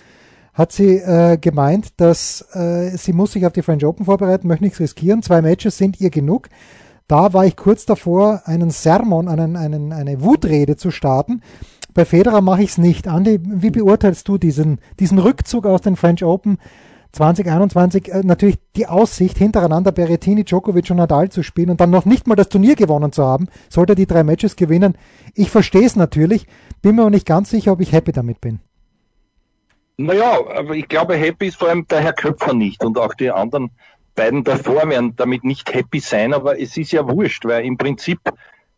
Hat 0.55 0.73
sie 0.73 0.97
äh, 0.97 1.37
gemeint, 1.37 1.89
dass 1.99 2.47
äh, 2.55 2.97
sie 2.97 3.13
muss 3.13 3.33
sich 3.33 3.45
auf 3.45 3.53
die 3.53 3.63
French 3.63 3.85
Open 3.85 4.07
vorbereiten, 4.07 4.49
möchte 4.49 4.65
nichts 4.65 4.81
riskieren. 4.81 5.23
Zwei 5.23 5.43
Matches 5.43 5.77
sind 5.77 6.01
ihr 6.01 6.11
genug. 6.11 6.49
Da 7.11 7.33
war 7.33 7.45
ich 7.45 7.57
kurz 7.57 7.87
davor, 7.87 8.43
einen 8.45 8.71
Sermon, 8.71 9.27
einen, 9.27 9.57
einen, 9.57 9.93
eine 9.93 10.23
Wutrede 10.23 10.77
zu 10.77 10.93
starten. 10.93 11.43
Bei 11.93 12.05
Federer 12.05 12.41
mache 12.41 12.63
ich 12.63 12.71
es 12.71 12.79
nicht. 12.79 13.09
Andi, 13.09 13.41
wie 13.43 13.71
beurteilst 13.71 14.29
du 14.29 14.39
diesen, 14.39 14.79
diesen 15.01 15.19
Rückzug 15.19 15.67
aus 15.67 15.81
den 15.81 15.97
French 15.97 16.23
Open 16.23 16.59
2021? 17.11 18.13
Äh, 18.13 18.21
natürlich 18.23 18.61
die 18.77 18.87
Aussicht, 18.87 19.39
hintereinander 19.39 19.91
Berrettini, 19.91 20.45
Djokovic 20.45 20.89
und 20.93 20.99
Nadal 20.99 21.31
zu 21.31 21.43
spielen 21.43 21.71
und 21.71 21.81
dann 21.81 21.91
noch 21.91 22.05
nicht 22.05 22.29
mal 22.29 22.37
das 22.37 22.49
Turnier 22.49 22.77
gewonnen 22.77 23.11
zu 23.11 23.25
haben, 23.25 23.49
sollte 23.69 23.95
er 23.95 23.97
die 23.97 24.07
drei 24.07 24.23
Matches 24.23 24.55
gewinnen. 24.55 24.97
Ich 25.35 25.51
verstehe 25.51 25.87
es 25.87 25.97
natürlich, 25.97 26.47
bin 26.81 26.95
mir 26.95 27.03
aber 27.03 27.11
nicht 27.11 27.27
ganz 27.27 27.51
sicher, 27.51 27.73
ob 27.73 27.81
ich 27.81 27.91
happy 27.91 28.13
damit 28.13 28.41
bin. 28.41 28.61
Naja, 29.97 30.39
aber 30.57 30.77
ich 30.77 30.87
glaube, 30.87 31.17
happy 31.17 31.49
ist 31.49 31.57
vor 31.57 31.71
allem 31.71 31.89
der 31.89 32.03
Herr 32.03 32.13
Köpfer 32.13 32.55
nicht 32.55 32.85
und 32.85 32.97
auch 32.99 33.15
die 33.15 33.33
anderen 33.33 33.73
beiden 34.21 34.45
davor 34.45 34.87
werden 34.91 35.17
damit 35.17 35.45
nicht 35.45 35.73
happy 35.73 35.99
sein, 35.99 36.35
aber 36.35 36.61
es 36.61 36.77
ist 36.77 36.93
ja 36.93 37.09
wurscht, 37.09 37.47
weil 37.47 37.65
im 37.65 37.79
Prinzip 37.79 38.21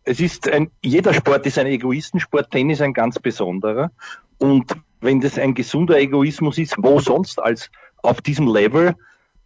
es 0.05 0.21
ist 0.21 0.49
ein, 0.49 0.71
jeder 0.85 1.13
Sport 1.13 1.47
ist 1.47 1.59
ein 1.59 1.67
Egoistensport, 1.67 2.51
Tennis 2.53 2.81
ein 2.81 2.93
ganz 2.93 3.19
besonderer. 3.19 3.91
Und 4.39 4.73
wenn 5.01 5.21
das 5.21 5.41
ein 5.41 5.55
gesunder 5.55 5.99
Egoismus 5.99 6.59
ist, 6.59 6.77
wo 6.79 7.01
sonst 7.01 7.43
als 7.43 7.71
auf 8.03 8.21
diesem 8.21 8.47
Level, 8.47 8.95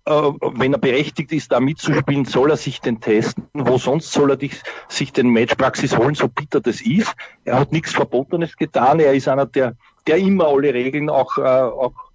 äh, 0.05 0.11
wenn 0.11 0.75
er 0.75 0.79
berechtigt 0.79 1.33
ist, 1.33 1.53
da 1.53 1.61
mitzuspielen, 1.61 2.27
soll 2.27 2.51
er 2.51 2.59
sich 2.59 2.81
den 2.83 3.01
testen. 3.01 3.45
Wo 3.55 3.79
sonst 3.79 4.13
soll 4.13 4.31
er 4.31 4.37
dich, 4.37 4.61
sich 4.89 5.15
den 5.15 5.31
Matchpraxis 5.31 5.97
holen, 5.97 6.15
so 6.15 6.29
bitter 6.29 6.61
das 6.61 6.83
ist. 6.83 7.15
Er 7.45 7.59
hat 7.59 7.73
nichts 7.73 7.95
Verbotenes 7.95 8.57
getan. 8.57 9.01
Er 9.01 9.15
ist 9.15 9.29
einer, 9.29 9.47
der, 9.47 9.77
der 10.07 10.19
immer 10.19 10.49
alle 10.49 10.75
Regeln 10.75 11.09
auch, 11.09 11.39
äh, 11.39 11.43
auch 11.43 12.06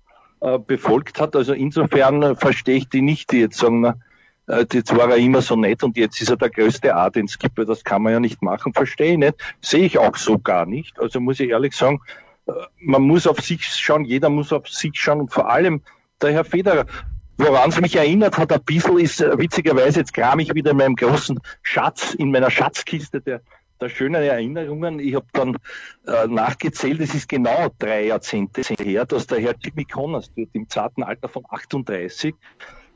äh, 0.42 0.60
befolgt 0.60 1.20
hat. 1.22 1.36
Also 1.36 1.54
insofern 1.54 2.36
verstehe 2.36 2.78
ich 2.78 2.90
die 2.90 3.02
nicht, 3.02 3.32
die 3.32 3.40
jetzt 3.40 3.58
sagen, 3.58 3.82
na, 3.82 3.96
äh, 4.48 4.66
jetzt 4.74 4.96
war 4.96 5.10
er 5.10 5.18
immer 5.18 5.42
so 5.42 5.56
nett 5.56 5.84
und 5.84 5.98
jetzt 5.98 6.22
ist 6.22 6.30
er 6.30 6.38
der 6.38 6.50
größte 6.50 6.96
A, 6.96 7.10
den 7.10 7.26
es 7.26 7.40
gibt, 7.40 7.58
weil 7.58 7.66
das 7.66 7.84
kann 7.84 8.02
man 8.02 8.14
ja 8.14 8.20
nicht 8.20 8.42
machen, 8.42 8.74
verstehe 8.74 9.14
ich 9.14 9.18
nicht. 9.18 9.36
Sehe 9.62 9.86
ich 9.86 9.98
auch 9.98 10.16
so 10.18 10.40
gar 10.40 10.66
nicht. 10.66 11.00
Also 11.00 11.20
muss 11.20 11.40
ich 11.40 11.50
ehrlich 11.50 11.76
sagen, 11.76 12.02
äh, 12.48 12.52
man 12.80 13.04
muss 13.04 13.28
auf 13.28 13.40
sich 13.40 13.66
schauen, 13.66 14.04
jeder 14.04 14.30
muss 14.30 14.52
auf 14.52 14.68
sich 14.68 14.92
schauen 14.96 15.22
und 15.22 15.32
vor 15.32 15.50
allem 15.50 15.82
der 16.22 16.34
Herr 16.34 16.46
Federer. 16.46 16.86
Woran 17.38 17.70
es 17.70 17.82
mich 17.82 17.96
erinnert 17.96 18.38
hat, 18.38 18.52
ein 18.52 18.64
bisschen 18.64 19.00
ist 19.00 19.22
äh, 19.22 19.38
witzigerweise, 19.38 20.00
jetzt 20.00 20.14
kram 20.14 20.40
ich 20.40 20.54
wieder 20.54 20.72
in 20.72 20.78
meinem 20.78 20.96
großen 20.96 21.40
Schatz, 21.64 22.14
in 22.14 22.32
meiner 22.32 22.52
Schatzkiste 22.52 23.22
der, 23.22 23.42
der 23.82 23.90
schönen 23.90 24.22
Erinnerungen. 24.22 25.00
Ich 25.00 25.16
habe 25.16 25.26
dann 25.34 25.58
äh, 26.08 26.28
nachgezählt, 26.28 27.02
es 27.02 27.14
ist 27.14 27.28
genau 27.28 27.70
drei 27.80 28.06
Jahrzehnte 28.06 28.62
her, 28.62 29.06
dass 29.06 29.28
der 29.28 29.40
Herr 29.40 29.56
Jimmy 29.60 29.86
Connors 29.86 30.32
dort 30.36 30.50
im 30.54 30.70
zarten 30.70 31.04
Alter 31.04 31.28
von 31.28 31.44
38 31.50 32.36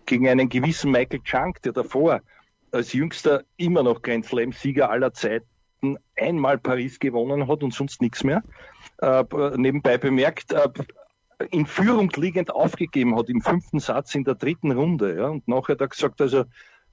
gegen 0.05 0.29
einen 0.29 0.47
gewissen 0.49 0.91
Michael 0.91 1.21
Chunk, 1.23 1.61
der 1.63 1.73
davor 1.73 2.21
als 2.71 2.93
jüngster 2.93 3.43
immer 3.57 3.83
noch 3.83 4.01
Grand 4.01 4.25
Slam-Sieger 4.25 4.89
aller 4.89 5.13
Zeiten 5.13 5.47
einmal 6.15 6.57
Paris 6.57 6.99
gewonnen 6.99 7.47
hat 7.47 7.63
und 7.63 7.73
sonst 7.73 8.01
nichts 8.01 8.23
mehr. 8.23 8.43
Äh, 8.99 9.23
nebenbei 9.55 9.97
bemerkt, 9.97 10.53
äh, 10.53 10.69
in 11.51 11.65
Führung 11.65 12.11
liegend 12.15 12.53
aufgegeben 12.53 13.17
hat 13.17 13.29
im 13.29 13.41
fünften 13.41 13.79
Satz 13.79 14.15
in 14.15 14.23
der 14.23 14.35
dritten 14.35 14.71
Runde. 14.71 15.17
Ja, 15.17 15.27
und 15.27 15.47
nachher 15.47 15.73
hat 15.73 15.81
er 15.81 15.87
gesagt, 15.87 16.21
also 16.21 16.45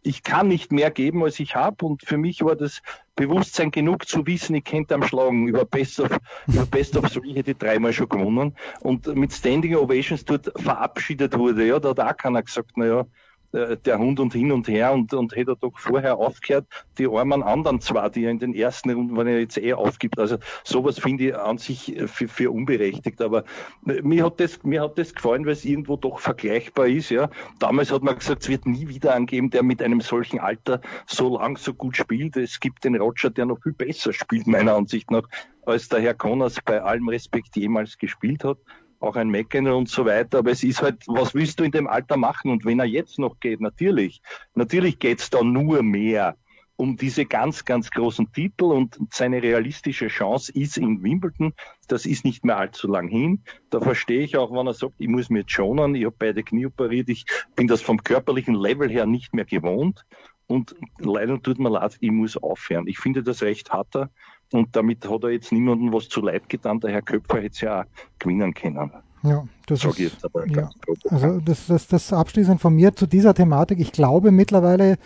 ich 0.02 0.22
kann 0.22 0.48
nicht 0.48 0.72
mehr 0.72 0.90
geben, 0.90 1.22
als 1.22 1.38
ich 1.40 1.54
habe. 1.54 1.84
Und 1.84 2.02
für 2.04 2.18
mich 2.18 2.42
war 2.42 2.56
das 2.56 2.82
Bewusstsein 3.14 3.70
genug 3.70 4.08
zu 4.08 4.26
wissen, 4.26 4.54
ich 4.56 4.64
könnte 4.64 4.94
am 4.94 5.02
Schlagen 5.02 5.48
über 5.48 5.64
Best 5.64 6.00
of, 6.00 6.10
über 6.46 6.66
Best 6.66 6.96
of 6.96 7.10
Three 7.10 7.34
hätte 7.34 7.52
ich 7.52 7.58
dreimal 7.58 7.92
schon 7.92 8.08
gewonnen. 8.08 8.56
Und 8.80 9.06
mit 9.14 9.32
Standing 9.32 9.76
Ovations 9.76 10.24
dort 10.24 10.52
verabschiedet 10.56 11.38
wurde, 11.38 11.66
ja, 11.66 11.78
da 11.78 11.90
hat 11.90 12.00
auch 12.00 12.16
keiner 12.16 12.42
gesagt, 12.42 12.72
na 12.76 12.86
ja, 12.86 13.06
äh, 13.52 13.76
der 13.76 13.98
Hund 13.98 14.18
und 14.20 14.32
hin 14.32 14.50
und 14.50 14.68
her 14.68 14.92
und, 14.92 15.12
und 15.12 15.36
hätte 15.36 15.52
er 15.52 15.56
doch 15.56 15.78
vorher 15.78 16.16
aufgehört, 16.16 16.66
die 16.98 17.06
armen 17.06 17.42
anderen 17.42 17.80
zwar, 17.80 18.10
die 18.10 18.24
er 18.24 18.30
in 18.30 18.38
den 18.38 18.54
ersten 18.54 18.90
Runden, 18.90 19.16
wenn 19.16 19.26
er 19.26 19.40
jetzt 19.40 19.58
eh 19.58 19.74
aufgibt. 19.74 20.18
Also 20.18 20.38
sowas 20.64 20.98
finde 20.98 21.24
ich 21.24 21.36
an 21.36 21.58
sich 21.58 21.94
für, 22.06 22.28
für 22.28 22.50
unberechtigt. 22.50 23.20
Aber 23.20 23.44
mir 23.82 24.24
hat 24.24 24.40
das, 24.40 24.62
mir 24.62 24.82
hat 24.82 24.98
das 24.98 25.14
gefallen, 25.14 25.44
weil 25.44 25.52
es 25.52 25.64
irgendwo 25.64 25.96
doch 25.96 26.18
vergleichbar 26.18 26.88
ist. 26.88 27.10
Ja. 27.10 27.30
Damals 27.58 27.92
hat 27.92 28.02
man 28.02 28.18
gesagt, 28.18 28.42
es 28.42 28.48
wird 28.48 28.66
nie 28.66 28.88
wieder 28.88 29.14
angeben, 29.14 29.50
der 29.50 29.62
mit 29.62 29.82
einem 29.82 30.00
solchen 30.00 30.40
Alter 30.40 30.80
so 31.06 31.36
lang 31.36 31.58
so 31.58 31.74
gut 31.74 31.96
spielt. 31.96 32.36
Es 32.36 32.58
gibt 32.58 32.84
den 32.84 32.96
Roger, 32.96 33.30
der 33.30 33.46
noch 33.46 33.62
viel 33.62 33.72
besser 33.72 34.12
spielt, 34.12 34.46
meiner 34.46 34.74
Ansicht 34.74 35.10
nach, 35.10 35.28
als 35.66 35.88
der 35.88 36.00
Herr 36.00 36.14
Connors 36.14 36.56
bei 36.64 36.80
allem 36.82 37.08
Respekt 37.08 37.56
jemals 37.56 37.98
gespielt 37.98 38.44
hat 38.44 38.58
auch 39.02 39.16
ein 39.16 39.28
Mecken 39.28 39.66
und 39.68 39.88
so 39.88 40.04
weiter. 40.04 40.38
Aber 40.38 40.50
es 40.50 40.62
ist 40.62 40.82
halt, 40.82 41.02
was 41.06 41.34
willst 41.34 41.60
du 41.60 41.64
in 41.64 41.72
dem 41.72 41.86
Alter 41.86 42.16
machen? 42.16 42.50
Und 42.50 42.64
wenn 42.64 42.78
er 42.78 42.86
jetzt 42.86 43.18
noch 43.18 43.40
geht, 43.40 43.60
natürlich, 43.60 44.22
natürlich 44.54 44.98
geht's 44.98 45.30
da 45.30 45.42
nur 45.42 45.82
mehr 45.82 46.36
um 46.76 46.96
diese 46.96 47.26
ganz, 47.26 47.64
ganz 47.64 47.90
großen 47.90 48.32
Titel 48.32 48.64
und 48.64 48.98
seine 49.10 49.42
realistische 49.42 50.08
Chance 50.08 50.50
ist 50.52 50.78
in 50.78 51.02
Wimbledon. 51.02 51.52
Das 51.86 52.06
ist 52.06 52.24
nicht 52.24 52.44
mehr 52.44 52.56
allzu 52.56 52.88
lang 52.88 53.08
hin. 53.08 53.44
Da 53.70 53.80
verstehe 53.80 54.22
ich 54.22 54.36
auch, 54.36 54.50
wenn 54.52 54.66
er 54.66 54.74
sagt, 54.74 54.94
ich 54.98 55.08
muss 55.08 55.30
mir 55.30 55.40
jetzt 55.40 55.52
schonen, 55.52 55.94
ich 55.94 56.04
habe 56.04 56.16
beide 56.18 56.42
Knie 56.42 56.66
operiert, 56.66 57.08
ich 57.08 57.26
bin 57.54 57.68
das 57.68 57.82
vom 57.82 58.02
körperlichen 58.02 58.54
Level 58.54 58.90
her 58.90 59.06
nicht 59.06 59.34
mehr 59.34 59.44
gewohnt. 59.44 60.04
Und 60.46 60.74
leider 60.98 61.40
tut 61.40 61.58
mir 61.58 61.70
leid, 61.70 61.96
ich 62.00 62.10
muss 62.10 62.36
aufhören. 62.36 62.86
Ich 62.86 62.98
finde 62.98 63.22
das 63.22 63.42
recht 63.42 63.70
harter 63.70 64.10
und 64.52 64.74
damit 64.76 65.08
hat 65.08 65.22
er 65.24 65.30
jetzt 65.30 65.52
niemandem 65.52 65.92
was 65.92 66.08
zu 66.08 66.20
leid 66.20 66.48
getan. 66.48 66.80
Der 66.80 66.90
Herr 66.90 67.02
Köpfer 67.02 67.38
hätte 67.38 67.48
es 67.48 67.60
ja 67.60 67.80
auch 67.82 67.84
gewinnen 68.18 68.54
können. 68.54 68.90
Ja, 69.22 69.46
das 69.66 69.84
ist, 69.84 70.18
ja. 70.46 70.70
also 71.08 71.40
das, 71.40 71.66
das, 71.68 71.86
das 71.86 72.12
abschließend 72.12 72.60
von 72.60 72.74
mir 72.74 72.94
zu 72.94 73.06
dieser 73.06 73.34
Thematik. 73.34 73.78
Ich 73.78 73.92
glaube 73.92 74.32
mittlerweile, 74.32 74.98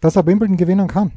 dass 0.00 0.16
er 0.16 0.26
Wimbledon 0.26 0.56
gewinnen 0.56 0.88
kann. 0.88 1.12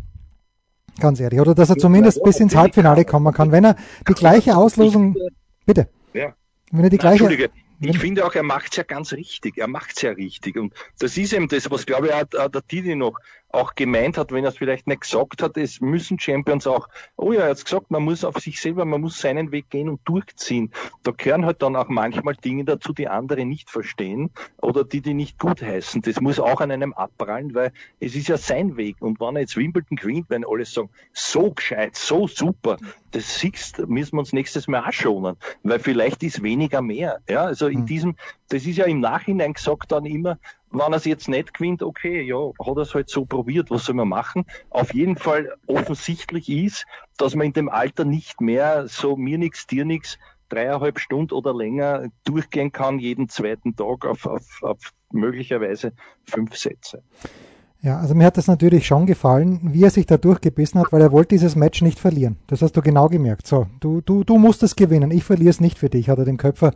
Ganz 1.00 1.20
ehrlich. 1.20 1.40
Oder 1.40 1.56
dass 1.56 1.70
er 1.70 1.78
zumindest 1.78 2.22
bis 2.24 2.40
ins 2.40 2.56
Halbfinale 2.56 3.06
kommen 3.06 3.34
kann. 3.34 3.52
Wenn 3.52 3.64
er 3.64 3.76
die 4.08 4.14
gleiche 4.14 4.58
Auslosung, 4.58 5.16
bitte. 5.66 5.88
Ja. 6.14 6.34
Wenn 6.72 6.84
er 6.84 6.90
die 6.90 6.98
gleiche, 6.98 7.24
Entschuldige, 7.24 7.50
ich 7.80 8.00
finde 8.00 8.26
auch, 8.26 8.34
er 8.34 8.44
macht 8.44 8.72
es 8.72 8.78
ja 8.78 8.84
ganz 8.84 9.14
richtig. 9.14 9.58
Er 9.58 9.68
macht 9.68 9.94
es 9.96 10.02
ja 10.02 10.12
richtig. 10.12 10.58
Und 10.58 10.74
das 11.00 11.18
ist 11.18 11.34
eben 11.34 11.48
das, 11.48 11.70
was, 11.72 11.86
glaube 11.86 12.08
ich, 12.08 12.14
auch 12.14 12.50
der 12.50 12.62
Didi 12.62 12.96
noch 12.96 13.18
auch 13.54 13.76
gemeint 13.76 14.18
hat, 14.18 14.32
wenn 14.32 14.44
er 14.44 14.50
es 14.50 14.58
vielleicht 14.58 14.88
nicht 14.88 15.02
gesagt 15.02 15.42
hat, 15.42 15.58
es 15.58 15.80
müssen 15.80 16.20
Champions 16.20 16.66
auch, 16.66 16.90
oh 17.16 17.32
ja, 17.32 17.42
er 17.42 17.52
hat 17.52 17.64
gesagt, 17.64 17.92
man 17.92 18.04
muss 18.04 18.24
auf 18.24 18.38
sich 18.40 18.60
selber, 18.60 18.84
man 18.86 19.02
muss 19.02 19.20
seinen 19.20 19.52
Weg 19.52 19.70
gehen 19.70 19.90
und 19.90 20.02
durchziehen. 20.06 20.72
Da 21.04 21.12
gehören 21.12 21.46
halt 21.46 21.62
dann 21.62 21.76
auch 21.76 21.88
manchmal 21.88 22.36
Dinge 22.36 22.66
dazu, 22.66 22.94
die 22.94 23.08
andere 23.08 23.46
nicht 23.46 23.70
verstehen 23.70 24.32
oder 24.62 24.84
die 24.84 25.02
die 25.02 25.14
nicht 25.14 25.38
gut 25.40 25.62
heißen. 25.62 26.02
Das 26.02 26.20
muss 26.20 26.40
auch 26.40 26.62
an 26.62 26.72
einem 26.72 26.94
abprallen, 26.94 27.54
weil 27.54 27.72
es 28.00 28.16
ist 28.16 28.28
ja 28.28 28.38
sein 28.38 28.76
Weg. 28.76 28.98
Und 29.00 29.20
wenn 29.20 29.36
er 29.36 29.42
jetzt 29.42 29.56
Wimbledon 29.56 29.98
gewinnt, 29.98 30.30
wenn 30.30 30.46
alle 30.46 30.66
sagen, 30.66 30.90
so 31.14 31.52
gescheit, 31.52 31.96
so 31.96 32.28
super, 32.28 32.78
das 33.12 33.40
siehst, 33.40 33.88
müssen 33.88 34.16
wir 34.16 34.20
uns 34.20 34.34
nächstes 34.34 34.68
Mal 34.68 34.88
auch 34.88 34.92
schonen, 34.92 35.38
weil 35.62 35.80
vielleicht 35.80 36.24
ist 36.24 36.42
weniger 36.42 36.82
mehr. 36.82 37.20
Ja, 37.30 37.46
also 37.46 37.68
in 37.68 37.80
hm. 37.80 37.86
diesem, 37.86 38.16
das 38.54 38.68
ist 38.68 38.78
ja 38.78 38.86
im 38.86 39.00
Nachhinein 39.00 39.54
gesagt 39.54 39.92
dann 39.92 40.06
immer, 40.06 40.38
wenn 40.70 40.94
er 40.94 40.98
es 40.98 41.06
jetzt 41.06 41.28
nicht 41.28 41.56
gewinnt, 41.56 41.82
okay, 41.82 42.22
ja, 42.22 42.38
hat 42.38 42.78
er 42.78 42.84
es 42.84 42.94
halt 42.94 43.10
so 43.10 43.26
probiert, 43.26 43.72
was 43.72 43.86
soll 43.86 43.96
man 43.96 44.08
machen? 44.08 44.46
Auf 44.70 44.94
jeden 44.94 45.18
Fall 45.18 45.54
offensichtlich 45.66 46.50
ist, 46.50 46.86
dass 47.18 47.36
man 47.36 47.48
in 47.48 47.54
dem 47.54 47.70
Alter 47.70 48.06
nicht 48.06 48.42
mehr 48.42 48.88
so 48.88 49.16
mir 49.16 49.40
nix, 49.40 49.66
dir 49.66 49.86
nix, 49.86 50.20
dreieinhalb 50.50 51.00
Stunden 51.00 51.34
oder 51.34 51.54
länger 51.54 52.10
durchgehen 52.26 52.72
kann, 52.72 53.00
jeden 53.00 53.28
zweiten 53.28 53.76
Tag 53.76 54.06
auf, 54.06 54.28
auf, 54.28 54.62
auf 54.62 54.78
möglicherweise 55.12 55.94
fünf 56.26 56.56
Sätze. 56.56 57.02
Ja, 57.82 57.98
also 57.98 58.14
mir 58.14 58.26
hat 58.26 58.38
das 58.38 58.48
natürlich 58.48 58.86
schon 58.86 59.08
gefallen, 59.08 59.60
wie 59.74 59.84
er 59.84 59.90
sich 59.90 60.06
da 60.06 60.18
durchgebissen 60.18 60.80
hat, 60.80 60.94
weil 60.94 61.02
er 61.02 61.12
wollte 61.12 61.30
dieses 61.30 61.56
Match 61.56 61.82
nicht 61.82 62.00
verlieren. 62.00 62.38
Das 62.48 62.62
hast 62.62 62.78
du 62.78 62.82
genau 62.82 63.10
gemerkt. 63.10 63.48
So, 63.48 63.66
du, 63.80 64.00
du, 64.02 64.24
du 64.24 64.38
musst 64.38 64.64
es 64.64 64.76
gewinnen. 64.76 65.12
Ich 65.12 65.24
verliere 65.24 65.50
es 65.50 65.60
nicht 65.60 65.80
für 65.80 65.90
dich, 65.90 66.08
hat 66.08 66.20
er 66.20 66.26
dem 66.26 66.38
Köpfer 66.38 66.74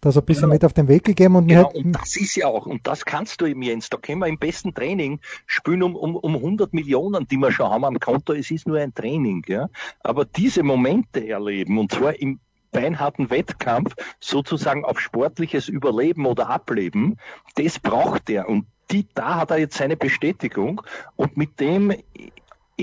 da 0.00 0.12
so 0.12 0.20
ein 0.20 0.26
bisschen 0.26 0.42
genau. 0.42 0.54
mit 0.54 0.64
auf 0.64 0.72
den 0.72 0.88
Weg 0.88 1.04
gegeben. 1.04 1.36
Und, 1.36 1.48
genau, 1.48 1.70
und 1.70 1.92
das 1.92 2.16
ist 2.16 2.36
ja 2.36 2.46
auch, 2.46 2.66
und 2.66 2.86
das 2.86 3.04
kannst 3.04 3.40
du 3.40 3.46
eben, 3.46 3.62
Jens, 3.62 3.88
da 3.88 3.96
können 3.96 4.20
wir 4.20 4.26
im 4.26 4.38
besten 4.38 4.74
Training 4.74 5.20
spielen 5.46 5.82
um, 5.82 5.96
um, 5.96 6.16
um 6.16 6.34
100 6.36 6.72
Millionen, 6.72 7.26
die 7.28 7.36
wir 7.36 7.52
schon 7.52 7.68
haben 7.68 7.84
am 7.84 7.98
Konto. 7.98 8.32
Es 8.32 8.50
ist 8.50 8.66
nur 8.66 8.78
ein 8.78 8.94
Training, 8.94 9.44
ja. 9.48 9.68
Aber 10.00 10.24
diese 10.24 10.62
Momente 10.62 11.26
erleben, 11.26 11.78
und 11.78 11.92
zwar 11.92 12.18
im 12.20 12.40
beinharten 12.70 13.30
Wettkampf, 13.30 13.94
sozusagen 14.20 14.84
auf 14.84 15.00
sportliches 15.00 15.68
Überleben 15.68 16.26
oder 16.26 16.48
Ableben, 16.50 17.16
das 17.56 17.78
braucht 17.78 18.28
er. 18.30 18.48
Und 18.48 18.66
die, 18.90 19.06
da 19.14 19.36
hat 19.36 19.50
er 19.50 19.58
jetzt 19.58 19.76
seine 19.76 19.96
Bestätigung 19.96 20.82
und 21.16 21.36
mit 21.36 21.60
dem 21.60 21.92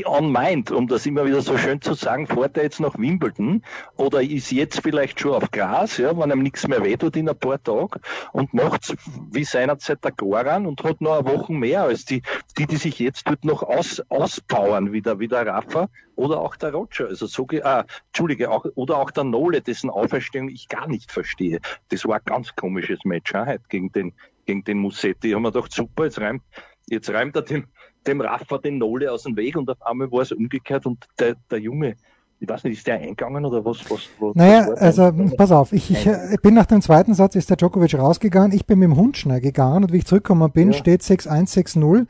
on 0.03 0.31
mind, 0.31 0.71
um 0.71 0.87
das 0.87 1.05
immer 1.05 1.25
wieder 1.25 1.41
so 1.41 1.57
schön 1.57 1.81
zu 1.81 1.93
sagen, 1.93 2.27
fährt 2.27 2.57
er 2.57 2.63
jetzt 2.63 2.81
nach 2.81 2.97
Wimbledon 2.97 3.61
oder 3.95 4.21
ist 4.21 4.51
jetzt 4.51 4.81
vielleicht 4.81 5.21
schon 5.21 5.33
auf 5.33 5.51
Gras, 5.51 5.97
ja, 5.97 6.17
wenn 6.17 6.31
ihm 6.31 6.43
nichts 6.43 6.67
mehr 6.67 6.83
wehtut 6.83 7.15
in 7.15 7.29
ein 7.29 7.37
paar 7.37 7.63
Tagen 7.63 8.01
und 8.33 8.53
macht 8.53 8.95
wie 9.31 9.45
seinerzeit 9.45 10.03
der 10.03 10.11
Goran 10.11 10.65
und 10.65 10.83
hat 10.83 10.99
noch 10.99 11.19
eine 11.19 11.29
Woche 11.29 11.53
mehr 11.53 11.83
als 11.83 12.03
die, 12.03 12.21
die, 12.57 12.67
die 12.67 12.75
sich 12.75 12.99
jetzt 12.99 13.27
dort 13.27 13.45
noch 13.45 13.63
aus, 13.63 14.03
auspowern, 14.09 14.91
wie 14.91 15.01
der, 15.01 15.19
wie 15.19 15.29
der 15.29 15.47
Rafa 15.47 15.87
oder 16.15 16.41
auch 16.41 16.57
der 16.57 16.73
Roger, 16.73 17.07
also 17.07 17.25
so, 17.25 17.47
ah, 17.63 17.85
Entschuldige, 18.07 18.51
auch, 18.51 18.65
oder 18.75 18.97
auch 18.97 19.11
der 19.11 19.23
Nole, 19.23 19.61
dessen 19.61 19.89
Auferstehung 19.89 20.49
ich 20.49 20.67
gar 20.67 20.87
nicht 20.87 21.11
verstehe. 21.11 21.59
Das 21.89 22.05
war 22.05 22.17
ein 22.17 22.25
ganz 22.25 22.55
komisches 22.55 22.99
Match, 23.05 23.33
ja, 23.33 23.45
heute 23.45 23.63
gegen 23.69 23.91
den, 23.91 24.13
gegen 24.45 24.63
den 24.63 24.79
Musetti. 24.79 25.29
Ich 25.29 25.33
habe 25.33 25.43
mir 25.43 25.51
gedacht, 25.51 25.71
super, 25.71 26.05
jetzt 26.05 26.19
reimt, 26.19 26.43
jetzt 26.87 27.09
reimt 27.09 27.35
er 27.35 27.41
dem, 27.43 27.67
dem 28.07 28.21
Rafa 28.21 28.57
den 28.57 28.77
Nole 28.77 29.11
aus 29.11 29.23
dem 29.23 29.35
Weg 29.35 29.55
und 29.57 29.69
auf 29.69 29.81
einmal 29.81 30.11
war 30.11 30.21
es 30.21 30.31
umgekehrt 30.31 30.85
und 30.85 31.05
der, 31.19 31.35
der 31.49 31.59
Junge, 31.59 31.95
ich 32.39 32.49
weiß 32.49 32.63
nicht, 32.65 32.77
ist 32.77 32.87
der 32.87 32.95
eingegangen 32.95 33.45
oder 33.45 33.63
was? 33.63 33.79
was, 33.89 34.09
was 34.19 34.35
naja, 34.35 34.67
also 34.73 35.11
pass 35.37 35.51
auf, 35.51 35.73
ich, 35.73 35.89
ich, 35.89 36.07
ich, 36.07 36.41
bin 36.41 36.53
nach 36.53 36.65
dem 36.65 36.81
zweiten 36.81 37.13
Satz, 37.13 37.35
ist 37.35 37.49
der 37.49 37.57
Djokovic 37.57 37.97
rausgegangen, 37.97 38.51
ich 38.51 38.65
bin 38.65 38.79
mit 38.79 38.89
dem 38.89 38.97
Hund 38.97 39.17
schnell 39.17 39.41
gegangen 39.41 39.83
und 39.83 39.93
wie 39.93 39.97
ich 39.97 40.05
zurückgekommen 40.05 40.51
bin, 40.51 40.71
ja. 40.71 40.77
steht 40.77 41.01
6-1-6-0, 41.01 42.07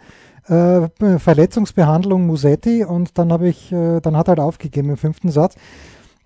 äh, 0.48 1.20
Verletzungsbehandlung 1.20 2.26
Musetti 2.26 2.84
und 2.84 3.18
dann 3.18 3.32
habe 3.32 3.48
ich, 3.48 3.72
äh, 3.72 4.00
dann 4.02 4.18
hat 4.18 4.28
er 4.28 4.32
halt 4.32 4.40
aufgegeben 4.40 4.90
im 4.90 4.98
fünften 4.98 5.30
Satz. 5.30 5.56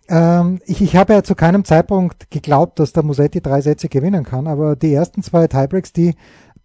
Ähm, 0.08 0.60
ich, 0.66 0.82
ich 0.82 0.96
habe 0.96 1.14
ja 1.14 1.24
zu 1.24 1.36
keinem 1.36 1.66
Zeitpunkt 1.66 2.32
geglaubt, 2.32 2.80
dass 2.80 2.94
der 2.94 3.04
Musetti 3.04 3.42
drei 3.42 3.62
Sätze 3.62 3.90
gewinnen 3.90 4.24
kann, 4.24 4.48
aber 4.48 4.76
die 4.76 4.94
ersten 4.94 5.22
zwei 5.22 5.48
Tiebreaks, 5.48 5.94
die 5.94 6.16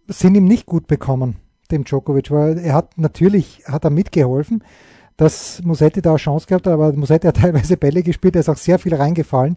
sind 0.07 0.35
ihm 0.35 0.45
nicht 0.45 0.67
gut 0.67 0.87
bekommen 0.87 1.37
dem 1.71 1.85
Djokovic, 1.85 2.31
weil 2.31 2.59
er 2.59 2.75
hat 2.75 2.99
natürlich, 2.99 3.63
hat 3.67 3.85
er 3.85 3.91
mitgeholfen, 3.91 4.63
dass 5.17 5.63
Musetti 5.63 6.03
da 6.03 6.11
eine 6.11 6.19
Chance 6.19 6.47
gehabt 6.47 6.67
hat, 6.67 6.73
aber 6.73 6.93
Musetti 6.93 7.27
hat 7.27 7.37
teilweise 7.41 7.77
Bälle 7.77 8.03
gespielt, 8.03 8.37
er 8.37 8.41
ist 8.41 8.49
auch 8.49 8.57
sehr 8.57 8.79
viel 8.79 8.95
reingefallen. 8.95 9.57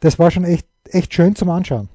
Das 0.00 0.18
war 0.18 0.30
schon 0.30 0.44
echt, 0.44 0.66
echt 0.90 1.12
schön 1.14 1.34
zum 1.34 1.50
Anschauen. 1.50 1.88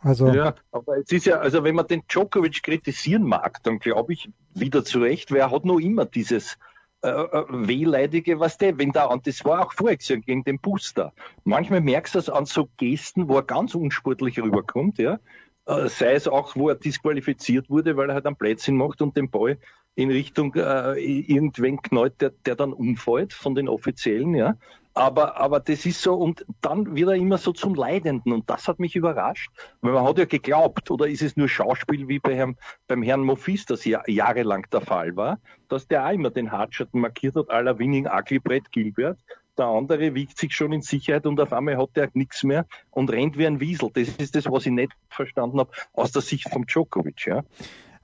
Also 0.00 0.28
ja, 0.28 0.54
aber 0.72 0.98
es 0.98 1.10
ist 1.10 1.26
ja, 1.26 1.38
also 1.38 1.64
wenn 1.64 1.74
man 1.74 1.86
den 1.86 2.02
Djokovic 2.06 2.62
kritisieren 2.62 3.24
mag, 3.24 3.62
dann 3.64 3.78
glaube 3.78 4.12
ich 4.12 4.30
wieder 4.54 4.84
zu 4.84 5.00
Recht, 5.00 5.32
weil 5.32 5.38
er 5.38 5.50
hat 5.50 5.64
noch 5.64 5.80
immer 5.80 6.04
dieses 6.04 6.58
äh, 7.02 7.08
äh 7.08 7.44
wehleidige, 7.48 8.38
was 8.38 8.56
der, 8.58 8.78
wenn 8.78 8.92
da, 8.92 9.06
und 9.06 9.26
das 9.26 9.44
war 9.44 9.66
auch 9.66 9.72
vorher 9.72 9.96
gegen 9.96 10.44
den 10.44 10.60
Booster. 10.60 11.12
Manchmal 11.44 11.80
merkst 11.80 12.14
du 12.14 12.18
es 12.20 12.28
an 12.28 12.46
so 12.46 12.68
Gesten, 12.76 13.28
wo 13.28 13.36
er 13.36 13.42
ganz 13.42 13.74
unsportlich 13.74 14.38
rüberkommt, 14.38 14.98
ja. 14.98 15.18
Äh, 15.66 15.88
sei 15.88 16.14
es 16.14 16.28
auch, 16.28 16.54
wo 16.54 16.68
er 16.68 16.76
disqualifiziert 16.76 17.68
wurde, 17.68 17.96
weil 17.96 18.08
er 18.08 18.14
halt 18.14 18.26
einen 18.26 18.36
Blödsinn 18.36 18.76
macht 18.76 19.02
und 19.02 19.16
den 19.16 19.30
Ball 19.30 19.58
in 19.96 20.10
Richtung 20.10 20.54
äh, 20.54 20.92
irgendwen 21.00 21.82
knallt, 21.82 22.20
der, 22.20 22.30
der 22.44 22.54
dann 22.54 22.72
umfällt 22.72 23.32
von 23.32 23.54
den 23.54 23.68
Offiziellen, 23.68 24.34
ja. 24.34 24.56
aber, 24.92 25.38
aber 25.40 25.58
das 25.58 25.86
ist 25.86 26.02
so, 26.02 26.14
und 26.14 26.44
dann 26.60 26.94
wird 26.94 27.08
er 27.08 27.14
immer 27.16 27.38
so 27.38 27.52
zum 27.52 27.74
Leidenden. 27.74 28.32
Und 28.32 28.48
das 28.48 28.68
hat 28.68 28.78
mich 28.78 28.94
überrascht, 28.94 29.50
weil 29.80 29.92
man 29.92 30.04
hat 30.04 30.18
ja 30.18 30.26
geglaubt, 30.26 30.90
oder 30.90 31.08
ist 31.08 31.22
es 31.22 31.36
nur 31.36 31.48
Schauspiel 31.48 32.06
wie 32.08 32.18
bei 32.18 32.36
Herrn, 32.36 32.56
beim 32.86 33.02
Herrn 33.02 33.22
Mofis, 33.22 33.64
das 33.64 33.84
ja 33.86 34.02
jahrelang 34.06 34.66
der 34.70 34.82
Fall 34.82 35.16
war, 35.16 35.40
dass 35.68 35.88
der 35.88 36.06
auch 36.06 36.12
immer 36.12 36.30
den 36.30 36.52
Hartschatten 36.52 37.00
markiert 37.00 37.34
hat, 37.34 37.50
aller 37.50 37.78
Winning 37.78 38.06
Ugly 38.06 38.38
Brett 38.38 38.70
Gilbert. 38.70 39.18
Der 39.58 39.66
andere 39.66 40.14
wiegt 40.14 40.38
sich 40.38 40.54
schon 40.54 40.72
in 40.72 40.82
Sicherheit 40.82 41.26
und 41.26 41.40
auf 41.40 41.52
einmal 41.52 41.78
hat 41.78 41.90
er 41.94 42.08
nichts 42.14 42.42
mehr 42.42 42.66
und 42.90 43.10
rennt 43.10 43.38
wie 43.38 43.46
ein 43.46 43.60
Wiesel. 43.60 43.90
Das 43.92 44.08
ist 44.08 44.34
das, 44.34 44.46
was 44.46 44.66
ich 44.66 44.72
nicht 44.72 44.92
verstanden 45.08 45.58
habe 45.58 45.70
aus 45.94 46.12
der 46.12 46.22
Sicht 46.22 46.48
von 46.50 46.64
Djokovic. 46.66 47.26
Ja. 47.26 47.42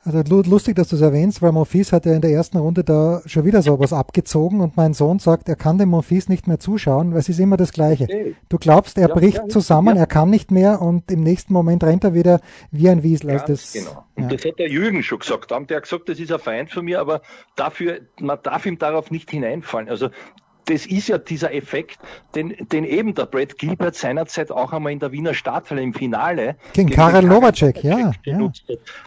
Also 0.05 0.43
lustig, 0.43 0.75
dass 0.75 0.89
du 0.89 0.97
es 0.97 1.03
erwähnst, 1.03 1.43
weil 1.43 1.53
Monfils 1.53 1.93
hat 1.93 2.07
ja 2.07 2.13
in 2.13 2.21
der 2.21 2.33
ersten 2.33 2.59
Runde 2.59 2.83
da 2.83 3.23
schon 3.27 3.45
wieder 3.45 3.63
sowas 3.63 3.93
abgezogen 3.93 4.61
und 4.61 4.77
mein 4.77 4.95
Sohn 4.95 5.21
sagt, 5.21 5.49
er 5.49 5.55
kann 5.55 5.79
dem 5.79 5.91
Monfils 5.91 6.29
nicht 6.29 6.49
mehr 6.49 6.59
zuschauen, 6.59 7.13
weil 7.13 7.21
es 7.21 7.29
ist 7.29 7.39
immer 7.39 7.57
das 7.57 7.73
Gleiche. 7.73 8.35
Du 8.49 8.59
glaubst, 8.59 8.99
er 8.99 9.09
ja, 9.09 9.15
bricht 9.15 9.37
ja, 9.37 9.49
zusammen, 9.49 9.95
ja. 9.95 10.03
er 10.03 10.07
kann 10.09 10.29
nicht 10.29 10.51
mehr 10.51 10.83
und 10.83 11.09
im 11.13 11.23
nächsten 11.23 11.53
Moment 11.53 11.85
rennt 11.85 12.03
er 12.03 12.15
wieder 12.15 12.41
wie 12.73 12.89
ein 12.89 13.05
Wiesel. 13.05 13.31
Also 13.31 13.47
das, 13.47 13.73
genau. 13.73 14.05
Und 14.17 14.33
das 14.33 14.45
hat 14.45 14.59
der 14.59 14.69
Jürgen 14.69 15.05
schon 15.05 15.21
gesagt. 15.21 15.53
Da 15.53 15.61
der 15.61 15.81
gesagt, 15.81 16.09
das 16.09 16.19
ist 16.19 16.33
ein 16.33 16.41
Feind 16.41 16.73
von 16.73 16.85
mir, 16.85 16.99
aber 16.99 17.23
dafür, 17.55 18.01
man 18.19 18.39
darf 18.43 18.67
ihm 18.67 18.79
darauf 18.79 19.13
nicht 19.13 19.31
hineinfallen. 19.31 19.89
Also 19.89 20.09
das 20.67 20.87
ist 20.87 21.09
ja 21.09 21.19
dieser 21.19 21.53
Effekt, 21.55 21.99
den, 22.35 22.57
den 22.71 22.85
eben 22.85 23.15
der 23.15 23.27
Brad 23.27 23.59
Gilbert 23.59 23.95
seinerzeit 23.95 24.51
auch 24.51 24.73
einmal 24.73 24.93
in 24.93 25.01
der 25.01 25.13
Wiener 25.13 25.35
Stadthalle 25.35 25.83
im 25.83 25.95
Finale 25.95 26.57
gegen, 26.73 26.89
gegen 26.89 26.91
Karel 26.91 27.25
Novacek, 27.25 27.83
ja, 27.83 28.13
ja. 28.25 28.53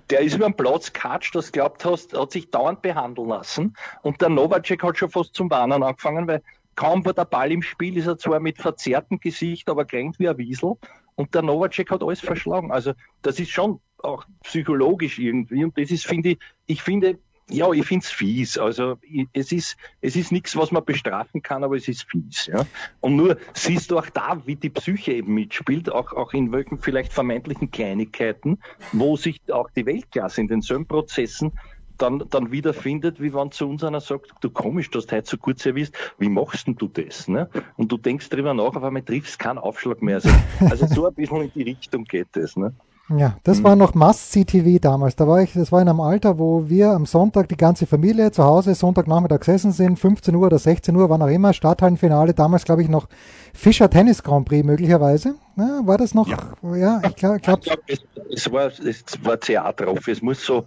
Der 0.10 0.20
ist 0.20 0.36
über 0.36 0.46
den 0.46 0.56
Platz 0.56 0.92
katscht, 0.94 1.36
das 1.36 1.52
glaubt 1.52 1.86
hast, 1.86 2.18
hat 2.18 2.32
sich 2.32 2.50
dauernd 2.50 2.82
behandeln 2.82 3.30
lassen 3.30 3.76
und 4.02 4.22
der 4.22 4.30
Novacek 4.30 4.84
hat 4.84 4.98
schon 4.98 5.10
fast 5.10 5.34
zum 5.34 5.50
Warnen 5.50 5.84
angefangen, 5.84 6.28
weil 6.28 6.42
kaum 6.76 7.06
war 7.06 7.14
der 7.14 7.26
Ball 7.26 7.52
im 7.52 7.62
Spiel, 7.62 7.98
ist 7.98 8.08
er 8.08 8.18
zwar 8.18 8.40
mit 8.40 8.58
verzerrtem 8.58 9.20
Gesicht, 9.20 9.70
aber 9.70 9.86
kränkt 9.86 10.20
wie 10.20 10.28
ein 10.28 10.38
Wiesel 10.38 10.74
und 11.16 11.34
der 11.34 11.42
Novacek 11.42 11.90
hat 11.92 12.04
alles 12.04 12.20
verschlagen. 12.20 12.72
Also 12.72 12.94
das 13.22 13.40
ist 13.40 13.52
schon 13.52 13.80
auch 14.04 14.26
psychologisch 14.44 15.20
irgendwie 15.20 15.64
und 15.64 15.78
das 15.78 15.90
ist, 15.90 16.06
finde 16.06 16.32
ich, 16.32 16.40
ich 16.68 16.82
finde, 16.82 17.18
ja, 17.50 17.72
ich 17.72 17.86
find's 17.86 18.10
fies. 18.10 18.58
Also 18.58 18.98
es 19.34 19.52
ist, 19.52 19.78
es 20.02 20.16
ist 20.16 20.32
nichts, 20.32 20.56
was 20.56 20.72
man 20.72 20.84
bestrafen 20.84 21.42
kann, 21.42 21.64
aber 21.64 21.76
es 21.76 21.88
ist 21.88 22.10
fies. 22.10 22.48
Ja? 22.48 22.66
Und 23.02 23.16
nur 23.16 23.38
siehst 23.54 23.92
du 23.92 24.00
auch 24.00 24.10
da, 24.10 24.42
wie 24.46 24.56
die 24.56 24.70
Psyche 24.70 25.14
eben 25.14 25.34
mitspielt, 25.34 25.92
auch, 25.92 26.12
auch 26.14 26.34
in 26.34 26.52
welchen 26.52 26.80
vielleicht 26.80 27.14
vermeintlichen 27.14 27.70
Kleinigkeiten, 27.70 28.58
wo 28.94 29.16
sich 29.16 29.42
auch 29.52 29.70
die 29.70 29.86
Weltklasse 29.86 30.42
in 30.42 30.48
denselben 30.48 30.88
Prozessen 30.88 31.52
dann, 31.98 32.24
dann 32.30 32.52
wiederfindet, 32.52 33.22
wie 33.22 33.34
wenn 33.34 33.52
zu 33.52 33.70
uns 33.70 33.84
einer 33.84 34.02
sagt, 34.02 34.32
du 34.42 34.50
komisch, 34.50 34.90
du 34.90 35.00
hast 35.00 35.12
heute 35.12 35.30
so 35.30 35.38
kurz 35.38 35.66
erwischt, 35.66 35.96
wie 36.18 36.30
machst 36.30 36.68
denn 36.68 36.76
du 36.76 36.88
das? 36.88 37.28
Ne? 37.28 37.50
Und 37.78 37.92
du 37.92 37.98
denkst 37.98 38.30
drüber 38.30 38.54
nach, 38.54 38.76
auf 38.76 38.84
einmal 38.84 39.04
triffst 39.04 39.40
keinen 39.40 39.60
Aufschlag 39.60 40.02
mehr. 40.02 40.16
Also, 40.16 40.30
also 40.60 40.88
so 40.88 41.08
ein 41.08 41.14
bisschen 41.14 41.42
in 41.42 41.52
die 41.54 41.64
Richtung 41.64 42.04
geht 42.04 42.36
es. 42.36 42.58
Ne? 42.58 42.74
Ja, 43.10 43.38
das 43.44 43.60
mhm. 43.60 43.64
war 43.64 43.76
noch 43.76 43.94
Must-CTV 43.94 44.80
damals. 44.80 45.16
Da 45.16 45.28
war 45.28 45.42
ich, 45.42 45.54
das 45.54 45.72
war 45.72 45.82
in 45.82 45.90
einem 45.90 46.02
Alter, 46.02 46.40
wo 46.40 46.70
wir 46.70 46.90
am 46.90 47.06
Sonntag 47.06 47.48
die 47.50 47.58
ganze 47.58 47.86
Familie 47.86 48.32
zu 48.32 48.44
Hause 48.44 48.74
Sonntagnachmittag 48.74 49.40
gesessen 49.40 49.72
sind, 49.72 50.00
15 50.00 50.34
Uhr 50.34 50.48
oder 50.48 50.58
16 50.58 50.96
Uhr, 50.96 51.10
wann 51.10 51.22
auch 51.22 51.28
immer, 51.28 51.54
Stadthallenfinale, 51.54 52.34
damals 52.34 52.66
glaube 52.66 52.82
ich 52.82 52.90
noch 52.90 53.08
Fischer 53.54 53.90
Tennis 53.90 54.24
Grand 54.24 54.48
Prix 54.48 54.66
möglicherweise. 54.66 55.36
Ja, 55.56 55.82
war 55.86 55.98
das 56.00 56.16
noch? 56.16 56.28
Ja, 56.28 56.76
ja 56.76 57.02
ich 57.08 57.16
glaube. 57.16 57.40
Glaub, 57.40 57.62
glaub, 57.62 57.80
es, 57.88 58.04
es, 58.34 58.52
war, 58.52 58.68
es 58.68 59.04
war 59.22 59.40
Theater 59.40 59.88
auf. 59.88 60.08
Es 60.08 60.24
muss 60.24 60.44
so 60.44 60.66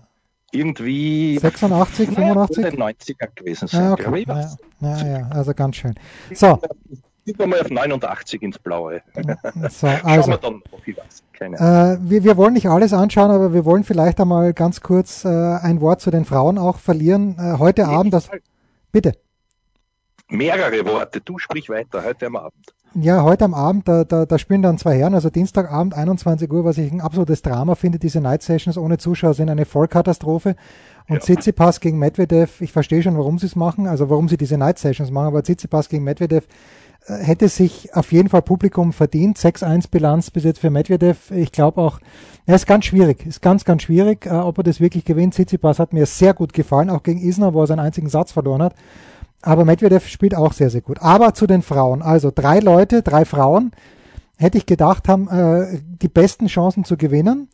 irgendwie 0.53 1.39
86, 1.39 2.11
85? 2.11 2.66
90er 2.66 3.28
gewesen 3.34 3.68
sein. 3.68 3.82
Ja, 3.82 3.93
okay. 3.93 4.24
ja, 4.26 4.57
ja, 4.80 5.07
ja, 5.07 5.28
also 5.30 5.53
ganz 5.55 5.76
schön. 5.76 5.95
So, 6.32 6.59
Tippen 7.29 7.51
wir 7.51 7.57
mal 7.57 7.61
auf 7.61 7.70
89 7.70 8.43
ins 8.43 8.59
Blaue. 8.59 9.03
So, 9.68 9.87
also, 9.87 10.31
wir 10.31 10.39
dann 10.39 10.62
noch 10.72 10.87
äh, 11.41 11.99
wir, 12.01 12.24
wir 12.24 12.37
wollen 12.37 12.55
nicht 12.55 12.68
alles 12.68 12.93
anschauen, 12.93 13.31
aber 13.31 13.53
wir 13.53 13.64
wollen 13.64 13.85
vielleicht 13.85 14.20
einmal 14.20 14.53
ganz 14.55 14.81
kurz 14.81 15.24
äh, 15.24 15.29
ein 15.29 15.81
Wort 15.81 16.01
zu 16.01 16.11
den 16.11 16.24
Frauen 16.24 16.59
auch 16.59 16.79
verlieren. 16.79 17.37
Äh, 17.39 17.59
heute 17.59 17.87
nee, 17.87 17.95
Abend, 17.95 18.14
das, 18.14 18.31
bitte. 18.93 19.12
Mehrere 20.31 20.85
Worte, 20.87 21.20
du 21.20 21.39
sprich 21.39 21.68
weiter, 21.68 22.03
heute 22.03 22.26
am 22.26 22.37
Abend. 22.37 22.74
Ja, 22.95 23.22
heute 23.22 23.45
am 23.45 23.55
Abend, 23.55 23.87
da, 23.87 24.05
da, 24.05 24.24
da 24.24 24.39
spielen 24.39 24.62
dann 24.62 24.79
zwei 24.79 24.97
Herren, 24.97 25.14
also 25.14 25.29
Dienstagabend 25.29 25.95
21 25.95 26.51
Uhr, 26.51 26.64
was 26.64 26.79
ich 26.79 26.91
ein 26.91 27.03
absolutes 27.03 27.43
Drama 27.43 27.74
finde. 27.74 27.99
Diese 27.99 28.20
Night 28.20 28.43
Sessions 28.43 28.79
ohne 28.79 28.97
Zuschauer 28.97 29.35
sind 29.35 29.51
eine 29.51 29.66
Vollkatastrophe. 29.66 30.57
Und 31.09 31.16
ja. 31.16 31.20
Tsitsipas 31.20 31.81
gegen 31.81 31.99
Medvedev, 31.99 32.61
ich 32.61 32.72
verstehe 32.72 33.03
schon, 33.03 33.16
warum 33.16 33.39
sie 33.39 33.47
es 33.47 33.57
machen, 33.57 33.87
also 33.87 34.11
warum 34.11 34.29
sie 34.29 34.37
diese 34.37 34.59
Night 34.59 34.79
Sessions 34.79 35.11
machen, 35.11 35.29
aber 35.29 35.43
Tsitsipas 35.43 35.89
gegen 35.89 36.05
Medvedev 36.05 36.47
hätte 37.09 37.49
sich 37.49 37.95
auf 37.95 38.13
jeden 38.13 38.29
Fall 38.29 38.43
Publikum 38.43 38.93
verdient. 38.93 39.39
6-1 39.39 39.91
Bilanz 39.91 40.31
bis 40.31 40.45
jetzt 40.45 40.61
für 40.61 40.71
Medvedev. 40.71 41.31
Ich 41.31 41.53
glaube 41.53 41.81
auch, 41.81 42.01
er 42.47 42.55
ist 42.55 42.67
ganz 42.67 42.87
schwierig, 42.87 43.27
ist 43.27 43.43
ganz, 43.43 43.65
ganz 43.65 43.83
schwierig, 43.83 44.27
äh, 44.27 44.31
ob 44.31 44.59
er 44.59 44.65
das 44.65 44.81
wirklich 44.81 45.05
gewinnt. 45.05 45.35
Tsitsipas 45.35 45.79
hat 45.79 45.93
mir 45.93 46.07
sehr 46.07 46.35
gut 46.35 46.53
gefallen, 46.53 46.91
auch 46.91 47.03
gegen 47.03 47.21
Isner, 47.21 47.55
wo 47.55 47.63
er 47.63 47.67
seinen 47.67 47.81
einzigen 47.81 48.09
Satz 48.09 48.33
verloren 48.33 48.63
hat. 48.63 48.75
Aber 49.43 49.65
Medvedev 49.65 50.07
spielt 50.09 50.35
auch 50.35 50.53
sehr, 50.53 50.71
sehr 50.71 50.81
gut. 50.81 51.01
Aber 51.01 51.35
zu 51.35 51.47
den 51.47 51.63
Frauen. 51.63 52.03
Also 52.03 52.33
drei 52.35 52.59
Leute, 52.59 53.03
drei 53.03 53.25
Frauen, 53.25 53.73
hätte 54.37 54.59
ich 54.59 54.67
gedacht, 54.67 55.09
haben 55.09 55.29
äh, 55.29 55.81
die 55.83 56.09
besten 56.09 56.47
Chancen 56.47 56.85
zu 56.85 56.97
gewinnen. 56.97 57.49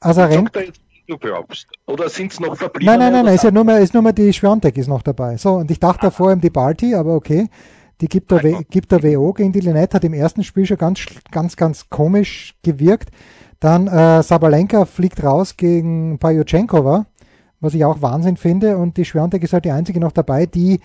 Azarenka. 0.00 0.60
Du 1.08 1.18
glaubst. 1.18 1.66
Oder 1.86 2.08
sind 2.08 2.32
es 2.32 2.40
noch 2.40 2.56
verblieben? 2.56 2.86
Nein, 2.86 2.98
nein, 2.98 3.12
nein, 3.12 3.24
nein 3.24 3.34
ist 3.34 3.44
ja 3.44 3.50
nur 3.50 3.64
mehr, 3.64 3.80
ist 3.80 3.92
nur 3.92 4.02
mehr 4.02 4.12
die 4.12 4.32
Schwiontek 4.32 4.78
ist 4.78 4.88
noch 4.88 5.02
dabei. 5.02 5.36
So, 5.36 5.54
und 5.54 5.70
ich 5.70 5.80
dachte 5.80 6.02
ah. 6.02 6.06
davor 6.06 6.36
die 6.36 6.50
Balti, 6.50 6.94
aber 6.94 7.14
okay. 7.14 7.48
Die 8.02 8.08
gibt 8.08 8.32
der, 8.32 8.42
w, 8.42 8.64
gibt 8.68 8.90
der 8.90 9.04
WO 9.04 9.32
gegen 9.32 9.52
die 9.52 9.60
Linette, 9.60 9.94
hat 9.94 10.04
im 10.04 10.12
ersten 10.12 10.42
Spiel 10.42 10.66
schon 10.66 10.76
ganz, 10.76 10.98
ganz, 11.30 11.56
ganz 11.56 11.88
komisch 11.88 12.56
gewirkt. 12.64 13.10
Dann 13.60 13.86
äh, 13.86 14.24
Sabalenka 14.24 14.86
fliegt 14.86 15.22
raus 15.22 15.56
gegen 15.56 16.18
Pajuchenkova, 16.18 17.06
was 17.60 17.74
ich 17.74 17.84
auch 17.84 18.02
Wahnsinn 18.02 18.36
finde. 18.36 18.76
Und 18.76 18.96
die 18.96 19.04
Schwiontek 19.04 19.44
ist 19.44 19.52
halt 19.52 19.64
die 19.64 19.70
einzige 19.70 20.00
noch 20.00 20.10
dabei, 20.10 20.46
die 20.46 20.80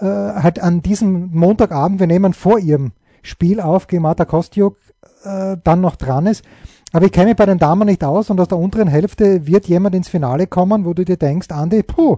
äh, 0.00 0.06
halt 0.06 0.60
an 0.60 0.80
diesem 0.80 1.28
Montagabend, 1.34 2.00
wir 2.00 2.06
nehmen 2.06 2.32
vor 2.32 2.58
ihrem 2.58 2.92
Spiel 3.20 3.60
auf 3.60 3.86
gegen 3.86 4.02
Marta 4.02 4.24
Kostiuk, 4.24 4.78
äh, 5.24 5.58
dann 5.62 5.82
noch 5.82 5.96
dran 5.96 6.24
ist. 6.24 6.42
Aber 6.94 7.04
ich 7.04 7.12
kenne 7.12 7.28
mich 7.28 7.36
bei 7.36 7.46
den 7.46 7.58
Damen 7.58 7.86
nicht 7.86 8.02
aus 8.02 8.30
und 8.30 8.40
aus 8.40 8.48
der 8.48 8.58
unteren 8.58 8.88
Hälfte 8.88 9.46
wird 9.46 9.66
jemand 9.66 9.94
ins 9.94 10.08
Finale 10.08 10.46
kommen, 10.46 10.86
wo 10.86 10.94
du 10.94 11.04
dir 11.04 11.18
denkst, 11.18 11.50
Andi, 11.50 11.82
puh, 11.82 12.16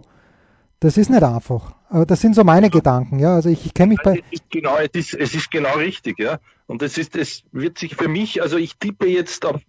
das 0.85 0.99
ist 0.99 1.09
nicht 1.09 1.22
einfach. 1.22 1.74
Aber 1.89 2.05
das 2.05 2.20
sind 2.20 2.35
so 2.35 2.45
meine 2.45 2.68
Gedanken, 2.68 3.18
ja. 3.18 3.35
Also 3.35 3.49
ich, 3.49 3.64
ich 3.64 3.72
kenne 3.72 3.95
mich 3.95 4.03
bei. 4.05 4.22
Es 4.30 4.41
ist 4.41 4.51
genau, 4.51 4.76
es 4.76 4.91
ist, 4.93 5.14
es 5.14 5.35
ist 5.35 5.51
genau 5.51 5.72
richtig, 5.76 6.18
ja. 6.18 6.39
Und 6.66 6.82
es 6.82 6.99
ist, 6.99 7.16
es 7.16 7.43
wird 7.53 7.78
sich 7.78 7.97
für 7.97 8.09
mich, 8.09 8.43
also 8.43 8.59
ich 8.59 8.76
tippe 8.76 9.07
jetzt 9.07 9.47
auf 9.47 9.62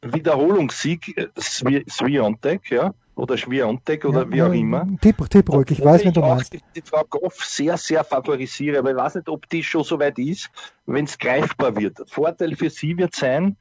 Wiederholungssieg 0.00 1.18
äh, 1.18 1.26
Sviontek, 1.38 2.70
ja, 2.70 2.94
oder 3.14 3.36
Schwiontek 3.36 4.06
oder 4.06 4.22
ja, 4.22 4.30
wie 4.30 4.42
auch 4.42 4.52
immer. 4.52 4.86
Tipp, 5.02 5.16
tipp 5.28 5.52
ruhig, 5.52 5.70
ich 5.70 5.84
weiß, 5.84 6.06
wenn 6.06 6.14
du 6.14 6.20
meinst. 6.20 6.54
Die, 6.54 6.60
die 6.74 6.82
Frau 6.82 7.04
Goff 7.04 7.44
sehr, 7.44 7.76
sehr 7.76 8.02
favorisiere, 8.02 8.78
aber 8.78 8.92
ich 8.92 8.96
weiß 8.96 9.16
nicht, 9.16 9.28
ob 9.28 9.46
die 9.50 9.62
schon 9.62 9.84
so 9.84 9.98
weit 9.98 10.18
ist, 10.18 10.48
wenn 10.86 11.04
es 11.04 11.18
greifbar 11.18 11.76
wird. 11.76 11.98
Vorteil 12.06 12.56
für 12.56 12.70
sie 12.70 12.96
wird 12.96 13.14
sein, 13.14 13.58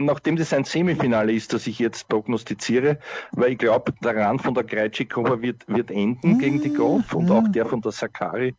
nachdem 0.00 0.36
das 0.36 0.52
ein 0.52 0.64
Semifinale 0.64 1.32
ist, 1.32 1.52
das 1.52 1.66
ich 1.66 1.78
jetzt 1.78 2.08
prognostiziere, 2.08 2.98
weil 3.32 3.52
ich 3.52 3.58
glaube, 3.58 3.92
der 4.02 4.16
Run 4.16 4.38
von 4.38 4.54
der 4.54 4.64
Krejcikova 4.64 5.40
wird, 5.42 5.68
wird 5.68 5.90
enden 5.90 6.38
gegen 6.38 6.60
die 6.60 6.72
Golf 6.72 7.14
und 7.14 7.30
auch 7.30 7.48
der 7.48 7.66
von 7.66 7.80
der 7.80 7.92
Sakari 7.92 8.54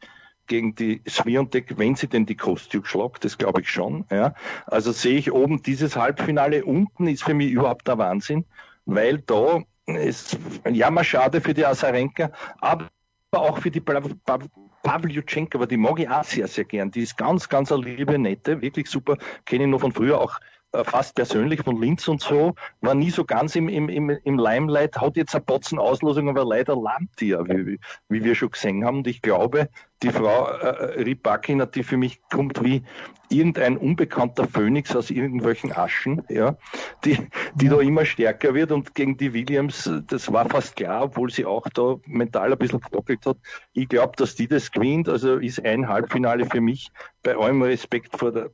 gegen 0.48 0.76
die 0.76 1.02
Sviontek, 1.08 1.78
wenn 1.78 1.96
sie 1.96 2.08
denn 2.08 2.26
die 2.26 2.36
Kostjuk 2.36 2.86
schlagt, 2.86 3.24
das 3.24 3.38
glaube 3.38 3.62
ich 3.62 3.70
schon. 3.70 4.06
Ja. 4.12 4.34
Also 4.66 4.92
sehe 4.92 5.18
ich 5.18 5.32
oben 5.32 5.64
dieses 5.64 5.96
Halbfinale 5.96 6.66
unten 6.66 7.08
ist 7.08 7.24
für 7.24 7.34
mich 7.34 7.52
überhaupt 7.52 7.88
der 7.88 7.98
Wahnsinn, 7.98 8.46
weil 8.86 9.20
da 9.20 9.62
ist 9.86 10.38
jammer 10.70 11.04
schade 11.04 11.42
für 11.42 11.54
die 11.54 11.66
Asarenka, 11.66 12.32
aber 12.60 12.90
auch 13.32 13.60
für 13.60 13.72
die 13.72 13.80
Pavlyuchenko, 13.80 15.58
aber 15.58 15.68
die 15.68 15.78
mag 15.78 16.00
ich 16.00 16.10
auch 16.10 16.24
sehr, 16.24 16.48
sehr 16.48 16.66
gern. 16.66 16.92
Die 16.92 17.02
ist 17.02 17.18
ganz, 17.18 17.48
ganz 17.48 17.72
eine 17.72 17.84
liebe, 17.84 18.20
nette, 18.20 18.62
wirklich 18.62 18.90
super. 18.90 19.18
Kenne 19.46 19.64
ich 19.64 19.70
noch 19.70 19.80
von 19.80 19.94
früher 19.94 20.20
auch 20.20 20.40
fast 20.74 21.16
persönlich 21.16 21.62
von 21.64 21.82
Linz 21.82 22.08
und 22.08 22.22
so, 22.22 22.56
war 22.80 22.96
nie 22.96 23.10
so 23.10 23.26
ganz 23.26 23.56
im, 23.56 23.68
im, 23.68 23.90
im, 23.90 24.10
im 24.10 24.40
Limelight, 24.40 24.98
hat 24.98 25.18
jetzt 25.18 25.36
eine 25.36 25.44
Botzen 25.44 25.80
Auslosung, 25.80 26.30
aber 26.30 26.46
leider 26.46 26.76
lahmt 26.76 27.10
die 27.20 27.30
ja, 27.30 27.46
wie, 27.48 27.80
wie 28.10 28.24
wir 28.24 28.36
schon 28.36 28.52
gesehen 28.52 28.86
haben. 28.86 29.00
Und 29.00 29.08
ich 29.08 29.22
glaube, 29.22 29.70
die 30.02 30.10
Frau 30.10 30.48
äh, 30.48 31.02
Ripakina, 31.02 31.66
die 31.66 31.84
für 31.84 31.98
mich 31.98 32.22
kommt 32.30 32.64
wie 32.64 32.84
irgendein 33.30 33.78
unbekannter 33.78 34.48
Phönix 34.48 34.96
aus 34.96 35.10
irgendwelchen 35.10 35.72
Aschen, 35.72 36.24
ja, 36.30 36.58
die, 37.06 37.18
die 37.56 37.70
da 37.70 37.80
immer 37.80 38.06
stärker 38.06 38.54
wird 38.54 38.72
und 38.72 38.96
gegen 38.96 39.18
die 39.18 39.34
Williams, 39.34 39.90
das 40.08 40.32
war 40.32 40.50
fast 40.50 40.76
klar, 40.76 41.04
obwohl 41.04 41.30
sie 41.32 41.46
auch 41.46 41.68
da 41.74 41.98
mental 42.06 42.52
ein 42.52 42.58
bisschen 42.58 42.82
gedockelt 42.82 43.26
hat. 43.26 43.38
Ich 43.74 43.90
glaube, 43.90 44.14
dass 44.18 44.36
die 44.36 44.48
das 44.48 44.72
gewinnt, 44.72 45.08
also 45.08 45.38
ist 45.38 45.64
ein 45.64 45.88
Halbfinale 45.88 46.46
für 46.46 46.62
mich 46.62 46.90
bei 47.24 47.36
allem 47.36 47.62
Respekt 47.62 48.18
vor 48.18 48.32
der 48.32 48.52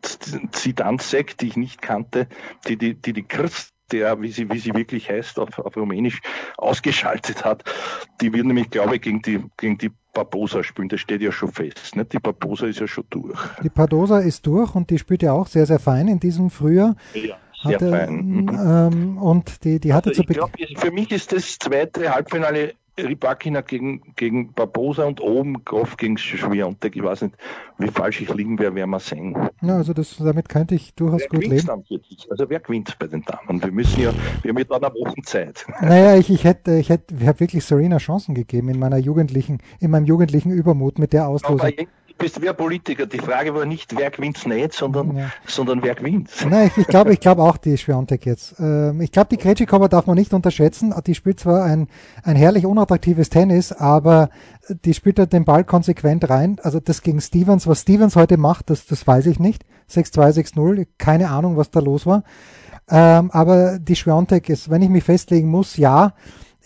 Zidansek, 0.00 1.38
die 1.38 1.48
ich 1.48 1.56
nicht 1.56 1.82
kannte, 1.82 2.28
die 2.68 2.76
die, 2.76 2.94
die, 2.94 3.12
die 3.12 3.24
Christ 3.24 3.74
der, 3.92 4.20
wie 4.20 4.30
sie, 4.30 4.50
wie 4.50 4.58
sie 4.58 4.74
wirklich 4.74 5.10
heißt, 5.10 5.38
auf, 5.38 5.58
auf 5.58 5.76
Rumänisch 5.76 6.20
ausgeschaltet 6.56 7.44
hat. 7.44 7.64
Die 8.20 8.32
wird 8.32 8.46
nämlich, 8.46 8.70
glaube 8.70 8.96
ich, 8.96 9.02
gegen 9.02 9.22
die, 9.22 9.44
gegen 9.56 9.78
die 9.78 9.90
Barbosa 10.14 10.62
spielen, 10.62 10.88
das 10.88 11.00
steht 11.00 11.20
ja 11.20 11.32
schon 11.32 11.52
fest. 11.52 11.96
Nicht? 11.96 12.12
Die 12.12 12.18
Barbosa 12.18 12.66
ist 12.66 12.80
ja 12.80 12.86
schon 12.86 13.04
durch. 13.10 13.38
Die 13.62 13.68
Barbosa 13.68 14.20
ist 14.20 14.46
durch 14.46 14.74
und 14.74 14.88
die 14.90 14.98
spielt 14.98 15.22
ja 15.22 15.32
auch 15.32 15.48
sehr, 15.48 15.66
sehr 15.66 15.80
fein 15.80 16.08
in 16.08 16.20
diesem 16.20 16.50
Frühjahr. 16.50 16.96
Ja, 17.14 17.36
sehr 17.62 17.74
Hatte, 17.74 17.90
fein. 17.90 18.14
Mhm. 18.14 18.48
Ähm, 18.48 19.18
und 19.18 19.64
die, 19.64 19.80
die 19.80 19.92
hatte 19.92 20.10
Also 20.10 20.22
zu 20.22 20.30
ich 20.30 20.36
glaub, 20.36 20.52
für 20.76 20.90
mich 20.92 21.10
ist 21.10 21.32
das 21.32 21.58
zweite 21.58 22.14
Halbfinale 22.14 22.74
Rybakina 22.98 23.60
gegen, 23.62 24.14
gegen 24.16 24.52
Barbosa 24.52 25.04
und 25.04 25.20
oben 25.20 25.64
Groff 25.64 25.96
gegen 25.96 26.16
Schwiontek. 26.16 26.94
Ich 26.96 27.02
weiß 27.02 27.22
nicht, 27.22 27.34
wie 27.78 27.88
falsch 27.88 28.20
ich 28.20 28.32
liegen 28.32 28.58
werde, 28.58 28.76
werden 28.76 28.90
wir 28.90 29.00
sehen. 29.00 29.36
Ja, 29.62 29.76
also 29.76 29.92
das, 29.92 30.16
damit 30.16 30.48
könnte 30.48 30.74
ich 30.74 30.94
durchaus 30.94 31.22
Wer 31.22 31.40
gut 31.40 31.46
leben. 31.48 31.84
Also 32.30 32.48
wer 32.48 32.60
gewinnt 32.60 32.96
bei 32.98 33.06
den 33.06 33.22
Damen? 33.22 33.62
Wir 33.62 33.72
müssen 33.72 34.00
ja, 34.00 34.12
wir 34.42 34.54
haben 34.54 34.64
dann 34.68 34.84
eine 34.84 34.94
Woche 34.94 35.22
Zeit. 35.24 35.66
Naja, 35.80 36.16
ich, 36.16 36.30
ich 36.30 36.44
hätte, 36.44 36.76
ich 36.76 36.88
hätte, 36.88 37.14
ich 37.14 37.26
habe 37.26 37.40
wirklich 37.40 37.64
Serena 37.64 37.98
Chancen 37.98 38.34
gegeben 38.34 38.68
in 38.68 38.78
meiner 38.78 38.98
jugendlichen, 38.98 39.58
in 39.80 39.90
meinem 39.90 40.04
jugendlichen 40.04 40.52
Übermut 40.52 40.98
mit 40.98 41.12
der 41.12 41.28
Auslosung. 41.28 41.72
Bist 42.16 42.40
wer 42.40 42.52
Politiker. 42.52 43.06
Die 43.06 43.18
Frage 43.18 43.54
war 43.54 43.64
nicht, 43.66 43.96
wer 43.98 44.10
gewinnt 44.10 44.46
nicht, 44.46 44.72
sondern, 44.72 45.16
Ja. 45.16 45.30
sondern 45.46 45.82
wer 45.82 45.94
gewinnt. 45.94 46.30
Nein, 46.48 46.68
ich, 46.68 46.78
ich 46.78 46.86
glaube 46.86 47.12
ich 47.12 47.20
glaube 47.20 47.42
auch 47.42 47.56
die 47.56 47.76
Schwiontek 47.76 48.24
jetzt. 48.24 48.54
Ähm, 48.60 49.00
ich 49.00 49.10
glaube, 49.12 49.28
die 49.30 49.36
Krejcikova 49.36 49.88
darf 49.88 50.06
man 50.06 50.16
nicht 50.16 50.32
unterschätzen. 50.32 50.94
Die 51.06 51.14
spielt 51.14 51.40
zwar 51.40 51.64
ein, 51.64 51.88
ein 52.22 52.36
herrlich 52.36 52.66
unattraktives 52.66 53.30
Tennis, 53.30 53.72
aber 53.72 54.30
die 54.68 54.94
spielt 54.94 55.18
halt 55.18 55.32
den 55.32 55.44
Ball 55.44 55.64
konsequent 55.64 56.28
rein. 56.30 56.56
Also 56.62 56.80
das 56.80 57.02
gegen 57.02 57.20
Stevens, 57.20 57.66
was 57.66 57.80
Stevens 57.82 58.16
heute 58.16 58.36
macht, 58.36 58.70
das, 58.70 58.86
das 58.86 59.06
weiß 59.06 59.26
ich 59.26 59.38
nicht. 59.40 59.64
6-2, 59.90 60.54
6-0, 60.54 60.86
keine 60.98 61.30
Ahnung, 61.30 61.56
was 61.56 61.70
da 61.70 61.80
los 61.80 62.06
war. 62.06 62.22
Ähm, 62.88 63.30
aber 63.32 63.78
die 63.78 63.96
Schwiontek 63.96 64.48
ist, 64.48 64.70
wenn 64.70 64.82
ich 64.82 64.88
mich 64.88 65.04
festlegen 65.04 65.48
muss, 65.48 65.76
ja. 65.76 66.12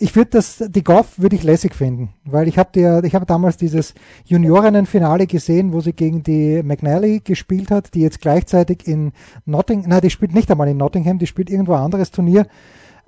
Ich 0.01 0.15
würde 0.15 0.31
das, 0.31 0.63
die 0.69 0.83
Goff 0.83 1.19
würde 1.19 1.35
ich 1.35 1.43
lässig 1.43 1.75
finden, 1.75 2.13
weil 2.23 2.47
ich 2.47 2.57
habe 2.57 2.69
der, 2.73 3.03
ich 3.03 3.15
habe 3.15 3.25
damals 3.25 3.57
dieses 3.57 3.93
Juniorinnenfinale 4.23 5.27
gesehen, 5.27 5.73
wo 5.73 5.81
sie 5.81 5.91
gegen 5.91 6.23
die 6.23 6.63
McNally 6.63 7.19
gespielt 7.19 7.69
hat, 7.69 7.93
die 7.93 8.01
jetzt 8.01 8.21
gleichzeitig 8.21 8.87
in 8.87 9.11
Nottingham, 9.45 9.89
nein, 9.89 10.01
die 10.01 10.09
spielt 10.09 10.33
nicht 10.33 10.49
einmal 10.49 10.69
in 10.69 10.77
Nottingham, 10.77 11.19
die 11.19 11.27
spielt 11.27 11.49
irgendwo 11.49 11.73
ein 11.73 11.81
anderes 11.83 12.11
Turnier, 12.11 12.47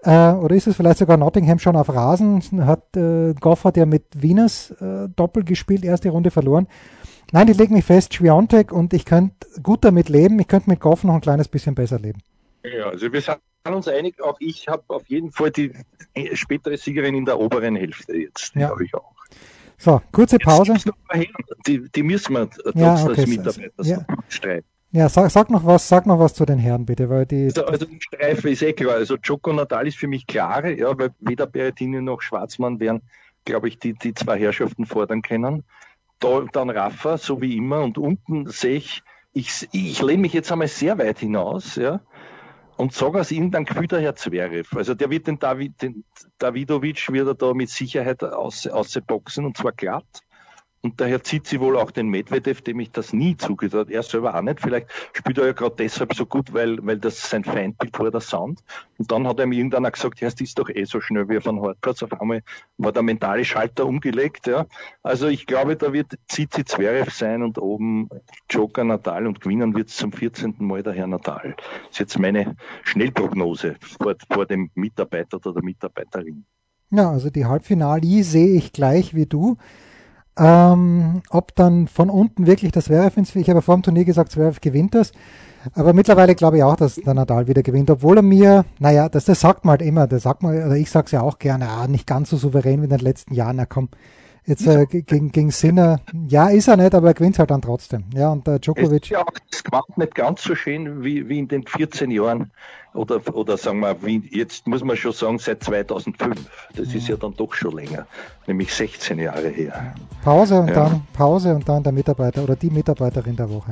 äh, 0.03 0.31
oder 0.31 0.55
ist 0.55 0.67
es 0.67 0.75
vielleicht 0.75 0.97
sogar 0.97 1.17
Nottingham 1.17 1.59
schon 1.59 1.75
auf 1.75 1.89
Rasen? 1.89 2.41
Hat 2.65 2.95
äh, 2.97 3.33
Goff 3.39 3.63
hat 3.63 3.77
ja 3.77 3.85
mit 3.85 4.03
Venus 4.15 4.71
äh, 4.71 5.07
Doppel 5.15 5.43
gespielt, 5.43 5.85
erste 5.85 6.09
Runde 6.09 6.31
verloren. 6.31 6.67
Nein, 7.31 7.47
ich 7.47 7.57
lege 7.57 7.73
mich 7.73 7.85
fest, 7.85 8.13
Schwiontek 8.13 8.71
und 8.71 8.93
ich 8.93 9.05
könnte 9.05 9.47
gut 9.61 9.85
damit 9.85 10.09
leben. 10.09 10.39
Ich 10.39 10.47
könnte 10.47 10.69
mit 10.69 10.79
Goff 10.79 11.03
noch 11.03 11.13
ein 11.13 11.21
kleines 11.21 11.47
bisschen 11.47 11.75
besser 11.75 11.99
leben. 11.99 12.19
Ja, 12.63 12.87
also 12.87 13.11
wir 13.13 13.21
sind 13.65 13.75
uns 13.75 13.87
einig, 13.87 14.21
auch 14.21 14.37
ich 14.39 14.67
habe 14.67 14.83
auf 14.87 15.07
jeden 15.07 15.31
Fall 15.31 15.51
die 15.51 15.73
spätere 16.33 16.77
Siegerin 16.77 17.15
in 17.15 17.25
der 17.25 17.39
oberen 17.39 17.75
Hälfte 17.75 18.15
jetzt. 18.15 18.55
Ja. 18.55 18.69
habe 18.69 18.83
ich 18.85 18.93
auch. 18.93 19.13
So, 19.77 20.01
kurze 20.11 20.37
Pause. 20.37 20.75
Die, 21.65 21.89
die 21.89 22.03
müssen 22.03 22.33
wir 22.33 22.49
trotz 22.49 22.75
Ja, 22.75 23.03
okay, 23.03 23.25
Mitarbeiter 23.25 23.83
ja. 23.83 24.05
streiten. 24.29 24.67
Ja, 24.93 25.07
sag, 25.07 25.31
sag 25.31 25.49
noch 25.49 25.65
was, 25.65 25.87
sag 25.87 26.05
noch 26.05 26.19
was 26.19 26.33
zu 26.33 26.45
den 26.45 26.59
Herren 26.59 26.85
bitte, 26.85 27.09
weil 27.09 27.25
die 27.25 27.45
Also, 27.45 27.65
also 27.65 27.85
die 27.85 28.01
Streife 28.01 28.49
ist 28.49 28.61
eh 28.61 28.73
klar. 28.73 28.95
Also 28.95 29.15
Joko 29.15 29.53
Natal 29.53 29.87
ist 29.87 29.97
für 29.97 30.07
mich 30.07 30.27
klar, 30.27 30.67
ja, 30.67 30.97
weil 30.99 31.11
weder 31.19 31.47
Berrettini 31.47 32.01
noch 32.01 32.21
Schwarzmann 32.21 32.79
werden, 32.79 33.01
glaube 33.45 33.69
ich, 33.69 33.79
die, 33.79 33.93
die 33.93 34.13
zwei 34.13 34.37
Herrschaften 34.37 34.85
fordern 34.85 35.21
können. 35.21 35.63
Da, 36.19 36.45
dann 36.51 36.69
Rafa, 36.69 37.17
so 37.17 37.41
wie 37.41 37.55
immer. 37.55 37.81
Und 37.81 37.97
unten 37.97 38.47
sehe 38.49 38.75
ich, 38.75 39.01
ich, 39.33 39.67
ich 39.71 40.01
lehne 40.01 40.21
mich 40.21 40.33
jetzt 40.33 40.51
einmal 40.51 40.67
sehr 40.67 40.97
weit 40.97 41.19
hinaus, 41.19 41.77
ja, 41.77 42.01
und 42.77 42.93
sage 42.93 43.19
aus 43.19 43.31
irgendeinem 43.31 43.65
Gefühl 43.65 43.87
der 43.87 44.01
Herr 44.01 44.15
Zverev. 44.15 44.75
Also 44.75 44.93
der 44.93 45.09
wird 45.09 45.27
den, 45.27 45.39
David, 45.39 45.81
den 45.81 46.03
Davidovic 46.39 47.11
wird 47.11 47.27
er 47.27 47.35
da 47.35 47.53
mit 47.53 47.69
Sicherheit 47.69 48.23
aus, 48.23 48.67
ausboxen 48.67 49.45
und 49.45 49.57
zwar 49.57 49.71
glatt. 49.71 50.23
Und 50.83 50.99
daher 50.99 51.23
zieht 51.23 51.45
sie 51.45 51.59
wohl 51.59 51.77
auch 51.77 51.91
den 51.91 52.07
Medvedev, 52.07 52.61
dem 52.61 52.79
ich 52.79 52.91
das 52.91 53.13
nie 53.13 53.37
zugetraut, 53.37 53.91
er 53.91 54.01
selber 54.01 54.33
auch 54.33 54.41
nicht. 54.41 54.61
Vielleicht 54.61 54.87
spielt 55.13 55.37
er 55.37 55.45
ja 55.45 55.51
gerade 55.53 55.75
deshalb 55.77 56.15
so 56.15 56.25
gut, 56.25 56.53
weil, 56.53 56.83
weil 56.83 56.97
das 56.97 57.29
sein 57.29 57.43
Feindbild 57.43 57.99
war, 57.99 58.09
der 58.09 58.19
Sound. 58.19 58.63
Und 58.97 59.11
dann 59.11 59.27
hat 59.27 59.39
er 59.39 59.45
mir 59.45 59.57
irgendeiner 59.57 59.91
gesagt, 59.91 60.21
ja, 60.21 60.27
es 60.27 60.41
ist 60.41 60.57
doch 60.57 60.69
eh 60.69 60.85
so 60.85 60.99
schnell 60.99 61.29
wie 61.29 61.37
einem 61.37 61.61
Hartplatz. 61.61 62.01
Auf 62.01 62.19
einmal 62.19 62.41
war 62.79 62.91
der 62.91 63.03
mentale 63.03 63.45
Schalter 63.45 63.85
umgelegt, 63.85 64.47
ja. 64.47 64.65
Also 65.03 65.27
ich 65.27 65.45
glaube, 65.45 65.75
da 65.75 65.93
wird 65.93 66.17
Zizi 66.27 66.65
Zverev 66.65 67.11
sein 67.11 67.43
und 67.43 67.59
oben 67.59 68.09
Joker 68.49 68.83
Natal 68.83 69.27
und 69.27 69.39
gewinnen 69.39 69.75
wird 69.75 69.89
es 69.89 69.97
zum 69.97 70.11
14. 70.11 70.55
Mal 70.59 70.81
der 70.81 70.93
Herr 70.93 71.07
Natal. 71.07 71.55
Das 71.57 71.91
ist 71.91 71.99
jetzt 71.99 72.19
meine 72.19 72.55
Schnellprognose 72.83 73.75
vor, 73.81 74.15
vor 74.31 74.47
dem 74.47 74.71
Mitarbeiter 74.73 75.37
oder 75.37 75.53
der 75.53 75.63
Mitarbeiterin. 75.63 76.45
Ja, 76.89 77.11
also 77.11 77.29
die 77.29 77.45
Halbfinale 77.45 78.23
sehe 78.23 78.57
ich 78.57 78.73
gleich 78.73 79.13
wie 79.13 79.27
du. 79.27 79.57
Ähm, 80.37 81.21
ob 81.29 81.55
dann 81.55 81.87
von 81.87 82.09
unten 82.09 82.47
wirklich 82.47 82.71
das 82.71 82.85
Zverev 82.85 83.17
ins, 83.17 83.35
ich 83.35 83.49
habe 83.49 83.61
vor 83.61 83.75
dem 83.75 83.83
Turnier 83.83 84.05
gesagt, 84.05 84.31
Zverev 84.31 84.59
gewinnt 84.61 84.95
das. 84.95 85.11
Aber 85.73 85.93
mittlerweile 85.93 86.35
glaube 86.35 86.57
ich 86.57 86.63
auch, 86.63 86.75
dass 86.75 86.95
der 86.95 87.13
Nadal 87.13 87.47
wieder 87.47 87.61
gewinnt, 87.61 87.89
obwohl 87.91 88.17
er 88.17 88.23
mir, 88.23 88.65
naja, 88.79 89.09
das, 89.09 89.25
das 89.25 89.41
sagt 89.41 89.63
man 89.65 89.71
halt 89.71 89.81
immer, 89.81 90.07
das 90.07 90.23
sagt 90.23 90.41
man, 90.41 90.55
oder 90.55 90.75
ich 90.75 90.89
sage 90.89 91.05
es 91.05 91.11
ja 91.11 91.21
auch 91.21 91.37
gerne, 91.37 91.69
ah, 91.69 91.87
nicht 91.87 92.07
ganz 92.07 92.29
so 92.29 92.37
souverän 92.37 92.81
wie 92.81 92.85
in 92.85 92.89
den 92.89 92.99
letzten 92.99 93.33
Jahren, 93.33 93.57
na 93.57 93.65
komm, 93.65 93.89
jetzt 94.45 94.65
äh, 94.67 94.85
ge- 94.85 95.01
gegen, 95.03 95.31
gegen 95.31 95.51
Sinner, 95.51 95.99
ja, 96.27 96.49
ist 96.49 96.67
er 96.67 96.77
nicht, 96.77 96.93
aber 96.95 97.07
er 97.09 97.13
gewinnt 97.13 97.37
halt 97.39 97.51
dann 97.51 97.61
trotzdem. 97.61 98.05
Ja, 98.13 98.31
und 98.31 98.45
der 98.47 98.55
Es 98.55 98.61
Djokovic, 98.61 99.03
ist 99.03 99.09
ja 99.09 99.19
auch 99.19 99.31
das 99.49 99.63
Gewand 99.63 99.97
nicht 99.97 100.15
ganz 100.15 100.43
so 100.43 100.55
schön 100.55 101.03
wie, 101.03 101.27
wie 101.29 101.39
in 101.39 101.47
den 101.47 101.65
14 101.65 102.09
Jahren 102.11 102.51
oder, 102.93 103.21
oder 103.35 103.55
sagen 103.57 103.79
wir, 103.79 103.95
wie 104.03 104.21
jetzt 104.35 104.67
muss 104.67 104.83
man 104.83 104.97
schon 104.97 105.13
sagen, 105.13 105.39
seit 105.39 105.63
2005. 105.63 106.37
Das 106.75 106.93
ist 106.93 107.07
ja 107.07 107.15
dann 107.15 107.33
doch 107.35 107.53
schon 107.53 107.75
länger, 107.77 108.05
nämlich 108.47 108.73
16 108.73 109.19
Jahre 109.19 109.47
her. 109.49 109.93
Pause 110.23 110.59
und 110.59 110.67
Ja. 110.69 110.73
dann 110.73 111.07
Pause 111.13 111.55
und 111.55 111.69
dann 111.69 111.83
der 111.83 111.93
Mitarbeiter 111.93 112.43
oder 112.43 112.55
die 112.55 112.69
Mitarbeiterin 112.69 113.35
der 113.35 113.49
Woche. 113.49 113.71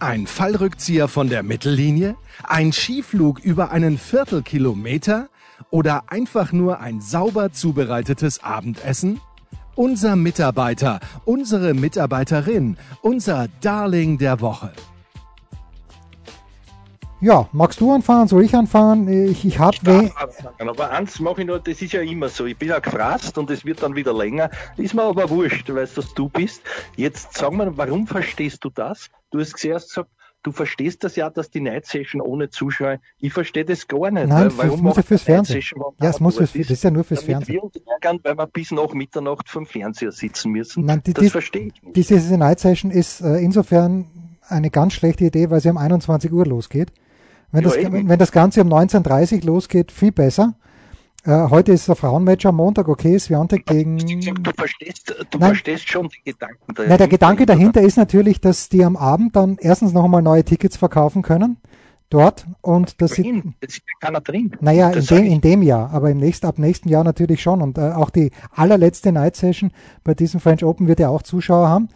Ein 0.00 0.26
Fallrückzieher 0.26 1.06
von 1.06 1.28
der 1.28 1.44
Mittellinie? 1.44 2.16
Ein 2.42 2.72
Skiflug 2.72 3.38
über 3.38 3.70
einen 3.70 3.98
Viertelkilometer? 3.98 5.28
Oder 5.70 6.04
einfach 6.08 6.52
nur 6.52 6.80
ein 6.80 7.00
sauber 7.00 7.52
zubereitetes 7.52 8.42
Abendessen? 8.42 9.20
Unser 9.74 10.16
Mitarbeiter, 10.16 11.00
unsere 11.24 11.72
Mitarbeiterin, 11.72 12.76
unser 13.00 13.48
Darling 13.60 14.18
der 14.18 14.40
Woche. 14.40 14.72
Ja, 17.22 17.48
magst 17.52 17.80
du 17.80 17.92
anfangen? 17.92 18.26
Soll 18.26 18.42
ich 18.42 18.52
anfangen? 18.52 19.06
Ich, 19.06 19.44
ich 19.44 19.56
habe 19.56 19.76
we 19.82 20.08
Darf 20.08 20.16
anfangen, 20.16 20.68
Aber 20.68 20.90
eins 20.90 21.20
mache 21.20 21.42
ich 21.42 21.46
noch, 21.46 21.60
das 21.60 21.80
ist 21.80 21.92
ja 21.92 22.00
immer 22.00 22.28
so. 22.28 22.46
Ich 22.46 22.56
bin 22.58 22.70
ja 22.70 22.80
gefrasst 22.80 23.38
und 23.38 23.48
es 23.48 23.64
wird 23.64 23.80
dann 23.80 23.94
wieder 23.94 24.12
länger. 24.12 24.50
Ist 24.76 24.92
mir 24.92 25.04
aber 25.04 25.30
wurscht, 25.30 25.68
du 25.68 25.76
weißt, 25.76 25.96
dass 25.96 26.12
du 26.14 26.28
bist. 26.28 26.62
Jetzt 26.96 27.34
sag 27.34 27.52
mal, 27.52 27.76
warum 27.76 28.08
verstehst 28.08 28.64
du 28.64 28.70
das? 28.70 29.08
Du 29.30 29.38
hast 29.38 29.56
zuerst 29.56 29.90
gesagt, 29.90 30.10
du 30.42 30.52
verstehst 30.52 31.04
das 31.04 31.16
ja, 31.16 31.30
dass 31.30 31.50
die 31.50 31.60
Night 31.60 31.86
Session 31.86 32.20
ohne 32.20 32.50
Zuschauer, 32.50 32.98
ich 33.20 33.32
verstehe 33.32 33.64
das 33.64 33.86
gar 33.88 34.10
nicht. 34.10 34.26
Nein, 34.28 34.52
weil 34.56 34.68
warum 34.68 34.82
muss 34.82 34.96
ja 34.96 35.02
fürs 35.02 35.22
Fernsehen. 35.22 35.62
Ja, 36.00 36.10
es 36.10 36.20
muss 36.20 36.36
fürs, 36.36 36.52
das 36.52 36.70
ist 36.70 36.84
ja 36.84 36.90
nur 36.90 37.04
fürs 37.04 37.20
damit 37.20 37.46
Fernsehen. 37.46 37.54
wir 37.54 37.64
uns 37.64 37.74
ärgern, 37.86 38.18
weil 38.22 38.36
wir 38.36 38.46
bis 38.46 38.70
nach 38.72 38.92
Mitternacht 38.92 39.48
vom 39.48 39.66
Fernseher 39.66 40.12
sitzen 40.12 40.52
müssen. 40.52 40.84
Nein, 40.84 41.02
die- 41.06 41.12
das 41.14 41.24
die- 41.24 41.30
verstehe 41.30 41.66
ich 41.74 41.82
nicht. 41.82 41.96
Diese 41.96 42.36
Night 42.38 42.60
Session 42.60 42.90
ist 42.90 43.20
äh, 43.20 43.36
insofern 43.38 44.06
eine 44.48 44.70
ganz 44.70 44.92
schlechte 44.94 45.24
Idee, 45.24 45.50
weil 45.50 45.60
sie 45.60 45.70
um 45.70 45.76
21 45.78 46.32
Uhr 46.32 46.44
losgeht. 46.46 46.92
Wenn, 47.52 47.62
Ja, 47.64 47.68
das, 47.70 47.76
eben. 47.78 48.08
wenn 48.08 48.18
das 48.18 48.32
Ganze 48.32 48.62
um 48.62 48.68
19.30 48.68 49.40
Uhr 49.40 49.46
losgeht, 49.46 49.92
viel 49.92 50.10
besser. 50.12 50.54
Äh, 51.24 51.48
heute 51.50 51.72
ist 51.72 51.88
ein 51.88 51.94
Frauenmatch 51.94 52.44
am 52.46 52.56
Montag, 52.56 52.88
okay, 52.88 53.16
Swiatek 53.16 53.64
gegen... 53.66 53.98
Du 53.98 54.50
verstehst, 54.56 55.14
du 55.30 55.38
Nein. 55.38 55.50
verstehst 55.50 55.88
schon 55.88 56.08
die 56.08 56.30
Gedanken 56.32 56.74
dahinter. 56.74 56.90
Ja, 56.90 56.96
der 56.96 57.08
Gedanke 57.08 57.46
dahinter 57.46 57.80
ist 57.80 57.96
natürlich, 57.96 58.40
dass 58.40 58.68
die 58.68 58.84
am 58.84 58.96
Abend 58.96 59.36
dann 59.36 59.56
erstens 59.60 59.92
noch 59.92 60.04
einmal 60.04 60.22
neue 60.22 60.44
Tickets 60.44 60.76
verkaufen 60.76 61.22
können, 61.22 61.58
dort, 62.10 62.46
und 62.60 63.00
dass 63.00 63.12
sie... 63.12 63.22
Drin, 63.22 63.54
Es 63.60 63.74
ist 63.74 63.82
keiner 64.00 64.20
drin. 64.20 64.56
Naja, 64.60 64.88
in 64.88 64.94
Das 64.96 65.06
dem, 65.06 65.24
in 65.24 65.40
dem 65.40 65.62
Jahr, 65.62 65.90
aber 65.92 66.10
im 66.10 66.18
nächsten, 66.18 66.46
ab 66.46 66.58
nächsten 66.58 66.88
Jahr 66.88 67.04
natürlich 67.04 67.40
schon. 67.40 67.62
Und 67.62 67.78
äh, 67.78 67.92
auch 67.92 68.10
die 68.10 68.32
allerletzte 68.50 69.12
Night 69.12 69.36
Session 69.36 69.70
bei 70.02 70.14
diesem 70.14 70.40
French 70.40 70.64
Open 70.64 70.88
wird 70.88 70.98
ja 70.98 71.08
auch 71.08 71.22
Zuschauer 71.22 71.68
haben. 71.68 71.88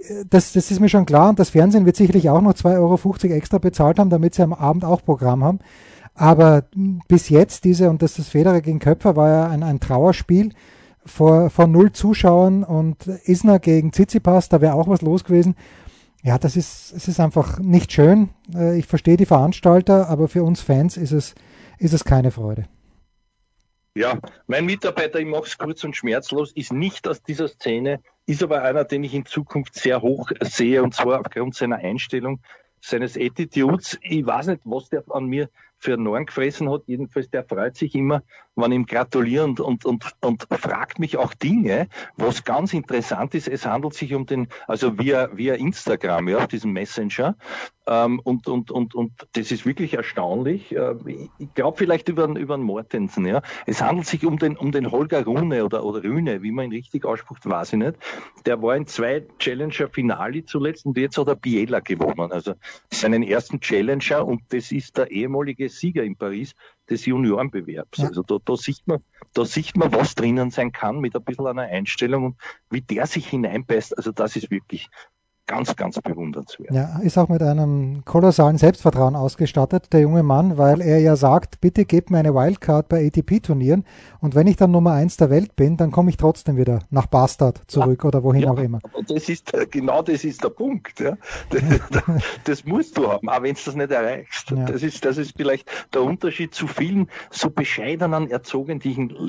Äh, 0.00 0.26
Das, 0.28 0.52
das 0.52 0.70
ist 0.70 0.80
mir 0.80 0.90
schon 0.90 1.06
klar 1.06 1.30
und 1.30 1.38
das 1.38 1.48
Fernsehen 1.48 1.86
wird 1.86 1.96
sicherlich 1.96 2.28
auch 2.28 2.42
noch 2.42 2.52
2,50 2.52 2.74
Euro 3.30 3.34
extra 3.34 3.56
bezahlt 3.56 3.98
haben, 3.98 4.10
damit 4.10 4.34
sie 4.34 4.42
am 4.42 4.52
Abend 4.52 4.84
auch 4.84 5.02
Programm 5.02 5.42
haben. 5.42 5.60
Aber 6.16 6.64
bis 7.08 7.28
jetzt 7.28 7.64
diese, 7.64 7.90
und 7.90 8.00
das 8.00 8.18
ist 8.18 8.30
Federer 8.30 8.62
gegen 8.62 8.78
Köpfer, 8.78 9.16
war 9.16 9.28
ja 9.28 9.48
ein, 9.48 9.62
ein 9.62 9.80
Trauerspiel 9.80 10.52
vor, 11.04 11.50
vor 11.50 11.66
null 11.66 11.92
Zuschauern 11.92 12.64
und 12.64 13.06
Isner 13.06 13.58
gegen 13.58 13.92
Tsitsipas, 13.92 14.48
da 14.48 14.60
wäre 14.60 14.74
auch 14.74 14.88
was 14.88 15.02
los 15.02 15.24
gewesen. 15.24 15.54
Ja, 16.22 16.38
das 16.38 16.56
ist, 16.56 16.92
es 16.92 17.06
ist 17.06 17.20
einfach 17.20 17.58
nicht 17.60 17.92
schön. 17.92 18.30
Äh, 18.52 18.78
Ich 18.78 18.86
verstehe 18.86 19.16
die 19.16 19.26
Veranstalter, 19.26 20.08
aber 20.08 20.26
für 20.26 20.42
uns 20.42 20.62
Fans 20.62 20.96
ist 20.96 21.12
es, 21.12 21.34
ist 21.78 21.92
es 21.92 22.04
keine 22.04 22.30
Freude. 22.30 22.64
Ja, 23.94 24.18
mein 24.46 24.66
Mitarbeiter, 24.66 25.20
ich 25.20 25.26
mache 25.26 25.44
es 25.44 25.56
kurz 25.56 25.84
und 25.84 25.96
schmerzlos, 25.96 26.52
ist 26.52 26.72
nicht 26.72 27.06
aus 27.06 27.22
dieser 27.22 27.48
Szene, 27.48 28.00
ist 28.26 28.42
aber 28.42 28.62
einer, 28.62 28.84
den 28.84 29.04
ich 29.04 29.14
in 29.14 29.24
Zukunft 29.24 29.74
sehr 29.74 30.02
hoch 30.02 30.30
sehe, 30.40 30.82
und 30.82 30.94
zwar 30.94 31.20
aufgrund 31.20 31.54
seiner 31.54 31.76
Einstellung, 31.76 32.40
seines 32.80 33.16
Attitudes. 33.16 33.98
Ich 34.02 34.26
weiß 34.26 34.48
nicht, 34.48 34.62
was 34.64 34.88
der 34.88 35.04
an 35.10 35.26
mir 35.26 35.48
für 35.78 35.94
einen 35.94 36.04
Norn 36.04 36.26
gefressen 36.26 36.70
hat. 36.70 36.82
Jedenfalls, 36.86 37.30
der 37.30 37.44
freut 37.44 37.76
sich 37.76 37.94
immer, 37.94 38.22
man 38.56 38.72
ihm 38.72 38.86
gratuliert 38.86 39.60
und, 39.60 39.84
und, 39.84 40.04
und, 40.20 40.46
fragt 40.50 40.98
mich 40.98 41.16
auch 41.16 41.34
Dinge, 41.34 41.88
was 42.16 42.44
ganz 42.44 42.72
interessant 42.72 43.34
ist. 43.34 43.48
Es 43.48 43.66
handelt 43.66 43.94
sich 43.94 44.14
um 44.14 44.26
den, 44.26 44.48
also 44.66 44.98
via, 44.98 45.28
via 45.36 45.54
Instagram, 45.54 46.28
ja, 46.28 46.38
auf 46.38 46.48
diesem 46.48 46.72
Messenger. 46.72 47.36
Ähm, 47.86 48.20
und, 48.24 48.48
und, 48.48 48.70
und, 48.70 48.94
und 48.94 49.12
das 49.34 49.52
ist 49.52 49.64
wirklich 49.64 49.94
erstaunlich. 49.94 50.74
Äh, 50.74 50.94
ich 51.38 51.54
glaube 51.54 51.78
vielleicht 51.78 52.08
über, 52.08 52.24
über 52.28 52.56
den 52.56 52.64
Mortensen, 52.64 53.26
ja. 53.26 53.42
Es 53.66 53.80
handelt 53.80 54.06
sich 54.06 54.24
um 54.24 54.38
den, 54.38 54.56
um 54.56 54.72
den 54.72 54.90
Holger 54.90 55.24
Rune 55.24 55.64
oder, 55.64 55.84
oder 55.84 56.02
Rüne, 56.02 56.42
wie 56.42 56.50
man 56.50 56.66
ihn 56.66 56.72
richtig 56.72 57.04
ausspricht, 57.04 57.48
weiß 57.48 57.74
ich 57.74 57.78
nicht. 57.78 57.94
Der 58.44 58.60
war 58.60 58.76
in 58.76 58.86
zwei 58.86 59.24
Challenger 59.38 59.88
Finale 59.88 60.44
zuletzt 60.44 60.86
und 60.86 60.96
jetzt 60.96 61.18
hat 61.18 61.28
er 61.28 61.36
Biela 61.36 61.80
gewonnen. 61.80 62.32
Also 62.32 62.54
seinen 62.90 63.22
ersten 63.22 63.60
Challenger 63.60 64.26
und 64.26 64.42
das 64.48 64.72
ist 64.72 64.96
der 64.96 65.10
ehemalige 65.10 65.68
Sieger 65.68 66.02
in 66.02 66.16
Paris 66.16 66.54
des 66.88 67.06
Juniorenbewerbs. 67.06 67.98
Ja. 67.98 68.08
Also 68.08 68.22
da, 68.22 68.38
da, 68.44 68.56
sieht 68.56 68.86
man, 68.86 69.02
da 69.34 69.44
sieht 69.44 69.76
man, 69.76 69.92
was 69.92 70.14
drinnen 70.14 70.50
sein 70.50 70.72
kann 70.72 71.00
mit 71.00 71.16
ein 71.16 71.24
bisschen 71.24 71.46
einer 71.46 71.62
Einstellung 71.62 72.24
und 72.24 72.36
wie 72.70 72.80
der 72.80 73.06
sich 73.06 73.26
hineinbeißt. 73.28 73.96
Also 73.96 74.12
das 74.12 74.36
ist 74.36 74.50
wirklich 74.50 74.88
ganz, 75.46 75.76
ganz 75.76 76.00
bewundernswert. 76.00 76.72
Ja, 76.72 76.98
ist 77.02 77.18
auch 77.18 77.28
mit 77.28 77.42
einem 77.42 78.04
kolossalen 78.04 78.58
Selbstvertrauen 78.58 79.14
ausgestattet, 79.14 79.92
der 79.92 80.00
junge 80.00 80.22
Mann, 80.22 80.58
weil 80.58 80.80
er 80.80 80.98
ja 80.98 81.16
sagt, 81.16 81.60
bitte 81.60 81.84
gebt 81.84 82.10
mir 82.10 82.18
eine 82.18 82.34
Wildcard 82.34 82.88
bei 82.88 83.06
ATP-Turnieren 83.06 83.84
und 84.20 84.34
wenn 84.34 84.46
ich 84.46 84.56
dann 84.56 84.72
Nummer 84.72 84.92
eins 84.92 85.16
der 85.16 85.30
Welt 85.30 85.56
bin, 85.56 85.76
dann 85.76 85.92
komme 85.92 86.10
ich 86.10 86.16
trotzdem 86.16 86.56
wieder 86.56 86.80
nach 86.90 87.06
Bastard 87.06 87.62
zurück 87.68 88.00
ja, 88.02 88.08
oder 88.08 88.24
wohin 88.24 88.42
ja, 88.42 88.50
auch 88.50 88.58
immer. 88.58 88.80
Das 89.08 89.28
ist, 89.28 89.52
genau 89.70 90.02
das 90.02 90.24
ist 90.24 90.42
der 90.42 90.50
Punkt. 90.50 91.00
Ja. 91.00 91.16
Das, 91.50 92.02
das 92.44 92.64
musst 92.64 92.98
du 92.98 93.08
haben, 93.08 93.28
auch 93.28 93.42
wenn 93.42 93.54
du 93.54 93.60
das 93.64 93.74
nicht 93.74 93.90
erreichst. 93.90 94.50
Das, 94.50 94.82
ist, 94.82 95.04
das 95.04 95.16
ist 95.16 95.34
vielleicht 95.36 95.68
der 95.94 96.02
Unterschied 96.02 96.54
zu 96.54 96.66
vielen 96.66 97.08
so 97.30 97.50
bescheidenen, 97.50 98.30
erzogenen 98.30 98.80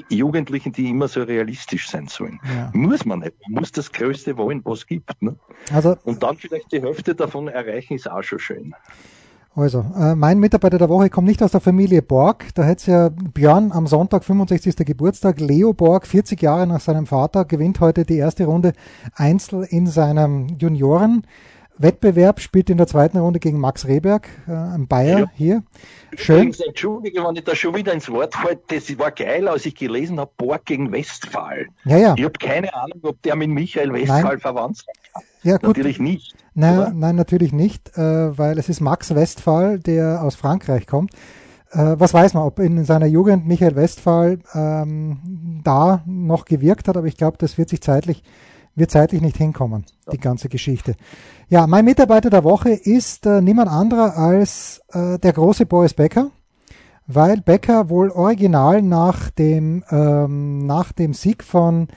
Jugendlichen, 0.09 0.71
die 0.71 0.89
immer 0.89 1.07
so 1.07 1.23
realistisch 1.23 1.89
sein 1.89 2.07
sollen. 2.07 2.39
Muss 2.73 3.05
man 3.05 3.19
nicht. 3.19 3.33
Man 3.47 3.61
muss 3.61 3.71
das 3.71 3.91
Größte 3.91 4.37
wollen, 4.37 4.61
was 4.65 4.79
es 4.79 4.87
gibt. 4.87 5.21
Ne? 5.21 5.35
Also 5.71 5.95
und 6.07 6.23
dann 6.23 6.37
vielleicht 6.37 6.71
die 6.71 6.81
Hälfte 6.81 7.13
davon 7.15 7.49
erreichen, 7.49 7.95
ist 7.95 8.09
auch 8.09 8.23
schon 8.23 8.39
schön. 8.39 8.73
Also, 9.55 9.83
äh, 9.99 10.15
mein 10.15 10.39
Mitarbeiter 10.39 10.77
der 10.77 10.87
Woche 10.87 11.09
kommt 11.09 11.27
nicht 11.27 11.43
aus 11.43 11.51
der 11.51 11.59
Familie 11.59 12.01
Borg. 12.01 12.45
Da 12.55 12.63
hätte 12.63 12.79
es 12.79 12.85
ja 12.85 13.09
Björn 13.09 13.71
am 13.73 13.87
Sonntag, 13.87 14.23
65. 14.23 14.85
Geburtstag. 14.85 15.41
Leo 15.41 15.73
Borg, 15.73 16.07
40 16.07 16.41
Jahre 16.41 16.65
nach 16.65 16.79
seinem 16.79 17.07
Vater, 17.07 17.43
gewinnt 17.43 17.81
heute 17.81 18.05
die 18.05 18.17
erste 18.17 18.45
Runde 18.45 18.71
Einzel 19.15 19.67
in 19.69 19.85
seinem 19.85 20.47
Junioren. 20.59 21.23
Wettbewerb, 21.79 22.39
spielt 22.39 22.69
in 22.69 22.77
der 22.77 22.87
zweiten 22.87 23.17
Runde 23.17 23.39
gegen 23.39 23.59
Max 23.59 23.85
Rehberg, 23.85 24.29
äh, 24.47 24.51
ein 24.51 24.87
Bayer 24.87 25.19
ja. 25.19 25.31
hier. 25.35 25.63
Schön. 26.15 26.35
Übrigens, 26.35 26.59
entschuldige, 26.61 27.23
wenn 27.23 27.35
ich 27.35 27.43
da 27.43 27.53
schon 27.53 27.75
wieder 27.75 27.93
ins 27.93 28.09
Wort 28.09 28.33
falle, 28.33 28.59
das 28.67 28.97
war 28.97 29.11
geil, 29.11 29.47
als 29.47 29.65
ich 29.65 29.75
gelesen 29.75 30.19
habe, 30.19 30.31
Borg 30.37 30.65
gegen 30.65 30.91
Westphal. 30.91 31.67
Ja, 31.83 31.97
ja. 31.97 32.15
Ich 32.17 32.23
habe 32.23 32.39
keine 32.39 32.73
Ahnung, 32.73 32.99
ob 33.03 33.21
der 33.23 33.35
mit 33.35 33.49
Michael 33.49 33.91
Westphal 33.91 34.23
nein. 34.23 34.39
verwandt 34.39 34.77
sein 34.77 35.23
Ja, 35.43 35.57
gut. 35.57 35.77
Natürlich 35.77 35.99
nicht. 35.99 36.35
Nein, 36.53 36.93
nein 36.97 37.15
natürlich 37.15 37.53
nicht, 37.53 37.97
äh, 37.97 38.37
weil 38.37 38.57
es 38.57 38.69
ist 38.69 38.81
Max 38.81 39.13
Westphal, 39.13 39.79
der 39.79 40.23
aus 40.23 40.35
Frankreich 40.35 40.87
kommt. 40.87 41.13
Äh, 41.71 41.95
was 41.97 42.13
weiß 42.13 42.33
man, 42.33 42.43
ob 42.43 42.59
in 42.59 42.83
seiner 42.85 43.05
Jugend 43.05 43.45
Michael 43.45 43.75
Westphal 43.75 44.39
ähm, 44.53 45.61
da 45.63 46.01
noch 46.05 46.45
gewirkt 46.45 46.87
hat, 46.87 46.97
aber 46.97 47.07
ich 47.07 47.17
glaube, 47.17 47.37
das 47.37 47.57
wird 47.57 47.69
sich 47.69 47.81
zeitlich 47.81 48.23
wird 48.77 48.91
zeitlich 48.91 49.21
nicht 49.21 49.37
hinkommen, 49.37 49.85
die 50.11 50.19
ganze 50.19 50.49
Geschichte. 50.49 50.95
Ja, 51.49 51.65
mein 51.65 51.83
Mitarbeiter 51.83 52.29
der 52.29 52.43
Woche 52.43 52.69
ist 52.69 53.25
äh, 53.25 53.41
niemand 53.41 53.71
anderer 53.71 54.15
als 54.15 54.83
äh, 54.93 55.17
der 55.17 55.33
große 55.33 55.65
Boris 55.65 55.95
Becker, 55.95 56.29
weil 57.07 57.41
Becker 57.41 57.89
wohl 57.89 58.11
original 58.11 58.83
nach 58.83 59.31
dem, 59.31 59.83
ähm, 59.89 60.67
nach 60.67 60.91
dem 60.91 61.15
Sieg 61.15 61.43
von, 61.43 61.87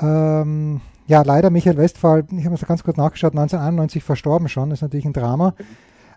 ähm, 0.00 0.80
ja, 1.12 1.20
leider 1.20 1.50
Michael 1.50 1.76
Westphal, 1.76 2.24
ich 2.34 2.46
habe 2.46 2.54
es 2.54 2.66
ganz 2.66 2.82
kurz 2.82 2.96
nachgeschaut, 2.96 3.32
1991 3.32 4.02
verstorben 4.02 4.48
schon, 4.48 4.70
ist 4.70 4.80
natürlich 4.80 5.04
ein 5.04 5.12
Drama. 5.12 5.54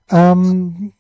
Ähm, 0.10 0.94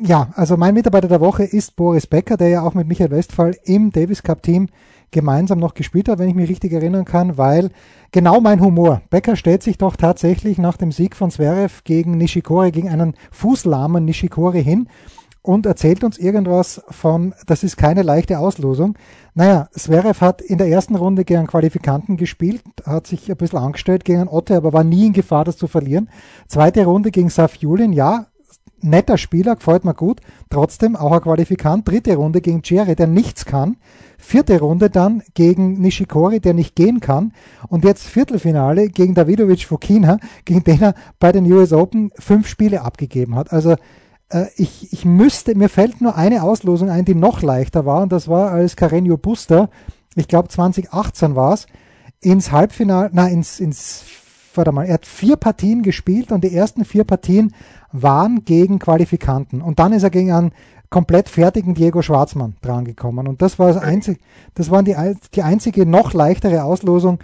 ja, 0.00 0.28
also 0.36 0.56
mein 0.56 0.74
Mitarbeiter 0.74 1.08
der 1.08 1.20
Woche 1.20 1.42
ist 1.42 1.74
Boris 1.74 2.06
Becker, 2.06 2.36
der 2.36 2.50
ja 2.50 2.62
auch 2.62 2.74
mit 2.74 2.86
Michael 2.86 3.10
Westphal 3.10 3.56
im 3.64 3.90
Davis 3.90 4.22
Cup 4.22 4.44
Team 4.44 4.68
gemeinsam 5.10 5.58
noch 5.58 5.74
gespielt 5.74 6.08
hat, 6.08 6.20
wenn 6.20 6.28
ich 6.28 6.36
mich 6.36 6.48
richtig 6.48 6.72
erinnern 6.72 7.04
kann, 7.04 7.36
weil 7.36 7.70
genau 8.12 8.40
mein 8.40 8.60
Humor. 8.60 9.02
Becker 9.10 9.34
stellt 9.34 9.64
sich 9.64 9.76
doch 9.76 9.96
tatsächlich 9.96 10.58
nach 10.58 10.76
dem 10.76 10.92
Sieg 10.92 11.16
von 11.16 11.32
Zverev 11.32 11.82
gegen 11.82 12.16
Nishikori, 12.18 12.70
gegen 12.70 12.90
einen 12.90 13.14
fußlahmen 13.32 14.04
Nishikori 14.04 14.62
hin 14.62 14.88
und 15.46 15.64
erzählt 15.64 16.02
uns 16.02 16.18
irgendwas 16.18 16.82
von, 16.90 17.32
das 17.46 17.62
ist 17.62 17.76
keine 17.76 18.02
leichte 18.02 18.38
Auslosung. 18.40 18.96
Naja, 19.34 19.68
Zverev 19.72 20.20
hat 20.20 20.40
in 20.40 20.58
der 20.58 20.68
ersten 20.68 20.96
Runde 20.96 21.24
gegen 21.24 21.46
Qualifikanten 21.46 22.16
gespielt, 22.16 22.62
hat 22.84 23.06
sich 23.06 23.30
ein 23.30 23.36
bisschen 23.36 23.60
angestellt 23.60 24.04
gegen 24.04 24.26
Otte, 24.26 24.56
aber 24.56 24.72
war 24.72 24.82
nie 24.82 25.06
in 25.06 25.12
Gefahr, 25.12 25.44
das 25.44 25.56
zu 25.56 25.68
verlieren. 25.68 26.10
Zweite 26.48 26.84
Runde 26.84 27.12
gegen 27.12 27.28
Saf 27.28 27.54
Julin, 27.56 27.92
ja, 27.92 28.26
netter 28.80 29.18
Spieler, 29.18 29.54
gefällt 29.54 29.84
mir 29.84 29.94
gut. 29.94 30.20
Trotzdem 30.50 30.96
auch 30.96 31.12
ein 31.12 31.20
Qualifikant. 31.20 31.86
Dritte 31.86 32.16
Runde 32.16 32.40
gegen 32.40 32.62
Jerry, 32.64 32.96
der 32.96 33.06
nichts 33.06 33.44
kann. 33.44 33.76
Vierte 34.18 34.58
Runde 34.58 34.90
dann 34.90 35.22
gegen 35.34 35.80
Nishikori, 35.80 36.40
der 36.40 36.54
nicht 36.54 36.74
gehen 36.74 37.00
kann. 37.00 37.32
Und 37.68 37.84
jetzt 37.84 38.04
Viertelfinale 38.04 38.88
gegen 38.88 39.14
Davidovic 39.14 39.64
Fokina, 39.64 40.18
gegen 40.44 40.64
den 40.64 40.82
er 40.82 40.94
bei 41.20 41.30
den 41.30 41.50
US 41.52 41.72
Open 41.72 42.10
fünf 42.18 42.48
Spiele 42.48 42.82
abgegeben 42.82 43.36
hat. 43.36 43.52
Also 43.52 43.76
ich, 44.56 44.92
ich 44.92 45.04
müsste, 45.04 45.54
mir 45.54 45.68
fällt 45.68 46.00
nur 46.00 46.16
eine 46.16 46.42
Auslosung 46.42 46.90
ein, 46.90 47.04
die 47.04 47.14
noch 47.14 47.42
leichter 47.42 47.86
war. 47.86 48.02
Und 48.02 48.12
das 48.12 48.28
war 48.28 48.50
als 48.50 48.76
Carreño 48.76 49.16
Buster, 49.16 49.70
ich 50.14 50.28
glaube 50.28 50.48
2018 50.48 51.36
war 51.36 51.54
es, 51.54 51.66
ins 52.20 52.50
Halbfinale, 52.50 53.10
na, 53.12 53.28
ins, 53.28 53.60
ins 53.60 54.04
warte 54.54 54.72
mal, 54.72 54.86
er 54.86 54.94
hat 54.94 55.06
vier 55.06 55.36
Partien 55.36 55.82
gespielt 55.82 56.32
und 56.32 56.42
die 56.42 56.54
ersten 56.54 56.84
vier 56.84 57.04
Partien 57.04 57.54
waren 57.92 58.44
gegen 58.44 58.78
Qualifikanten. 58.78 59.62
Und 59.62 59.78
dann 59.78 59.92
ist 59.92 60.02
er 60.02 60.10
gegen 60.10 60.32
einen 60.32 60.52
komplett 60.90 61.28
fertigen 61.28 61.74
Diego 61.74 62.02
Schwarzmann 62.02 62.56
drangekommen. 62.62 63.26
Und 63.26 63.42
das 63.42 63.58
war 63.58 63.68
das 63.68 63.78
einzige, 63.78 64.18
das 64.54 64.70
war 64.70 64.82
die, 64.82 64.96
die 65.34 65.42
einzige 65.42 65.86
noch 65.86 66.12
leichtere 66.12 66.64
Auslosung 66.64 67.18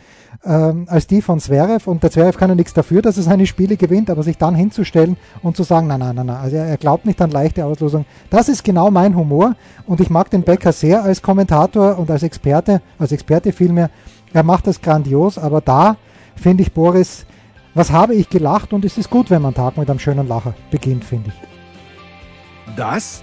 ähm, 0.45 0.87
als 0.89 1.07
die 1.07 1.23
von 1.23 1.41
Zverev. 1.41 1.89
Und 1.89 2.03
der 2.03 2.11
Zverev 2.11 2.39
kann 2.39 2.51
ja 2.51 2.57
nichts 2.57 2.75
dafür, 2.75 3.03
dass 3.03 3.17
er 3.17 3.23
seine 3.23 3.47
Spiele 3.47 3.77
gewinnt, 3.77 4.11
aber 4.11 4.23
sich 4.23 4.39
dann 4.39 4.55
hinzustellen 4.55 5.17
und 5.43 5.57
zu 5.57 5.63
sagen, 5.63 5.87
nein, 5.87 6.01
nein, 6.01 6.17
nein, 6.17 6.27
nein, 6.27 6.37
also 6.37 6.57
er, 6.57 6.67
er 6.67 6.77
glaubt 6.77 7.07
nicht 7.07 7.21
an 7.21 7.31
leichte 7.31 7.65
Auslosung. 7.65 8.05
Das 8.31 8.49
ist 8.49 8.65
genau 8.65 8.91
mein 8.91 9.17
Humor. 9.17 9.55
Und 9.87 10.01
ich 10.01 10.11
mag 10.11 10.31
den 10.31 10.43
Becker 10.43 10.73
sehr 10.73 11.03
als 11.03 11.23
Kommentator 11.23 11.99
und 11.99 12.11
als 12.11 12.23
Experte, 12.23 12.83
als 12.99 13.13
Experte 13.13 13.53
vielmehr. 13.53 13.91
Er 14.33 14.43
macht 14.43 14.67
das 14.67 14.81
grandios, 14.81 15.39
aber 15.39 15.61
da 15.61 15.97
finde 16.37 16.63
ich 16.63 16.73
Boris, 16.73 17.27
was 17.75 17.91
habe 17.91 18.15
ich 18.15 18.29
gelacht 18.29 18.73
und 18.73 18.85
es 18.85 18.99
ist 18.99 19.11
gut, 19.11 19.31
wenn 19.31 19.43
man 19.43 19.55
Tag 19.55 19.77
mit 19.77 19.89
einem 19.89 19.99
schönen 19.99 20.29
Lacher 20.29 20.55
beginnt, 20.71 21.05
finde 21.05 21.31
ich. 21.31 22.75
Das 22.77 23.23